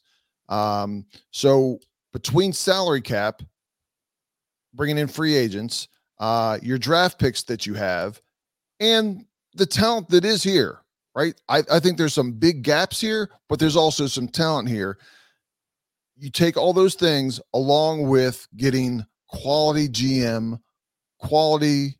Um, 0.49 1.05
so 1.31 1.79
between 2.13 2.53
salary 2.53 3.01
cap, 3.01 3.41
bringing 4.73 4.97
in 4.97 5.07
free 5.07 5.35
agents, 5.35 5.87
uh, 6.19 6.59
your 6.61 6.77
draft 6.77 7.19
picks 7.19 7.43
that 7.43 7.65
you 7.65 7.73
have, 7.73 8.21
and 8.81 9.25
the 9.53 9.65
talent 9.65 10.09
that 10.09 10.25
is 10.25 10.43
here, 10.43 10.79
right? 11.15 11.39
I, 11.47 11.63
I 11.71 11.79
think 11.79 11.97
there's 11.97 12.15
some 12.15 12.33
big 12.33 12.63
gaps 12.63 12.99
here, 12.99 13.29
but 13.47 13.59
there's 13.59 13.75
also 13.77 14.07
some 14.07 14.27
talent 14.27 14.67
here. 14.67 14.97
You 16.17 16.29
take 16.29 16.57
all 16.57 16.73
those 16.73 16.95
things 16.95 17.39
along 17.53 18.09
with 18.09 18.47
getting 18.57 19.05
quality 19.27 19.87
GM, 19.87 20.59
quality 21.19 21.97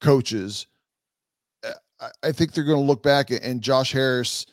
coaches. 0.00 0.66
uh, 1.64 1.70
I, 2.00 2.28
I 2.28 2.32
think 2.32 2.52
they're 2.52 2.64
going 2.64 2.80
to 2.80 2.84
look 2.84 3.02
back 3.02 3.30
and 3.30 3.62
Josh 3.62 3.92
Harris, 3.92 4.46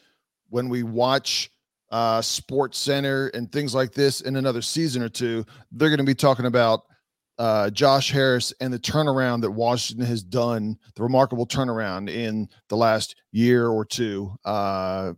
when 0.50 0.70
we 0.70 0.84
watch 0.84 1.50
uh, 1.92 2.22
Sports 2.22 2.78
Center 2.78 3.28
and 3.30 3.52
things 3.52 3.74
like 3.74 3.94
this 3.94 4.22
in 4.22 4.36
another 4.36 4.62
season 4.62 5.02
or 5.02 5.10
two, 5.10 5.46
they're 5.72 5.90
going 5.90 5.98
to 5.98 6.04
be 6.04 6.16
talking 6.16 6.46
about 6.46 6.84
uh, 7.38 7.70
Josh 7.70 8.12
Harris 8.12 8.54
and 8.60 8.74
the 8.74 8.80
turnaround 8.80 9.42
that 9.42 9.52
Washington 9.52 10.06
has 10.06 10.24
done, 10.24 10.78
the 10.96 11.04
remarkable 11.04 11.48
turnaround 11.48 12.10
in 12.10 12.48
the 12.68 12.78
last 12.78 13.16
year 13.32 13.68
or 13.68 13.86
two. 13.86 14.34
Uh, 14.46 15.14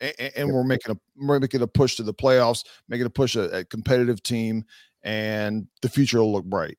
and, 0.00 0.32
and 0.36 0.52
we're 0.52 0.64
making 0.64 0.92
a 0.92 0.98
we're 1.16 1.40
making 1.40 1.62
a 1.62 1.66
push 1.66 1.96
to 1.96 2.02
the 2.02 2.12
playoffs, 2.12 2.64
making 2.88 3.06
a 3.06 3.10
push 3.10 3.36
a, 3.36 3.58
a 3.58 3.64
competitive 3.64 4.22
team, 4.22 4.64
and 5.02 5.66
the 5.80 5.88
future 5.88 6.18
will 6.18 6.32
look 6.32 6.44
bright. 6.44 6.76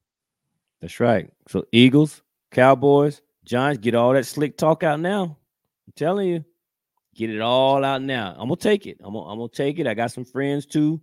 That's 0.81 0.99
right. 0.99 1.31
So 1.47 1.65
Eagles, 1.71 2.21
Cowboys, 2.51 3.21
Giants, 3.45 3.81
get 3.81 3.95
all 3.95 4.13
that 4.13 4.25
slick 4.25 4.57
talk 4.57 4.83
out 4.83 4.99
now. 4.99 5.23
I'm 5.87 5.93
telling 5.95 6.27
you, 6.27 6.45
get 7.15 7.29
it 7.29 7.41
all 7.41 7.83
out 7.83 8.03
now. 8.03 8.35
I'm 8.37 8.47
gonna 8.49 8.57
take 8.57 8.85
it. 8.85 8.97
I'm 9.03 9.13
gonna, 9.13 9.27
I'm 9.27 9.39
gonna 9.39 9.49
take 9.49 9.79
it. 9.79 9.87
I 9.87 9.93
got 9.93 10.11
some 10.11 10.25
friends 10.25 10.65
too. 10.65 11.01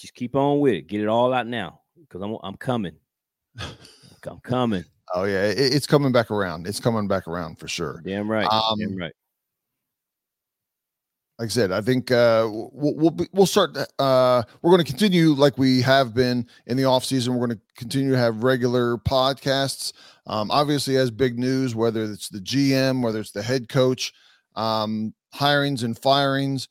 Just 0.00 0.14
keep 0.14 0.36
on 0.36 0.60
with 0.60 0.74
it. 0.74 0.86
Get 0.86 1.02
it 1.02 1.08
all 1.08 1.34
out 1.34 1.46
now 1.46 1.80
because 2.00 2.22
I'm 2.22 2.36
I'm 2.42 2.56
coming. 2.56 2.96
I'm 3.58 4.40
coming. 4.40 4.84
Oh 5.14 5.24
yeah, 5.24 5.44
it, 5.44 5.58
it's 5.58 5.86
coming 5.86 6.12
back 6.12 6.30
around. 6.30 6.66
It's 6.66 6.80
coming 6.80 7.08
back 7.08 7.28
around 7.28 7.58
for 7.58 7.68
sure. 7.68 8.02
Damn 8.04 8.30
right. 8.30 8.46
Um, 8.50 8.78
Damn 8.78 8.96
right. 8.96 9.12
like 11.38 11.46
I 11.46 11.48
said, 11.48 11.72
I 11.72 11.80
think 11.80 12.10
uh, 12.10 12.48
we'll 12.50 12.94
we'll, 12.94 13.10
be, 13.10 13.26
we'll 13.32 13.46
start. 13.46 13.76
Uh, 13.98 14.42
we're 14.60 14.70
going 14.70 14.84
to 14.84 14.90
continue 14.90 15.30
like 15.30 15.56
we 15.56 15.80
have 15.82 16.14
been 16.14 16.46
in 16.66 16.76
the 16.76 16.84
off 16.84 17.04
season. 17.04 17.34
We're 17.34 17.46
going 17.46 17.58
to 17.58 17.64
continue 17.76 18.10
to 18.12 18.18
have 18.18 18.42
regular 18.42 18.98
podcasts. 18.98 19.92
Um, 20.26 20.50
obviously, 20.50 20.96
as 20.96 21.10
big 21.10 21.38
news, 21.38 21.74
whether 21.74 22.02
it's 22.02 22.28
the 22.28 22.40
GM, 22.40 23.02
whether 23.02 23.20
it's 23.20 23.30
the 23.30 23.42
head 23.42 23.68
coach, 23.68 24.12
um, 24.56 25.14
hirings 25.34 25.84
and 25.84 25.96
firings, 25.98 26.68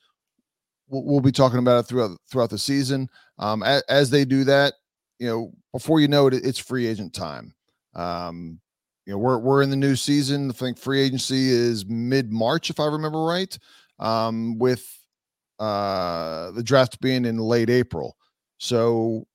we'll, 0.89 1.03
we'll 1.03 1.21
be 1.21 1.31
talking 1.31 1.59
about 1.59 1.79
it 1.79 1.87
throughout 1.87 2.19
throughout 2.29 2.49
the 2.49 2.59
season. 2.59 3.09
Um, 3.39 3.63
as, 3.63 3.81
as 3.89 4.09
they 4.09 4.25
do 4.25 4.43
that, 4.43 4.73
you 5.19 5.27
know, 5.27 5.51
before 5.73 5.99
you 5.99 6.07
know 6.07 6.27
it, 6.27 6.33
it's 6.33 6.59
free 6.59 6.87
agent 6.87 7.13
time. 7.13 7.53
Um, 7.95 8.59
you 9.05 9.13
know, 9.13 9.19
we're 9.19 9.37
we're 9.37 9.61
in 9.61 9.69
the 9.69 9.75
new 9.75 9.95
season. 9.95 10.49
I 10.49 10.53
think 10.53 10.77
free 10.77 11.01
agency 11.01 11.49
is 11.49 11.85
mid 11.85 12.31
March, 12.31 12.69
if 12.69 12.79
I 12.79 12.85
remember 12.85 13.23
right 13.23 13.57
um, 13.99 14.57
with 14.59 14.85
uh, 15.59 16.51
the 16.51 16.63
draft 16.63 16.99
being 17.01 17.25
in 17.25 17.37
late 17.37 17.69
April. 17.69 18.17
So, 18.57 19.25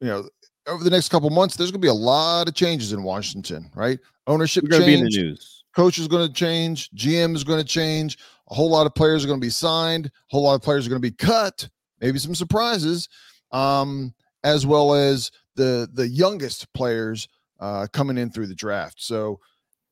you 0.00 0.08
know, 0.08 0.28
over 0.66 0.84
the 0.84 0.90
next 0.90 1.08
couple 1.08 1.30
months, 1.30 1.56
there's 1.56 1.70
going 1.70 1.80
to 1.80 1.84
be 1.84 1.88
a 1.88 1.94
lot 1.94 2.48
of 2.48 2.54
changes 2.54 2.92
in 2.92 3.02
Washington, 3.02 3.70
right? 3.74 3.98
Ownership 4.26 4.64
We're 4.64 4.70
gonna 4.70 4.86
be 4.86 4.94
in 4.94 5.04
the 5.04 5.10
change, 5.10 5.24
news. 5.24 5.64
coach 5.74 5.98
is 5.98 6.08
going 6.08 6.26
to 6.26 6.32
change, 6.32 6.90
GM 6.90 7.34
is 7.34 7.44
going 7.44 7.58
to 7.58 7.64
change. 7.64 8.18
A 8.50 8.54
whole 8.54 8.70
lot 8.70 8.86
of 8.86 8.94
players 8.94 9.24
are 9.24 9.28
going 9.28 9.40
to 9.40 9.44
be 9.44 9.50
signed. 9.50 10.06
A 10.06 10.10
whole 10.28 10.42
lot 10.42 10.54
of 10.54 10.62
players 10.62 10.86
are 10.86 10.90
going 10.90 11.00
to 11.02 11.08
be 11.08 11.14
cut. 11.16 11.68
Maybe 12.00 12.18
some 12.18 12.34
surprises, 12.34 13.08
um, 13.52 14.14
as 14.44 14.66
well 14.66 14.94
as 14.94 15.30
the 15.56 15.88
the 15.92 16.08
youngest 16.08 16.72
players 16.72 17.28
uh, 17.60 17.86
coming 17.92 18.18
in 18.18 18.30
through 18.30 18.46
the 18.46 18.54
draft. 18.54 18.96
So 18.98 19.38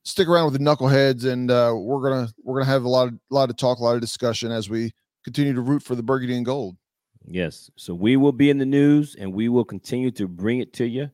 stick 0.05 0.29
around 0.29 0.51
with 0.51 0.55
the 0.55 0.65
knuckleheads, 0.65 1.25
and 1.25 1.51
uh, 1.51 1.75
we're 1.77 2.03
gonna 2.03 2.29
we're 2.43 2.59
gonna 2.61 2.71
have 2.71 2.85
a 2.85 2.89
lot 2.89 3.09
of 3.09 3.15
lot 3.31 3.51
of 3.51 3.57
talk, 3.57 3.79
a 3.79 3.85
lot 3.85 3.95
of 3.95 4.01
discussion 4.01 4.51
as 4.51 4.71
we 4.71 4.93
continue 5.25 5.53
to 5.53 5.61
root 5.61 5.83
for 5.83 5.95
the 5.95 6.03
burgundy 6.03 6.37
and 6.37 6.47
gold. 6.47 6.77
Yes. 7.25 7.71
So 7.77 7.95
we 7.95 8.17
will 8.17 8.33
be 8.33 8.49
in 8.49 8.59
the 8.59 8.67
news 8.67 9.15
and 9.17 9.33
we 9.33 9.49
will 9.51 9.65
continue 9.65 10.11
to 10.13 10.27
bring 10.27 10.61
it 10.61 10.73
to 10.75 10.87
you 10.87 11.11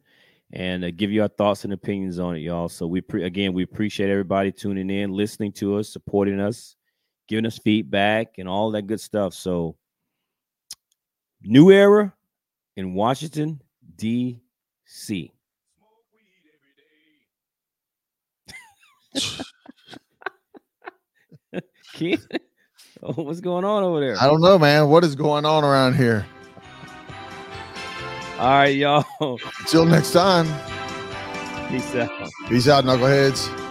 and 0.53 0.85
uh, 0.85 0.93
give 0.93 1.11
you 1.11 1.23
our 1.23 1.29
thoughts 1.29 1.65
and 1.65 1.73
opinions 1.73 2.21
on 2.21 2.37
it, 2.37 2.41
y'all. 2.41 2.69
So 2.69 2.87
we 2.87 3.01
pre- 3.01 3.25
again, 3.25 3.53
we 3.53 3.65
appreciate 3.65 4.11
everybody 4.11 4.53
tuning 4.53 4.91
in, 4.91 5.11
listening 5.11 5.51
to 5.53 5.77
us, 5.77 5.89
supporting 5.89 6.39
us, 6.39 6.77
giving 7.27 7.47
us 7.47 7.59
feedback 7.59 8.39
and 8.39 8.49
all 8.49 8.71
that 8.71 8.83
good 8.87 9.01
stuff. 9.01 9.35
So 9.35 9.77
new 11.43 11.73
era 11.73 12.14
in 12.77 12.95
Washington, 12.95 13.61
D.C. 13.97 15.33
Keith, 21.93 22.27
what's 23.01 23.41
going 23.41 23.65
on 23.65 23.83
over 23.85 24.01
there? 24.01 24.17
I 24.21 24.27
don't 24.27 24.41
know, 24.41 24.59
man. 24.59 24.89
What 24.89 25.05
is 25.05 25.15
going 25.15 25.45
on 25.45 25.63
around 25.65 25.95
here? 25.95 26.27
All 28.39 28.49
right, 28.49 28.75
y'all. 28.75 29.05
Until 29.61 29.85
next 29.87 30.13
time, 30.13 30.47
Peace 31.69 31.95
out. 31.95 32.11
peace 32.49 32.69
out, 32.69 32.85
knuckleheads. 32.85 33.64